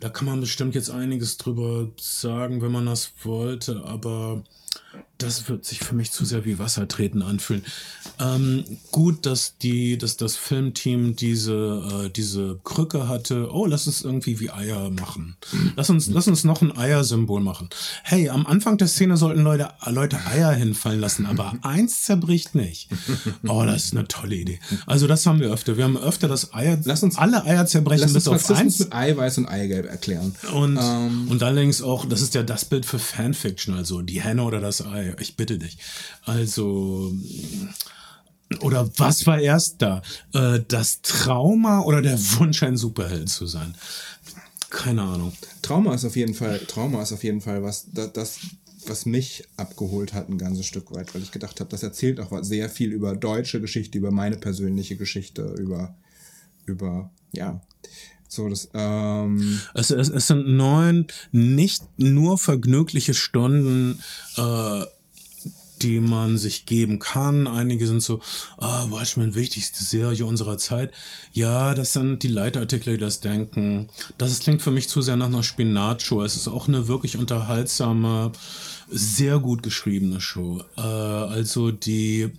da 0.00 0.08
kann 0.08 0.26
man 0.26 0.40
bestimmt 0.40 0.74
jetzt 0.74 0.90
einiges 0.90 1.36
drüber 1.36 1.88
sagen, 2.00 2.62
wenn 2.62 2.72
man 2.72 2.86
das 2.86 3.12
wollte, 3.22 3.84
aber 3.84 4.42
das 5.24 5.48
wird 5.48 5.64
sich 5.64 5.80
für 5.80 5.94
mich 5.94 6.10
zu 6.12 6.24
sehr 6.24 6.44
wie 6.44 6.58
Wasser 6.58 6.86
treten 6.86 7.22
anfühlen. 7.22 7.64
Ähm, 8.20 8.64
gut, 8.92 9.26
dass 9.26 9.58
die, 9.58 9.98
dass 9.98 10.16
das 10.16 10.36
Filmteam 10.36 11.16
diese, 11.16 12.04
äh, 12.06 12.10
diese 12.10 12.60
Krücke 12.64 13.08
hatte. 13.08 13.48
Oh, 13.52 13.66
lass 13.66 13.86
es 13.86 14.02
irgendwie 14.02 14.38
wie 14.40 14.50
Eier 14.50 14.90
machen. 14.90 15.36
Lass 15.76 15.90
uns, 15.90 16.06
lass 16.08 16.28
uns 16.28 16.44
noch 16.44 16.62
ein 16.62 16.76
Eiersymbol 16.76 17.40
machen. 17.40 17.68
Hey, 18.02 18.28
am 18.28 18.46
Anfang 18.46 18.78
der 18.78 18.86
Szene 18.88 19.16
sollten 19.16 19.42
Leute, 19.42 19.70
Leute 19.86 20.18
Eier 20.26 20.52
hinfallen 20.52 21.00
lassen, 21.00 21.26
aber 21.26 21.54
eins 21.62 22.02
zerbricht 22.02 22.54
nicht. 22.54 22.88
Oh, 23.48 23.64
das 23.66 23.86
ist 23.86 23.96
eine 23.96 24.06
tolle 24.06 24.36
Idee. 24.36 24.60
Also 24.86 25.06
das 25.06 25.26
haben 25.26 25.40
wir 25.40 25.50
öfter. 25.52 25.76
Wir 25.76 25.84
haben 25.84 25.96
öfter 25.96 26.28
das 26.28 26.54
Eier, 26.54 26.78
Lass 26.84 27.02
uns- 27.02 27.16
alle 27.18 27.44
Eier 27.44 27.66
zerbrechen 27.66 28.02
Lass 28.02 28.10
uns 28.14 28.24
bis 28.24 28.28
auf 28.28 28.34
Rassismus 28.36 28.58
eins. 28.60 28.78
mit 28.80 28.92
Eiweiß 28.94 29.38
und 29.38 29.46
Eigelb 29.46 29.86
erklären. 29.86 30.34
Und, 30.52 30.76
Ähm. 30.80 31.28
und 31.30 31.42
allerdings 31.42 31.82
auch, 31.82 32.06
das 32.06 32.20
ist 32.22 32.34
ja 32.34 32.42
das 32.42 32.64
Bild 32.64 32.86
für 32.86 32.98
Fanfiction, 32.98 33.74
also 33.74 34.02
die 34.02 34.20
Henne 34.20 34.42
oder 34.44 34.60
das 34.60 34.84
Ei. 34.86 35.13
Ich 35.20 35.36
bitte 35.36 35.58
dich. 35.58 35.78
Also, 36.24 37.12
oder 38.60 38.90
was 38.96 39.26
war 39.26 39.40
erst 39.40 39.82
da? 39.82 40.02
Äh, 40.32 40.60
das 40.68 41.02
Trauma 41.02 41.80
oder 41.80 42.02
der 42.02 42.18
Wunsch, 42.38 42.62
ein 42.62 42.76
Superheld 42.76 43.28
zu 43.28 43.46
sein? 43.46 43.74
Keine 44.70 45.02
Ahnung. 45.02 45.32
Trauma 45.62 45.94
ist 45.94 46.04
auf 46.04 46.16
jeden 46.16 46.34
Fall, 46.34 46.58
Trauma 46.66 47.02
ist 47.02 47.12
auf 47.12 47.22
jeden 47.22 47.40
Fall 47.40 47.62
was, 47.62 47.86
das, 47.92 48.12
das 48.12 48.38
was 48.86 49.06
mich 49.06 49.44
abgeholt 49.56 50.12
hat 50.12 50.28
ein 50.28 50.38
ganzes 50.38 50.66
Stück 50.66 50.92
weit, 50.92 51.14
weil 51.14 51.22
ich 51.22 51.30
gedacht 51.30 51.60
habe, 51.60 51.70
das 51.70 51.82
erzählt 51.82 52.20
auch 52.20 52.32
sehr 52.42 52.68
viel 52.68 52.92
über 52.92 53.16
deutsche 53.16 53.60
Geschichte, 53.60 53.98
über 53.98 54.10
meine 54.10 54.36
persönliche 54.36 54.96
Geschichte, 54.96 55.54
über, 55.58 55.94
über, 56.66 57.10
ja, 57.32 57.60
so 58.28 58.48
das, 58.48 58.68
ähm, 58.74 59.60
Es, 59.74 59.90
es, 59.90 60.08
es 60.08 60.26
sind 60.26 60.48
neun 60.48 61.06
nicht 61.30 61.84
nur 61.96 62.36
vergnügliche 62.36 63.14
Stunden, 63.14 64.00
äh, 64.36 64.82
die 65.84 66.00
man 66.00 66.38
sich 66.38 66.64
geben 66.64 66.98
kann. 66.98 67.46
Einige 67.46 67.86
sind 67.86 68.02
so, 68.02 68.20
ah, 68.56 68.86
Watchmen, 68.90 69.34
wichtigste 69.34 69.84
Serie 69.84 70.24
unserer 70.24 70.56
Zeit. 70.56 70.92
Ja, 71.32 71.74
das 71.74 71.92
sind 71.92 72.22
die 72.22 72.28
Leitartikel, 72.28 72.94
die 72.94 73.00
das 73.00 73.20
denken. 73.20 73.88
Das 74.16 74.38
klingt 74.40 74.62
für 74.62 74.70
mich 74.70 74.88
zu 74.88 75.02
sehr 75.02 75.16
nach 75.16 75.26
einer 75.26 75.42
Spinatshow. 75.42 76.22
Es 76.22 76.36
ist 76.36 76.48
auch 76.48 76.68
eine 76.68 76.88
wirklich 76.88 77.18
unterhaltsame, 77.18 78.32
sehr 78.88 79.38
gut 79.38 79.62
geschriebene 79.62 80.20
Show. 80.20 80.62
Äh, 80.76 80.80
also 80.80 81.70
die 81.70 82.30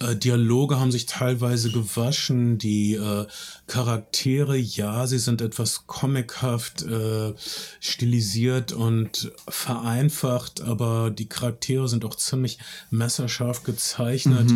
äh, 0.00 0.16
Dialoge 0.16 0.80
haben 0.80 0.90
sich 0.90 1.06
teilweise 1.06 1.70
gewaschen. 1.70 2.58
Die 2.58 2.94
äh, 2.94 3.26
Charaktere, 3.66 4.56
ja, 4.56 5.06
sie 5.06 5.18
sind 5.18 5.40
etwas 5.40 5.86
comichaft 5.86 6.82
äh, 6.82 7.34
stilisiert 7.80 8.72
und 8.72 9.30
vereinfacht, 9.48 10.62
aber 10.62 11.10
die 11.10 11.28
Charaktere 11.28 11.88
sind 11.88 12.04
auch 12.04 12.14
ziemlich 12.14 12.58
messerscharf 12.90 13.62
gezeichnet. 13.62 14.50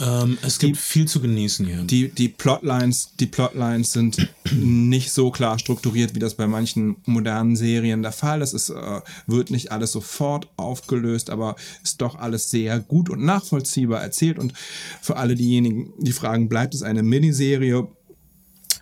Ähm, 0.00 0.36
es 0.42 0.58
gibt 0.58 0.76
viel 0.76 1.08
zu 1.08 1.20
genießen 1.20 1.64
hier. 1.64 1.82
die, 1.82 2.08
die 2.08 2.28
Plotlines, 2.28 3.12
die 3.18 3.26
Plotlines 3.26 3.92
sind 3.92 4.28
nicht 4.52 5.12
so 5.12 5.30
klar 5.30 5.58
strukturiert, 5.58 6.14
wie 6.14 6.18
das 6.18 6.34
bei 6.34 6.46
manchen 6.46 6.96
modernen 7.06 7.56
Serien 7.56 8.02
der 8.02 8.12
Fall 8.12 8.42
ist. 8.42 8.52
Es 8.52 8.68
äh, 8.68 9.00
wird 9.26 9.50
nicht 9.50 9.72
alles 9.72 9.92
sofort 9.92 10.48
aufgelöst, 10.56 11.30
aber 11.30 11.56
ist 11.82 12.00
doch 12.02 12.16
alles 12.16 12.50
sehr 12.50 12.80
gut 12.80 13.08
und 13.08 13.24
nachvollziehbar 13.24 14.02
erzählt. 14.02 14.38
Und 14.38 14.52
für 15.00 15.16
alle 15.16 15.34
diejenigen, 15.34 15.92
die 15.98 16.12
fragen, 16.12 16.48
bleibt 16.48 16.74
es 16.74 16.82
eine 16.82 17.02
Miniserie? 17.02 17.88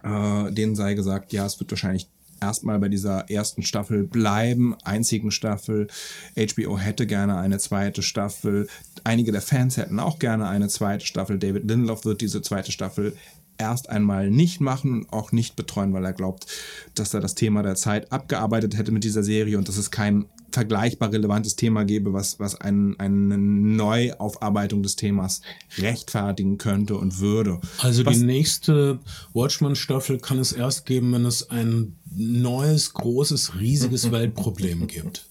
Äh, 0.03 0.53
denen 0.53 0.75
sei 0.75 0.95
gesagt, 0.95 1.33
ja, 1.33 1.47
es 1.47 1.59
wird 1.61 1.71
wahrscheinlich 1.71 2.09
erstmal 2.45 2.79
bei 2.79 2.89
dieser 2.89 3.31
ersten 3.31 3.63
Staffel 3.63 4.05
bleiben, 4.05 4.77
einzigen 4.85 5.31
Staffel. 5.31 5.89
HBO 6.37 6.79
hätte 6.79 7.07
gerne 7.07 7.39
eine 7.39 7.59
zweite 7.59 8.03
Staffel. 8.03 8.69
Einige 9.03 9.33
der 9.33 9.41
Fans 9.41 9.77
hätten 9.77 9.99
auch 9.99 10.19
gerne 10.19 10.47
eine 10.49 10.69
zweite 10.69 11.07
Staffel. 11.07 11.39
David 11.39 11.69
Lindelof 11.69 12.05
wird 12.05 12.21
diese 12.21 12.43
zweite 12.43 12.71
Staffel 12.71 13.17
erst 13.57 13.89
einmal 13.89 14.31
nicht 14.31 14.61
machen 14.61 14.93
und 14.93 15.13
auch 15.13 15.33
nicht 15.33 15.57
betreuen, 15.57 15.93
weil 15.93 16.05
er 16.05 16.13
glaubt, 16.13 16.47
dass 16.95 17.15
er 17.15 17.21
das 17.21 17.35
Thema 17.35 17.63
der 17.63 17.77
Zeit 17.77 18.13
abgearbeitet 18.13 18.77
hätte 18.77 18.93
mit 18.93 19.05
dieser 19.05 19.23
Serie 19.23 19.59
und 19.59 19.69
dass 19.69 19.77
es 19.77 19.91
kein 19.91 20.27
vergleichbar 20.55 21.13
relevantes 21.13 21.57
Thema 21.57 21.85
gäbe, 21.85 22.13
was, 22.13 22.39
was 22.39 22.61
ein, 22.61 22.99
eine 22.99 23.37
Neuaufarbeitung 23.37 24.83
des 24.83 24.97
Themas 24.97 25.43
rechtfertigen 25.79 26.59
könnte 26.59 26.97
und 26.97 27.19
würde. 27.19 27.61
Also 27.79 28.07
was, 28.07 28.19
die 28.19 28.25
nächste 28.25 29.01
Watchmen-Staffel 29.33 30.19
kann 30.19 30.39
es 30.39 30.53
erst 30.53 30.87
geben, 30.87 31.13
wenn 31.13 31.27
es 31.27 31.51
ein 31.51 31.97
neues, 32.17 32.93
großes, 32.95 33.59
riesiges 33.59 34.11
Weltproblem 34.11 34.87
gibt. 34.87 35.27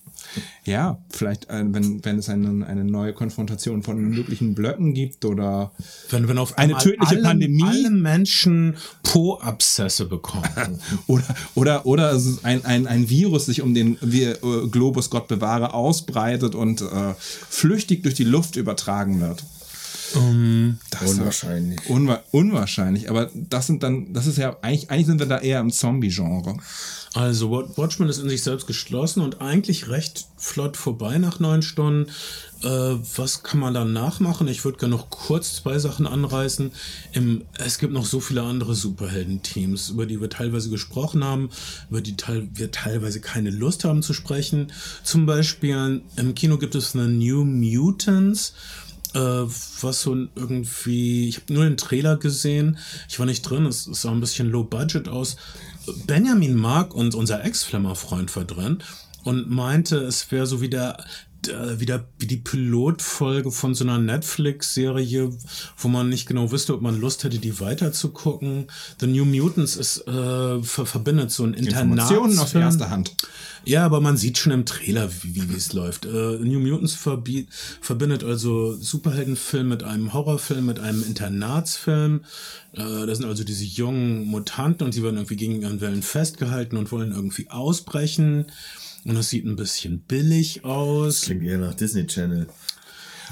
ja, 0.65 0.97
vielleicht, 1.09 1.49
äh, 1.49 1.63
wenn, 1.67 2.03
wenn 2.03 2.17
es 2.17 2.29
eine, 2.29 2.65
eine 2.65 2.83
neue 2.83 3.13
Konfrontation 3.13 3.83
von 3.83 3.99
möglichen 4.01 4.55
Blöcken 4.55 4.93
gibt 4.93 5.25
oder 5.25 5.71
Wenn, 6.09 6.27
wenn 6.27 6.37
auf 6.37 6.57
Eine 6.57 6.77
tödliche 6.77 7.15
alle, 7.15 7.21
Pandemie? 7.21 7.63
alle 7.63 7.89
Menschen 7.91 8.75
Po-Abszesse 9.03 10.05
bekommen. 10.05 10.79
oder 11.07 11.23
oder 11.55 11.85
oder 11.85 12.19
ein, 12.43 12.65
ein, 12.65 12.87
ein 12.87 13.09
Virus 13.09 13.45
sich 13.45 13.61
um 13.61 13.73
den 13.73 13.97
wir, 14.01 14.43
äh, 14.43 14.67
Globus 14.71 15.09
Gott 15.09 15.27
bewahre 15.27 15.73
ausbreitet 15.73 16.55
und 16.55 16.81
äh, 16.81 17.13
flüchtig 17.19 18.01
durch 18.03 18.15
die 18.15 18.23
Luft 18.23 18.55
übertragen 18.55 19.19
wird. 19.21 19.43
Das 20.89 21.11
Unwahrscheinlich. 21.11 21.89
Unwa 21.89 22.21
unwahrscheinlich, 22.31 23.09
aber 23.09 23.29
das 23.33 23.67
sind 23.67 23.83
dann, 23.83 24.13
das 24.13 24.27
ist 24.27 24.37
ja 24.37 24.57
eigentlich, 24.61 24.89
eigentlich 24.91 25.07
sind 25.07 25.19
wir 25.19 25.25
da 25.27 25.39
eher 25.39 25.59
im 25.59 25.71
Zombie-Genre. 25.71 26.57
Also 27.13 27.51
Wa- 27.51 27.69
Watchmen 27.75 28.09
ist 28.09 28.17
in 28.17 28.29
sich 28.29 28.41
selbst 28.43 28.65
geschlossen 28.67 29.21
und 29.21 29.41
eigentlich 29.41 29.89
recht 29.89 30.25
flott 30.37 30.77
vorbei 30.77 31.17
nach 31.19 31.39
neun 31.39 31.61
Stunden. 31.61 32.09
Äh, 32.63 32.67
was 33.17 33.43
kann 33.43 33.59
man 33.59 33.73
dann 33.73 33.93
nachmachen? 33.93 34.47
Ich 34.47 34.65
würde 34.65 34.77
gerne 34.79 34.95
noch 34.95 35.09
kurz 35.09 35.55
zwei 35.55 35.77
Sachen 35.79 36.07
anreißen. 36.07 36.71
Im, 37.11 37.43
es 37.57 37.77
gibt 37.77 37.93
noch 37.93 38.05
so 38.05 38.19
viele 38.19 38.41
andere 38.41 38.73
Superhelden-Teams, 38.73 39.89
über 39.89 40.05
die 40.05 40.21
wir 40.21 40.29
teilweise 40.29 40.69
gesprochen 40.69 41.23
haben, 41.23 41.49
über 41.89 42.01
die 42.01 42.15
teil 42.17 42.47
wir 42.53 42.71
teilweise 42.71 43.19
keine 43.19 43.51
Lust 43.51 43.83
haben 43.83 44.01
zu 44.01 44.13
sprechen. 44.13 44.71
Zum 45.03 45.25
Beispiel 45.25 46.01
im 46.15 46.35
Kino 46.35 46.57
gibt 46.57 46.73
es 46.75 46.95
eine 46.95 47.07
New 47.09 47.43
Mutants 47.45 48.53
äh, 49.13 49.19
was 49.19 50.01
so 50.01 50.15
irgendwie, 50.35 51.29
ich 51.29 51.37
habe 51.37 51.53
nur 51.53 51.63
den 51.63 51.77
Trailer 51.77 52.17
gesehen, 52.17 52.77
ich 53.09 53.19
war 53.19 53.25
nicht 53.25 53.41
drin, 53.41 53.65
es, 53.65 53.83
sah 53.83 54.11
ein 54.11 54.19
bisschen 54.19 54.49
low 54.49 54.63
budget 54.63 55.07
aus. 55.07 55.35
Benjamin 56.05 56.55
Mark 56.55 56.93
und 56.93 57.15
unser 57.15 57.43
Ex-Flimmer-Freund 57.43 58.35
war 58.35 58.45
drin 58.45 58.79
und 59.23 59.49
meinte, 59.49 59.97
es 59.97 60.31
wäre 60.31 60.45
so 60.45 60.61
wie 60.61 60.69
der 60.69 61.03
äh, 61.49 61.79
wieder 61.79 62.07
wie 62.19 62.27
die 62.27 62.37
Pilotfolge 62.37 63.51
von 63.51 63.75
so 63.75 63.83
einer 63.83 63.97
Netflix-Serie, 63.97 65.31
wo 65.77 65.87
man 65.87 66.09
nicht 66.09 66.27
genau 66.27 66.51
wüsste, 66.51 66.73
ob 66.73 66.81
man 66.81 66.99
Lust 66.99 67.23
hätte, 67.23 67.39
die 67.39 67.59
weiterzugucken. 67.59 68.67
The 68.99 69.07
New 69.07 69.25
Mutants 69.25 69.75
ist 69.75 70.07
äh, 70.07 70.61
ver 70.61 70.85
verbindet 70.85 71.31
so 71.31 71.43
ein 71.43 71.53
Informationen 71.53 72.37
aus 72.39 72.53
erster 72.53 72.89
Hand. 72.89 73.15
Ja, 73.65 73.85
aber 73.85 74.01
man 74.01 74.17
sieht 74.17 74.37
schon 74.37 74.51
im 74.51 74.65
Trailer, 74.65 75.09
wie, 75.21 75.49
wie 75.49 75.55
es 75.55 75.71
läuft. 75.71 76.05
Äh, 76.05 76.09
New 76.09 76.59
Mutants 76.59 76.97
verbi- 76.97 77.47
verbindet 77.79 78.23
also 78.23 78.75
Superheldenfilm 78.75 79.69
mit 79.69 79.83
einem 79.83 80.11
Horrorfilm, 80.11 80.65
mit 80.65 80.79
einem 80.79 81.01
Internatsfilm. 81.03 82.25
Äh, 82.73 83.05
das 83.07 83.19
sind 83.19 83.27
also 83.27 83.45
diese 83.45 83.63
jungen 83.63 84.25
Mutanten 84.25 84.85
und 84.85 84.95
die 84.95 85.01
werden 85.01 85.15
irgendwie 85.15 85.37
gegen 85.37 85.61
ihren 85.61 85.79
Wellen 85.79 86.03
festgehalten 86.03 86.75
und 86.75 86.91
wollen 86.91 87.13
irgendwie 87.13 87.49
ausbrechen. 87.49 88.47
Und 89.05 89.15
das 89.15 89.29
sieht 89.29 89.45
ein 89.45 89.55
bisschen 89.55 89.99
billig 90.01 90.63
aus. 90.63 91.21
Klingt 91.21 91.43
eher 91.43 91.57
nach 91.57 91.73
Disney 91.73 92.07
Channel. 92.07 92.47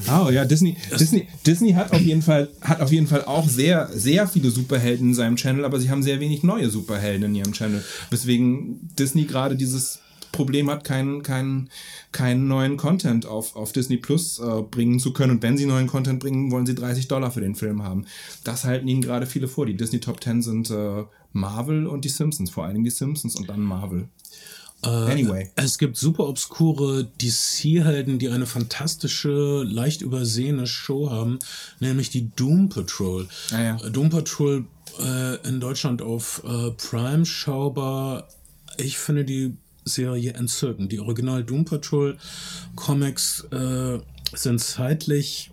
Oh 0.07 0.29
ja, 0.29 0.45
Disney, 0.45 0.77
Disney, 0.99 1.27
Disney 1.45 1.73
hat 1.73 1.91
auf 1.91 2.01
jeden 2.01 2.21
Fall, 2.21 2.49
hat 2.61 2.81
auf 2.81 2.91
jeden 2.91 3.07
Fall 3.07 3.25
auch 3.25 3.47
sehr, 3.47 3.89
sehr 3.93 4.27
viele 4.27 4.49
Superhelden 4.49 5.09
in 5.09 5.13
seinem 5.13 5.35
Channel, 5.35 5.65
aber 5.65 5.79
sie 5.79 5.89
haben 5.89 6.01
sehr 6.01 6.19
wenig 6.19 6.43
neue 6.43 6.69
Superhelden 6.69 7.23
in 7.25 7.35
ihrem 7.35 7.53
Channel. 7.53 7.83
Weswegen 8.09 8.89
Disney 8.97 9.25
gerade 9.25 9.55
dieses 9.55 9.99
Problem 10.31 10.69
hat, 10.69 10.85
keinen, 10.85 11.23
keinen, 11.23 11.69
keinen 12.11 12.47
neuen 12.47 12.77
Content 12.77 13.25
auf, 13.25 13.55
auf 13.55 13.73
Disney 13.73 13.97
Plus 13.97 14.39
äh, 14.39 14.61
bringen 14.61 14.99
zu 14.99 15.13
können. 15.13 15.33
Und 15.33 15.43
wenn 15.43 15.57
sie 15.57 15.65
neuen 15.65 15.87
Content 15.87 16.19
bringen, 16.19 16.51
wollen 16.51 16.65
sie 16.65 16.75
30 16.75 17.07
Dollar 17.07 17.31
für 17.31 17.41
den 17.41 17.55
Film 17.55 17.83
haben. 17.83 18.05
Das 18.43 18.63
halten 18.63 18.87
ihnen 18.87 19.01
gerade 19.01 19.25
viele 19.25 19.47
vor. 19.47 19.65
Die 19.65 19.75
Disney 19.75 19.99
Top 19.99 20.23
10 20.23 20.41
sind 20.41 20.69
äh, 20.71 21.03
Marvel 21.33 21.85
und 21.85 22.05
die 22.05 22.09
Simpsons, 22.09 22.49
vor 22.49 22.63
allen 22.63 22.75
Dingen 22.75 22.85
die 22.85 22.91
Simpsons 22.91 23.35
und 23.35 23.49
dann 23.49 23.61
Marvel. 23.61 24.07
Anyway. 24.83 25.51
Es 25.55 25.77
gibt 25.77 25.97
super 25.97 26.27
obskure 26.27 27.07
DC-Helden, 27.21 28.17
die 28.19 28.29
eine 28.29 28.45
fantastische, 28.45 29.63
leicht 29.63 30.01
übersehene 30.01 30.65
Show 30.65 31.09
haben, 31.11 31.39
nämlich 31.79 32.09
die 32.09 32.31
Doom 32.35 32.69
Patrol. 32.69 33.27
Ah, 33.51 33.61
ja. 33.61 33.77
Doom 33.89 34.09
Patrol 34.09 34.65
äh, 34.99 35.47
in 35.47 35.59
Deutschland 35.59 36.01
auf 36.01 36.43
äh, 36.45 36.71
Prime 36.71 37.25
schaubar. 37.25 38.27
Ich 38.77 38.97
finde 38.97 39.25
die 39.25 39.55
Serie 39.85 40.33
entzückend. 40.33 40.91
Die 40.91 40.99
Original 40.99 41.43
Doom 41.43 41.65
Patrol 41.65 42.17
Comics 42.75 43.45
äh, 43.51 43.99
sind 44.33 44.59
zeitlich 44.59 45.51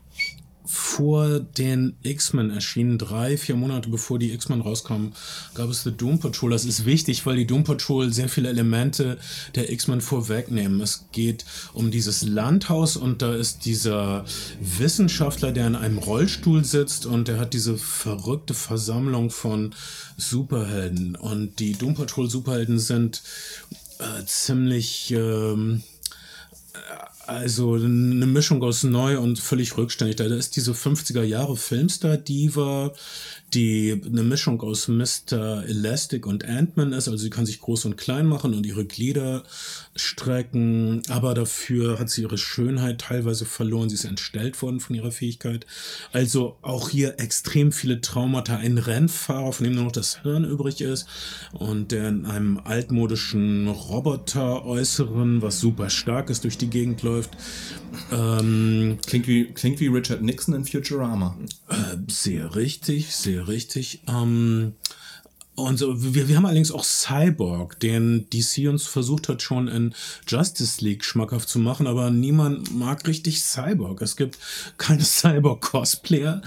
vor 0.70 1.40
den 1.40 1.96
X-Men 2.02 2.50
erschienen, 2.50 2.98
drei, 2.98 3.38
vier 3.38 3.56
Monate 3.56 3.88
bevor 3.88 4.18
die 4.18 4.32
X-Men 4.34 4.60
rauskamen, 4.60 5.14
gab 5.54 5.70
es 5.70 5.82
The 5.82 5.92
Doom 5.92 6.20
Patrol. 6.20 6.50
Das 6.50 6.66
ist 6.66 6.84
wichtig, 6.84 7.24
weil 7.24 7.36
die 7.36 7.46
Doom 7.46 7.64
Patrol 7.64 8.12
sehr 8.12 8.28
viele 8.28 8.50
Elemente 8.50 9.18
der 9.54 9.72
X-Men 9.72 10.02
vorwegnehmen. 10.02 10.82
Es 10.82 11.06
geht 11.10 11.46
um 11.72 11.90
dieses 11.90 12.22
Landhaus 12.22 12.96
und 12.96 13.22
da 13.22 13.34
ist 13.34 13.64
dieser 13.64 14.26
Wissenschaftler, 14.60 15.52
der 15.52 15.68
in 15.68 15.74
einem 15.74 15.96
Rollstuhl 15.96 16.62
sitzt 16.66 17.06
und 17.06 17.28
der 17.28 17.40
hat 17.40 17.54
diese 17.54 17.78
verrückte 17.78 18.52
Versammlung 18.52 19.30
von 19.30 19.74
Superhelden. 20.18 21.16
Und 21.16 21.60
die 21.60 21.72
Doom 21.72 21.94
Patrol 21.94 22.28
Superhelden 22.28 22.78
sind 22.78 23.22
äh, 24.00 24.24
ziemlich... 24.26 25.12
Ähm, 25.12 25.82
also 27.28 27.74
eine 27.74 28.26
Mischung 28.26 28.62
aus 28.62 28.84
neu 28.84 29.18
und 29.18 29.38
völlig 29.38 29.76
rückständig. 29.76 30.16
Da 30.16 30.24
ist 30.24 30.56
diese 30.56 30.72
50er 30.72 31.22
Jahre 31.22 31.56
Filmstar-Diva, 31.56 32.92
die 33.52 34.00
eine 34.04 34.22
Mischung 34.22 34.60
aus 34.62 34.88
Mr. 34.88 35.64
Elastic 35.66 36.26
und 36.26 36.44
Ant-Man 36.44 36.92
ist. 36.92 37.08
Also 37.08 37.18
sie 37.18 37.30
kann 37.30 37.46
sich 37.46 37.60
groß 37.60 37.84
und 37.84 37.96
klein 37.96 38.26
machen 38.26 38.54
und 38.54 38.64
ihre 38.64 38.86
Glieder 38.86 39.42
strecken, 40.00 41.02
aber 41.08 41.34
dafür 41.34 41.98
hat 41.98 42.10
sie 42.10 42.22
ihre 42.22 42.38
Schönheit 42.38 43.00
teilweise 43.00 43.44
verloren. 43.44 43.88
Sie 43.88 43.94
ist 43.94 44.04
entstellt 44.04 44.60
worden 44.62 44.80
von 44.80 44.94
ihrer 44.96 45.10
Fähigkeit. 45.10 45.66
Also 46.12 46.56
auch 46.62 46.88
hier 46.88 47.18
extrem 47.20 47.72
viele 47.72 48.00
Traumata. 48.00 48.56
Ein 48.56 48.78
Rennfahrer, 48.78 49.52
von 49.52 49.64
dem 49.64 49.74
nur 49.74 49.84
noch 49.84 49.92
das 49.92 50.22
Hirn 50.22 50.44
übrig 50.44 50.80
ist 50.80 51.06
und 51.52 51.92
der 51.92 52.08
in 52.08 52.26
einem 52.26 52.58
altmodischen 52.58 53.68
Roboter-Äußeren, 53.68 55.42
was 55.42 55.60
super 55.60 55.90
stark 55.90 56.30
ist, 56.30 56.44
durch 56.44 56.58
die 56.58 56.70
Gegend 56.70 57.02
läuft. 57.02 57.30
Ähm, 58.12 58.98
Klingt 59.06 59.26
wie, 59.26 59.46
klingt 59.52 59.80
wie 59.80 59.86
Richard 59.88 60.22
Nixon 60.22 60.54
in 60.54 60.64
Futurama. 60.64 61.36
äh, 61.68 61.96
sehr 62.08 62.54
richtig, 62.54 63.14
sehr 63.14 63.48
richtig. 63.48 64.02
Ähm, 64.08 64.74
und 65.58 65.76
so, 65.76 66.14
wir, 66.14 66.28
wir 66.28 66.36
haben 66.36 66.46
allerdings 66.46 66.70
auch 66.70 66.84
Cyborg, 66.84 67.80
den 67.80 68.26
DC 68.30 68.68
uns 68.68 68.86
versucht 68.86 69.28
hat, 69.28 69.42
schon 69.42 69.66
in 69.66 69.92
Justice 70.26 70.84
League 70.84 71.04
schmackhaft 71.04 71.48
zu 71.48 71.58
machen, 71.58 71.88
aber 71.88 72.10
niemand 72.10 72.74
mag 72.76 73.06
richtig 73.08 73.42
Cyborg. 73.42 74.00
Es 74.00 74.16
gibt 74.16 74.38
keine 74.78 75.02
Cyborg-Cosplayer. 75.04 76.42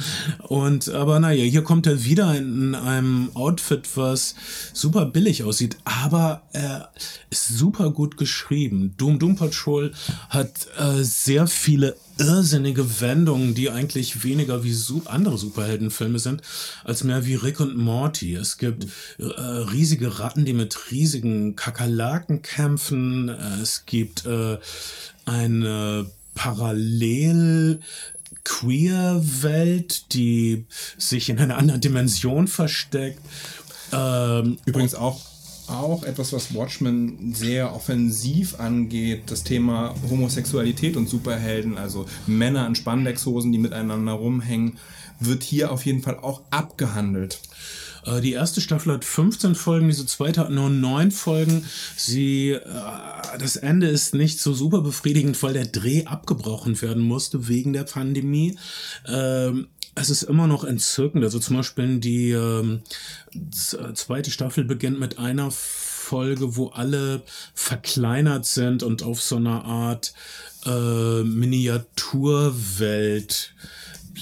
Und 0.47 0.89
aber 0.89 1.20
naja, 1.20 1.43
hier 1.43 1.64
kommt 1.64 1.88
er 1.88 2.05
wieder 2.05 2.36
in 2.38 2.74
einem 2.74 3.32
Outfit, 3.34 3.89
was 3.95 4.36
super 4.72 5.05
billig 5.05 5.43
aussieht, 5.43 5.78
aber 5.84 6.43
er 6.53 6.91
ist 7.30 7.49
super 7.49 7.91
gut 7.91 8.16
geschrieben. 8.16 8.93
Doom 8.97 9.20
Doom 9.20 9.36
Patrol 9.36 9.91
hat 10.30 10.68
äh, 10.78 11.03
sehr 11.03 11.47
viele 11.47 11.97
irrsinnige 12.18 13.01
Wendungen, 13.01 13.53
die 13.53 13.70
eigentlich 13.70 14.24
weniger 14.24 14.64
wie 14.64 14.76
andere 15.05 15.38
Superheldenfilme 15.38 16.20
sind, 16.20 16.41
als 16.84 17.03
mehr 17.03 17.26
wie 17.26 17.36
Rick 17.36 17.59
und 17.59 17.78
Morty. 17.78 18.36
Es 18.36 18.57
gibt 18.57 18.88
äh, 19.18 19.24
riesige 19.24 20.20
Ratten, 20.20 20.45
die 20.45 20.53
mit 20.53 20.91
riesigen 20.91 21.55
Kakerlaken 21.55 22.41
kämpfen. 22.41 23.30
Es 23.30 23.86
gibt 23.86 24.26
äh, 24.26 24.57
eine 25.26 26.05
Parallel 26.36 27.80
Queer-Welt, 28.43 30.14
die 30.14 30.66
sich 30.97 31.30
in 31.30 31.39
einer 31.39 31.57
anderen 31.57 31.82
Dimension 31.82 32.47
versteckt. 32.47 33.20
Ähm, 33.91 34.57
Übrigens 34.66 34.95
auch, 34.95 35.20
auch 35.72 36.03
etwas, 36.03 36.34
was 36.34 36.53
Watchmen 36.53 37.34
sehr 37.34 37.74
offensiv 37.74 38.59
angeht, 38.59 39.24
das 39.28 39.43
Thema 39.43 39.95
Homosexualität 40.09 40.97
und 40.97 41.09
Superhelden, 41.09 41.78
also 41.78 42.05
Männer 42.28 42.67
in 42.67 42.76
Spandexhosen, 42.76 43.51
die 43.51 43.57
miteinander 43.57 44.13
rumhängen, 44.13 44.78
wird 45.19 45.43
hier 45.43 45.72
auf 45.72 45.86
jeden 45.86 46.01
Fall 46.01 46.17
auch 46.19 46.41
abgehandelt. 46.49 47.39
Äh, 48.05 48.22
Die 48.22 48.34
erste 48.34 48.61
Staffel 48.61 48.93
hat 48.93 49.05
15 49.05 49.55
Folgen, 49.55 49.88
diese 49.88 50.05
zweite 50.05 50.41
hat 50.41 50.49
nur 50.49 50.69
9 50.69 51.11
Folgen. 51.11 51.65
Sie, 51.95 52.51
äh, 52.51 52.61
das 53.39 53.55
Ende 53.55 53.88
ist 53.88 54.13
nicht 54.13 54.39
so 54.39 54.53
super 54.53 54.82
befriedigend, 54.82 55.41
weil 55.43 55.53
der 55.53 55.65
Dreh 55.65 56.05
abgebrochen 56.05 56.82
werden 56.82 57.03
musste 57.03 57.47
wegen 57.47 57.74
der 57.74 57.84
Pandemie. 57.84 58.57
Es 59.93 60.09
ist 60.09 60.23
immer 60.23 60.47
noch 60.47 60.63
entzückend. 60.63 61.21
Also 61.23 61.37
zum 61.39 61.57
Beispiel 61.57 61.99
die 61.99 62.31
ähm, 62.31 62.81
z- 63.51 63.95
zweite 63.97 64.31
Staffel 64.31 64.63
beginnt 64.63 64.99
mit 64.99 65.19
einer 65.19 65.51
Folge, 65.51 66.55
wo 66.55 66.69
alle 66.69 67.21
verkleinert 67.53 68.45
sind 68.45 68.83
und 68.83 69.03
auf 69.03 69.21
so 69.21 69.35
einer 69.35 69.65
Art 69.65 70.13
äh, 70.65 71.23
Miniaturwelt 71.23 73.53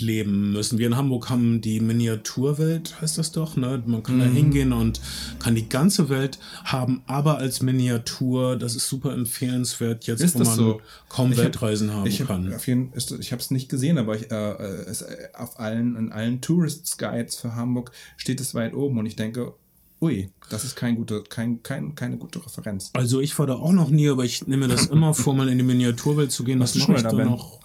leben 0.01 0.51
müssen. 0.53 0.77
Wir 0.79 0.87
in 0.87 0.95
Hamburg 0.97 1.29
haben 1.29 1.61
die 1.61 1.79
Miniaturwelt, 1.79 2.99
heißt 3.01 3.17
das 3.17 3.31
doch, 3.31 3.55
ne? 3.55 3.81
Man 3.85 4.03
kann 4.03 4.19
da 4.19 4.25
Mhm. 4.25 4.33
hingehen 4.33 4.73
und 4.73 4.99
kann 5.39 5.55
die 5.55 5.67
ganze 5.69 6.09
Welt 6.09 6.39
haben, 6.63 7.01
aber 7.05 7.37
als 7.37 7.61
Miniatur, 7.61 8.55
das 8.55 8.75
ist 8.75 8.87
super 8.89 9.13
empfehlenswert 9.13 10.05
jetzt, 10.07 10.21
Ist 10.21 10.35
wo 10.35 10.39
das 10.39 10.47
man 10.49 10.57
so? 10.57 10.81
kaum 11.09 11.31
Ich 11.31 11.37
hab- 11.37 11.45
Weltreisen 11.45 11.93
haben 11.93 12.05
ich 12.07 12.19
hab, 12.21 12.27
kann. 12.27 12.53
Auf 12.53 12.67
jeden, 12.67 12.91
ist, 12.93 13.11
ich 13.11 13.31
habe 13.31 13.41
es 13.41 13.51
nicht 13.51 13.69
gesehen, 13.69 13.97
aber 13.97 14.15
ich, 14.15 14.31
äh, 14.31 14.51
äh, 14.51 14.85
es, 14.89 15.01
äh, 15.01 15.29
auf 15.33 15.59
allen, 15.59 15.95
in 15.95 16.11
allen 16.11 16.41
Tourist 16.41 16.97
Guides 16.97 17.35
für 17.35 17.55
Hamburg 17.55 17.91
steht 18.17 18.39
es 18.41 18.53
weit 18.55 18.73
oben 18.73 18.97
und 18.99 19.05
ich 19.05 19.15
denke, 19.15 19.53
ui, 20.01 20.29
das 20.49 20.63
ist 20.63 20.75
kein 20.75 20.95
gute, 20.95 21.23
kein, 21.27 21.61
kein, 21.63 21.93
keine 21.95 22.17
gute 22.17 22.43
Referenz. 22.45 22.89
Also 22.93 23.19
ich 23.19 23.37
war 23.37 23.47
da 23.47 23.55
auch 23.55 23.73
noch 23.73 23.89
nie, 23.89 24.09
aber 24.09 24.23
ich 24.23 24.47
nehme 24.47 24.67
das 24.67 24.85
immer 24.87 25.13
vor, 25.13 25.33
mal 25.33 25.49
in 25.49 25.57
die 25.57 25.63
Miniaturwelt 25.63 26.31
zu 26.31 26.43
gehen. 26.43 26.59
Das 26.59 26.73
du 26.73 26.79
mache 26.79 26.85
schon 26.87 26.95
ich 26.97 27.03
mal 27.03 27.17
da, 27.17 27.25
noch. 27.25 27.59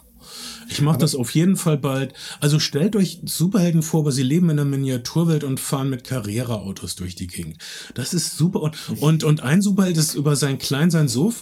Ich 0.69 0.81
mache 0.81 0.97
das 0.97 1.15
auf 1.15 1.31
jeden 1.31 1.57
Fall 1.57 1.77
bald. 1.77 2.13
Also 2.39 2.59
stellt 2.59 2.95
euch 2.95 3.19
Superhelden 3.25 3.83
vor, 3.83 4.01
aber 4.01 4.11
sie 4.11 4.23
leben 4.23 4.49
in 4.49 4.57
der 4.57 4.65
Miniaturwelt 4.65 5.43
und 5.43 5.59
fahren 5.59 5.89
mit 5.89 6.03
Carrera-Autos 6.03 6.95
durch 6.95 7.15
die 7.15 7.27
Gegend. 7.27 7.57
Das 7.93 8.13
ist 8.13 8.37
super. 8.37 8.61
Und, 8.61 8.75
und, 8.99 9.23
und 9.23 9.41
ein 9.41 9.61
Superheld 9.61 9.97
ist 9.97 10.15
über 10.15 10.35
sein 10.35 10.57
Kleinsein 10.57 11.07
so 11.07 11.33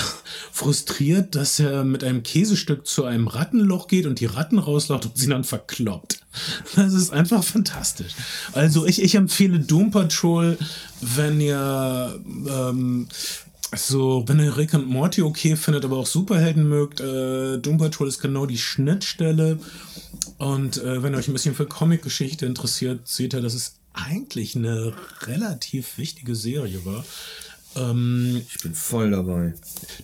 frustriert, 0.52 1.34
dass 1.34 1.58
er 1.58 1.84
mit 1.84 2.04
einem 2.04 2.22
Käsestück 2.22 2.86
zu 2.86 3.04
einem 3.04 3.28
Rattenloch 3.28 3.88
geht 3.88 4.06
und 4.06 4.20
die 4.20 4.26
Ratten 4.26 4.58
rauslaucht 4.58 5.06
und 5.06 5.16
sie 5.16 5.28
dann 5.28 5.44
verkloppt. 5.44 6.20
Das 6.76 6.92
ist 6.92 7.12
einfach 7.12 7.42
fantastisch. 7.42 8.12
Also 8.52 8.86
ich, 8.86 9.02
ich 9.02 9.14
empfehle 9.14 9.58
Doom 9.58 9.90
Patrol, 9.90 10.56
wenn 11.00 11.40
ihr 11.40 12.20
ähm, 12.48 13.08
so, 13.74 14.24
wenn 14.26 14.40
ihr 14.40 14.56
Rick 14.56 14.74
und 14.74 14.88
Morty 14.88 15.22
okay 15.22 15.56
findet, 15.56 15.84
aber 15.84 15.98
auch 15.98 16.06
Superhelden 16.06 16.68
mögt, 16.68 17.00
äh, 17.00 17.58
Doom 17.58 17.78
Patrol 17.78 18.08
ist 18.08 18.20
genau 18.20 18.46
die 18.46 18.58
Schnittstelle. 18.58 19.58
Und 20.38 20.78
äh, 20.78 21.02
wenn 21.02 21.14
ihr 21.14 21.18
euch 21.18 21.28
ein 21.28 21.32
bisschen 21.32 21.54
für 21.54 21.66
Comicgeschichte 21.66 22.46
interessiert, 22.46 23.06
seht 23.06 23.34
ihr, 23.34 23.40
dass 23.40 23.54
es 23.54 23.76
eigentlich 23.92 24.56
eine 24.56 24.92
relativ 25.22 25.98
wichtige 25.98 26.34
Serie 26.34 26.84
war. 26.84 27.04
Ähm, 27.76 28.42
Ich 28.48 28.62
bin 28.62 28.74
voll 28.74 29.10
dabei. 29.10 29.54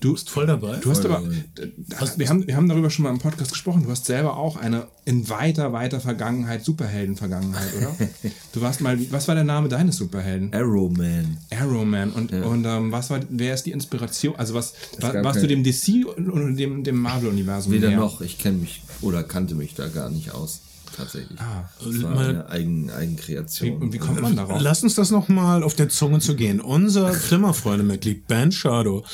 du 0.01 0.13
bist 0.13 0.31
voll 0.31 0.47
dabei. 0.47 0.77
Du 0.77 0.91
hast 0.91 1.03
Voll 1.03 1.11
aber, 1.13 1.25
dabei. 1.25 1.73
hast, 1.97 2.19
wir, 2.19 2.29
haben, 2.29 2.47
wir 2.47 2.57
haben 2.57 2.69
darüber 2.69 2.91
schon 2.91 3.03
mal 3.03 3.11
im 3.11 3.19
Podcast 3.19 3.51
gesprochen, 3.51 3.83
du 3.85 3.91
hast 3.91 4.07
selber 4.07 4.37
auch 4.37 4.57
eine 4.57 4.87
in 5.05 5.29
weiter, 5.29 5.73
weiter 5.73 6.01
Vergangenheit, 6.01 6.65
Superhelden-Vergangenheit, 6.65 7.75
oder? 7.77 7.95
du 8.53 8.61
warst 8.61 8.81
mal, 8.81 8.99
was 9.11 9.29
war 9.29 9.35
der 9.35 9.45
Name 9.45 9.69
deines 9.69 9.97
Superhelden? 9.97 10.53
Arrowman. 10.53 11.39
Arrowman. 11.51 12.11
Und, 12.13 12.33
und 12.33 12.65
ähm, 12.65 12.93
was 12.93 13.11
war, 13.11 13.21
wer 13.29 13.55
ist 13.55 13.65
die 13.67 13.73
Inspiration? 13.73 14.35
Also 14.37 14.55
was, 14.55 14.75
wa, 14.99 15.13
gab 15.13 15.25
warst 15.25 15.43
du 15.43 15.47
dem 15.47 15.63
DC 15.63 16.07
und, 16.07 16.31
und 16.31 16.57
dem, 16.57 16.83
dem 16.85 16.97
Marvel-Universum 16.97 17.73
Weder 17.73 17.89
näher? 17.89 17.99
noch, 17.99 18.21
ich 18.21 18.39
kenne 18.39 18.59
mich 18.59 18.83
oder 19.01 19.23
kannte 19.23 19.55
mich 19.55 19.75
da 19.75 19.89
gar 19.89 20.11
nicht 20.11 20.33
aus. 20.33 20.61
Tatsächlich. 20.97 21.39
Ah. 21.39 21.69
das 21.85 22.03
war 22.03 22.15
Mal- 22.15 22.29
eine 22.31 22.49
Eigen, 22.49 22.89
Wie, 22.89 22.93
Eigenkreation. 22.93 23.77
und 23.83 23.93
wie 23.93 23.99
kommt 23.99 24.23
man 24.23 24.35
darauf? 24.37 24.61
Lass 24.63 24.83
uns 24.83 24.95
das 24.95 25.11
noch 25.11 25.29
mal 25.29 25.63
auf 25.63 25.75
der 25.75 25.89
Zunge 25.89 26.21
zu 26.21 26.37
gehen. 26.37 26.61
Unser 26.61 27.11
Klimmerfreunde-Mitglied 27.13 28.27
Ben 28.27 28.51
Shadow 28.53 29.05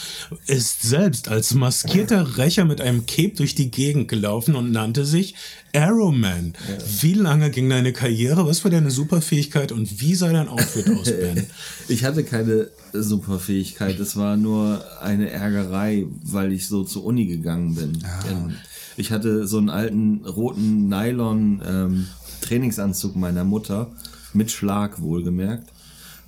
ist 0.47 0.83
selbst 0.83 1.29
als 1.29 1.55
maskierter 1.55 2.37
Rächer 2.39 2.65
mit 2.65 2.81
einem 2.81 3.07
Cape 3.07 3.35
durch 3.37 3.55
die 3.55 3.71
Gegend 3.71 4.09
gelaufen 4.09 4.55
und 4.55 4.71
nannte 4.71 5.05
sich 5.05 5.35
Arrowman. 5.75 6.53
Wie 7.01 7.15
lange 7.15 7.51
ging 7.51 7.69
deine 7.71 7.93
Karriere? 7.93 8.47
Was 8.47 8.63
war 8.63 8.71
deine 8.71 8.91
Superfähigkeit 8.91 9.73
und 9.73 10.01
wie 10.01 10.15
sah 10.15 10.33
dein 10.33 10.49
Outfit 10.49 10.89
aus, 10.91 11.07
Ben? 11.11 11.47
Ich 11.89 12.05
hatte 12.05 12.23
keine 12.25 12.69
Superfähigkeit, 12.93 13.99
es 13.99 14.17
war 14.17 14.37
nur 14.37 14.85
eine 15.01 15.31
Ärgerei, 15.31 16.07
weil 16.25 16.53
ich 16.53 16.67
so 16.69 16.85
zur 16.85 17.05
Uni 17.05 17.27
gegangen 17.27 17.75
bin. 17.75 17.99
Ähm, 18.31 18.55
Ich 18.97 19.13
hatte 19.13 19.47
so 19.47 19.59
einen 19.59 19.71
alten 19.71 20.25
roten 20.27 20.89
Nylon 20.89 21.63
ähm, 21.67 22.07
Trainingsanzug 22.41 23.17
meiner 23.17 23.45
Mutter, 23.45 23.91
mit 24.33 24.51
Schlag 24.51 25.01
wohlgemerkt, 25.01 25.71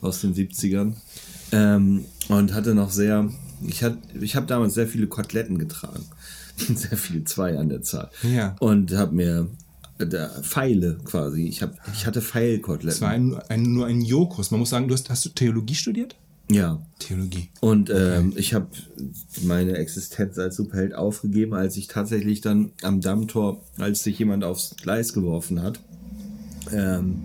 aus 0.01 0.21
den 0.21 0.35
70ern. 0.35 0.95
Ähm, 1.53 2.05
und 2.29 2.55
hatte 2.55 2.75
noch 2.75 2.91
sehr, 2.91 3.31
ich, 3.63 3.83
hat, 3.83 3.99
ich 4.21 4.37
habe 4.37 4.47
damals 4.47 4.75
sehr 4.75 4.89
viele 4.89 5.07
Koteletten 5.07 5.59
getragen. 5.59 6.05
sehr 6.57 6.97
viele, 6.97 7.25
zwei 7.25 7.59
an 7.59 7.69
der 7.69 7.83
Zahl. 7.83 8.11
Ja. 8.23 8.57
Und 8.61 8.93
habe 8.93 9.15
mir 9.15 9.49
da, 9.99 10.29
Pfeile 10.43 10.99
quasi, 11.05 11.47
ich, 11.47 11.63
hab, 11.63 11.77
ich 11.93 12.07
hatte 12.07 12.21
Pfeilkoteletten. 12.23 12.97
Es 12.97 13.01
war 13.01 13.11
ein, 13.11 13.37
ein, 13.49 13.63
nur 13.63 13.87
ein 13.87 14.01
Jokus. 14.01 14.51
Man 14.51 14.61
muss 14.61 14.71
sagen, 14.71 14.89
du 14.89 14.95
hast, 14.95 15.11
hast 15.11 15.25
du 15.25 15.31
Theologie 15.31 15.75
studiert? 15.75 16.17
Ja, 16.51 16.83
Theologie. 16.99 17.49
Und 17.61 17.91
ähm, 17.91 18.35
ich 18.37 18.53
habe 18.53 18.69
meine 19.43 19.77
Existenz 19.79 20.39
als 20.39 20.57
Superheld 20.57 20.95
aufgegeben, 20.95 21.55
als 21.55 21.77
ich 21.77 21.89
tatsächlich 21.89 22.41
dann 22.43 22.73
am 22.83 23.01
Dammtor, 23.01 23.63
als 23.79 24.03
sich 24.05 24.19
jemand 24.19 24.45
aufs 24.45 24.77
Gleis 24.77 25.13
geworfen 25.15 25.63
hat, 25.63 25.81
ähm, 26.73 27.17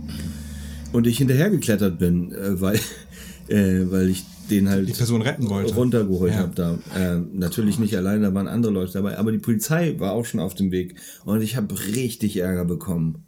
und 0.92 1.06
ich 1.06 1.18
hinterhergeklettert 1.18 2.00
bin, 2.00 2.32
äh, 2.32 2.60
weil, 2.60 2.80
äh, 3.48 3.92
weil 3.92 4.10
ich 4.10 4.26
den 4.50 4.68
halt 4.70 4.88
Die 4.90 4.94
Person 4.94 5.22
retten 5.22 5.48
wollte. 5.50 5.76
runtergeholt 5.76 6.34
Ja. 6.34 6.40
habe 6.40 6.56
da. 6.56 6.80
Ähm, 6.98 7.30
natürlich 7.34 7.78
nicht 7.78 7.96
alleine, 7.96 8.22
da 8.28 8.34
waren 8.34 8.48
andere 8.48 8.74
Leute 8.74 8.94
dabei, 8.94 9.18
aber 9.18 9.32
die 9.32 9.38
Polizei 9.38 9.96
war 10.00 10.14
auch 10.14 10.26
schon 10.26 10.40
auf 10.40 10.56
dem 10.56 10.72
Weg 10.72 10.96
und 11.26 11.42
ich 11.42 11.56
habe 11.56 11.78
richtig 11.94 12.38
Ärger 12.38 12.66
bekommen. 12.66 13.26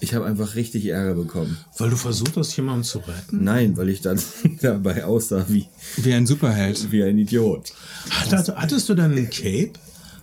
Ich 0.00 0.14
habe 0.14 0.24
einfach 0.26 0.54
richtig 0.54 0.86
Ärger 0.86 1.14
bekommen. 1.14 1.56
Weil 1.76 1.90
du 1.90 1.96
versucht 1.96 2.36
hast, 2.36 2.56
jemanden 2.56 2.84
zu 2.84 2.98
retten? 2.98 3.42
Nein, 3.42 3.76
weil 3.76 3.88
ich 3.88 4.00
dann 4.00 4.20
dabei 4.62 5.04
aussah 5.04 5.44
wie, 5.48 5.66
Wie 5.96 6.12
ein 6.14 6.26
Superheld. 6.26 6.92
wie 6.92 7.02
ein 7.02 7.18
Idiot. 7.18 7.72
Hat, 8.10 8.48
hattest 8.56 8.88
du 8.88 8.94
denn 8.94 9.16
ein 9.16 9.28
Cape? 9.30 9.72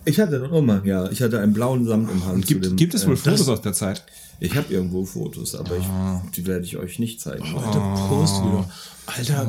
Ich 0.06 0.20
hatte 0.20 0.40
noch 0.40 0.54
immer, 0.54 0.86
ja. 0.86 1.10
Ich 1.12 1.22
hatte 1.22 1.40
einen 1.40 1.54
blauen 1.54 1.86
Samtumhang 1.86 2.42
zu 2.42 2.48
Gibt, 2.48 2.66
dem. 2.66 2.76
gibt 2.76 2.94
es 2.94 3.06
wohl 3.06 3.16
äh, 3.16 3.18
Fotos 3.18 3.50
aus 3.50 3.62
der 3.62 3.74
Zeit? 3.74 4.06
Ich 4.40 4.56
habe 4.56 4.72
irgendwo 4.74 5.06
Fotos, 5.06 5.56
aber 5.56 5.78
ich, 5.78 5.86
die 6.36 6.46
werde 6.46 6.66
ich 6.66 6.78
euch 6.78 7.00
nicht 7.00 7.22
zeigen. 7.22 7.44
Alter, 7.44 8.08
Post 8.10 8.36
wieder. 8.44 8.70
Alter. 9.08 9.48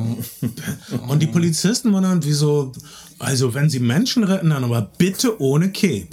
Und 1.09 1.21
die 1.21 1.27
Polizisten 1.27 1.91
waren 1.93 2.03
dann 2.03 2.23
wie 2.23 2.31
so, 2.33 2.71
also 3.19 3.53
wenn 3.53 3.69
sie 3.69 3.79
Menschen 3.79 4.23
retten, 4.23 4.49
dann 4.49 4.63
aber 4.63 4.89
bitte 4.97 5.41
ohne 5.41 5.71
Cape. 5.71 6.07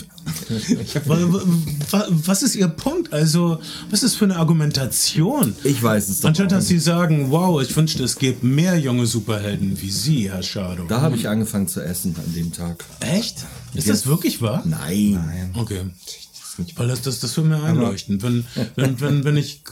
Wa- 1.07 1.17
wa- 1.21 1.43
wa- 1.91 2.07
was 2.11 2.43
ist 2.43 2.55
ihr 2.57 2.69
Punkt? 2.69 3.13
Also, 3.13 3.59
was 3.91 4.03
ist 4.03 4.15
für 4.17 4.25
eine 4.25 4.37
Argumentation? 4.37 5.55
Ich 5.65 5.83
weiß 5.83 6.09
es 6.09 6.21
doch. 6.21 6.29
Anstatt 6.29 6.53
dass 6.53 6.67
sie 6.69 6.79
sagen, 6.79 7.31
wow, 7.31 7.61
ich 7.63 7.75
wünschte, 7.77 8.03
es 8.05 8.17
gäbe 8.17 8.47
mehr 8.47 8.79
junge 8.79 9.07
Superhelden 9.07 9.81
wie 9.81 9.91
Sie, 9.91 10.31
Herr 10.31 10.43
Shadow. 10.43 10.85
Da 10.89 11.01
habe 11.01 11.17
ich 11.17 11.29
angefangen 11.29 11.69
zu 11.69 11.81
essen 11.83 12.15
an 12.17 12.33
dem 12.35 12.53
Tag. 12.53 12.85
Echt? 13.01 13.45
Ist 13.75 13.89
das 13.89 14.07
wirklich 14.07 14.41
wahr? 14.41 14.63
Nein. 14.65 15.51
Okay. 15.55 15.83
Weil 16.77 16.89
das, 16.89 17.03
das, 17.03 17.21
das 17.21 17.37
wird 17.37 17.47
mir 17.47 17.63
einleuchten. 17.63 18.23
Wenn, 18.23 18.45
wenn, 18.77 19.01
wenn, 19.01 19.25
wenn 19.25 19.37
ich, 19.37 19.63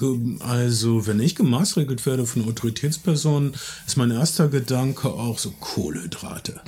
also, 0.40 1.06
wenn 1.06 1.20
ich 1.20 1.34
gemaßregelt 1.34 2.04
werde 2.06 2.26
von 2.26 2.48
Autoritätspersonen, 2.48 3.54
ist 3.86 3.96
mein 3.96 4.10
erster 4.10 4.48
Gedanke 4.48 5.08
auch 5.08 5.38
so 5.38 5.52
Kohlenhydrate. 5.52 6.60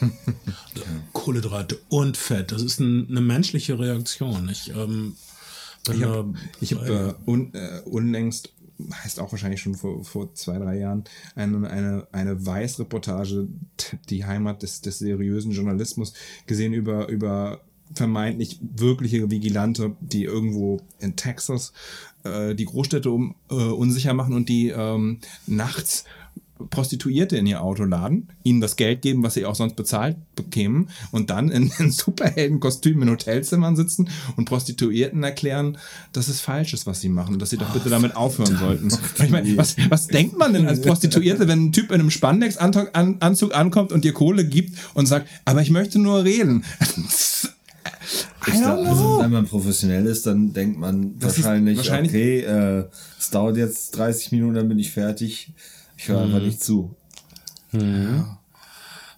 Kohlenhydrate 1.12 1.78
und 1.88 2.16
Fett. 2.16 2.52
Das 2.52 2.62
ist 2.62 2.80
ein, 2.80 3.08
eine 3.08 3.20
menschliche 3.20 3.78
Reaktion. 3.78 4.48
Ich, 4.50 4.70
ähm, 4.74 5.16
Ich 5.88 6.02
habe 6.02 6.34
hab, 6.88 6.88
äh, 6.88 7.30
un, 7.30 7.52
äh, 7.54 7.80
unlängst, 7.84 8.52
heißt 8.92 9.20
auch 9.20 9.32
wahrscheinlich 9.32 9.60
schon 9.60 9.74
vor, 9.74 10.04
vor 10.04 10.34
zwei, 10.34 10.58
drei 10.58 10.78
Jahren, 10.78 11.04
eine, 11.34 11.68
eine, 11.70 12.06
eine 12.12 12.44
Weiß-Reportage, 12.44 13.48
die 14.08 14.24
Heimat 14.24 14.62
des, 14.62 14.80
des 14.80 14.98
seriösen 14.98 15.52
Journalismus, 15.52 16.12
gesehen 16.46 16.72
über, 16.72 17.08
über 17.08 17.60
vermeintlich 17.94 18.58
wirkliche 18.60 19.30
Vigilante, 19.30 19.92
die 20.00 20.24
irgendwo 20.24 20.80
in 21.00 21.16
Texas 21.16 21.72
äh, 22.24 22.54
die 22.54 22.64
Großstädte 22.64 23.10
um, 23.10 23.34
äh, 23.50 23.54
unsicher 23.54 24.14
machen 24.14 24.34
und 24.34 24.48
die 24.48 24.68
ähm, 24.68 25.18
nachts 25.46 26.04
Prostituierte 26.70 27.36
in 27.36 27.46
ihr 27.46 27.62
Auto 27.62 27.84
laden, 27.84 28.28
ihnen 28.44 28.60
das 28.60 28.76
Geld 28.76 29.02
geben, 29.02 29.22
was 29.22 29.34
sie 29.34 29.44
auch 29.44 29.56
sonst 29.56 29.74
bezahlt 29.74 30.16
bekämen, 30.36 30.88
und 31.10 31.30
dann 31.30 31.50
in, 31.50 31.70
in 31.78 31.90
Superheldenkostümen 31.90 33.02
in 33.02 33.10
Hotelzimmern 33.10 33.74
sitzen 33.74 34.08
und 34.36 34.44
Prostituierten 34.44 35.22
erklären, 35.24 35.78
dass 36.12 36.28
es 36.28 36.40
falsch 36.40 36.72
ist, 36.72 36.86
was 36.86 37.00
sie 37.00 37.08
machen 37.08 37.34
und 37.34 37.42
dass 37.42 37.50
sie 37.50 37.56
doch 37.56 37.70
bitte 37.70 37.88
damit 37.88 38.14
aufhören 38.14 38.56
sollten. 38.56 38.88
Ich 39.22 39.30
meine, 39.30 39.56
was, 39.56 39.76
was 39.88 40.06
denkt 40.06 40.38
man 40.38 40.52
denn 40.52 40.66
als 40.66 40.80
Prostituierte, 40.80 41.48
wenn 41.48 41.66
ein 41.66 41.72
Typ 41.72 41.90
in 41.90 42.00
einem 42.00 42.10
Spandex-Anzug 42.10 42.90
an, 42.92 43.16
Anzug 43.20 43.54
ankommt 43.54 43.92
und 43.92 44.04
dir 44.04 44.12
Kohle 44.12 44.46
gibt 44.46 44.78
und 44.94 45.06
sagt, 45.06 45.28
aber 45.44 45.60
ich 45.60 45.70
möchte 45.70 45.98
nur 45.98 46.24
reden? 46.24 46.64
Ich 48.46 48.52
glaub, 48.54 48.78
don't 48.78 48.88
also, 48.88 49.18
wenn 49.20 49.30
man 49.30 49.46
professionell 49.46 50.06
ist, 50.06 50.26
dann 50.26 50.52
denkt 50.52 50.78
man 50.78 51.20
wahrscheinlich, 51.22 51.78
wahrscheinlich- 51.78 52.10
okay, 52.12 52.40
äh, 52.40 52.84
es 53.18 53.30
dauert 53.30 53.56
jetzt 53.56 53.96
30 53.96 54.32
Minuten, 54.32 54.54
dann 54.54 54.68
bin 54.68 54.78
ich 54.78 54.90
fertig. 54.90 55.52
Ich 55.96 56.08
höre 56.08 56.22
einfach 56.22 56.40
nicht 56.40 56.62
zu. 56.62 56.94
Und 57.72 58.36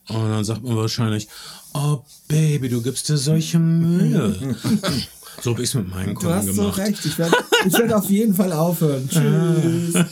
dann 0.08 0.44
sagt 0.44 0.62
man 0.62 0.76
wahrscheinlich, 0.76 1.28
oh 1.74 1.98
Baby, 2.28 2.68
du 2.68 2.80
gibst 2.82 3.08
dir 3.08 3.16
solche 3.16 3.58
Mühe. 3.58 4.34
so 5.42 5.50
habe 5.52 5.62
ich 5.62 5.68
es 5.70 5.74
mit 5.74 5.88
meinen 5.88 6.14
Kunden 6.14 6.46
gemacht. 6.46 6.80
Ich 7.04 7.18
werde 7.18 7.36
ich 7.66 7.72
werd 7.72 7.92
auf 7.92 8.08
jeden 8.08 8.34
Fall 8.34 8.52
aufhören. 8.52 9.08
Tschüss. 9.10 9.94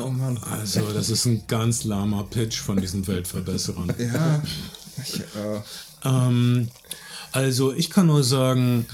Oh 0.00 0.10
Mann. 0.10 0.38
Also, 0.48 0.80
das 0.92 1.10
ist 1.10 1.26
ein 1.26 1.42
ganz 1.48 1.82
lahmer 1.82 2.22
Pitch 2.22 2.60
von 2.60 2.80
diesen 2.80 3.04
Weltverbesserern. 3.06 3.92
Ja. 3.98 4.40
Ich, 5.02 5.18
äh, 5.20 5.60
Ähm, 6.04 6.68
also, 7.32 7.72
ich 7.72 7.90
kann 7.90 8.06
nur 8.06 8.24
sagen, 8.24 8.86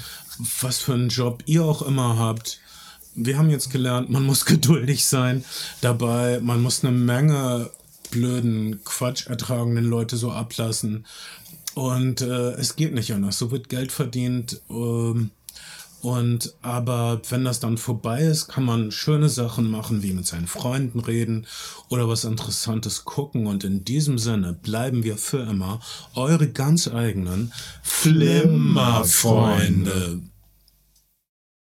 was 0.60 0.78
für 0.78 0.94
einen 0.94 1.08
Job 1.08 1.42
ihr 1.46 1.64
auch 1.64 1.82
immer 1.82 2.18
habt. 2.18 2.60
Wir 3.14 3.36
haben 3.36 3.50
jetzt 3.50 3.70
gelernt, 3.70 4.10
man 4.10 4.24
muss 4.24 4.44
geduldig 4.44 5.04
sein 5.04 5.44
dabei, 5.80 6.40
man 6.40 6.62
muss 6.62 6.84
eine 6.84 6.96
Menge 6.96 7.70
blöden 8.10 8.82
Quatsch 8.84 9.26
ertragenden 9.26 9.84
Leute 9.84 10.16
so 10.16 10.30
ablassen. 10.30 11.04
Und 11.74 12.22
äh, 12.22 12.52
es 12.52 12.76
geht 12.76 12.94
nicht 12.94 13.12
anders. 13.12 13.38
So 13.38 13.50
wird 13.50 13.68
Geld 13.68 13.92
verdient. 13.92 14.60
Ähm, 14.70 15.30
und 16.00 16.54
aber 16.62 17.20
wenn 17.28 17.44
das 17.44 17.60
dann 17.60 17.76
vorbei 17.76 18.22
ist, 18.22 18.48
kann 18.48 18.64
man 18.64 18.90
schöne 18.92 19.28
Sachen 19.28 19.70
machen, 19.70 20.02
wie 20.02 20.12
mit 20.12 20.26
seinen 20.26 20.46
Freunden 20.46 21.00
reden 21.00 21.46
oder 21.88 22.08
was 22.08 22.24
Interessantes 22.24 23.04
gucken. 23.04 23.46
Und 23.46 23.64
in 23.64 23.84
diesem 23.84 24.18
Sinne 24.18 24.52
bleiben 24.52 25.02
wir 25.02 25.16
für 25.16 25.40
immer 25.40 25.80
eure 26.14 26.48
ganz 26.48 26.86
eigenen 26.88 27.52
Flimmerfreunde. 27.82 30.20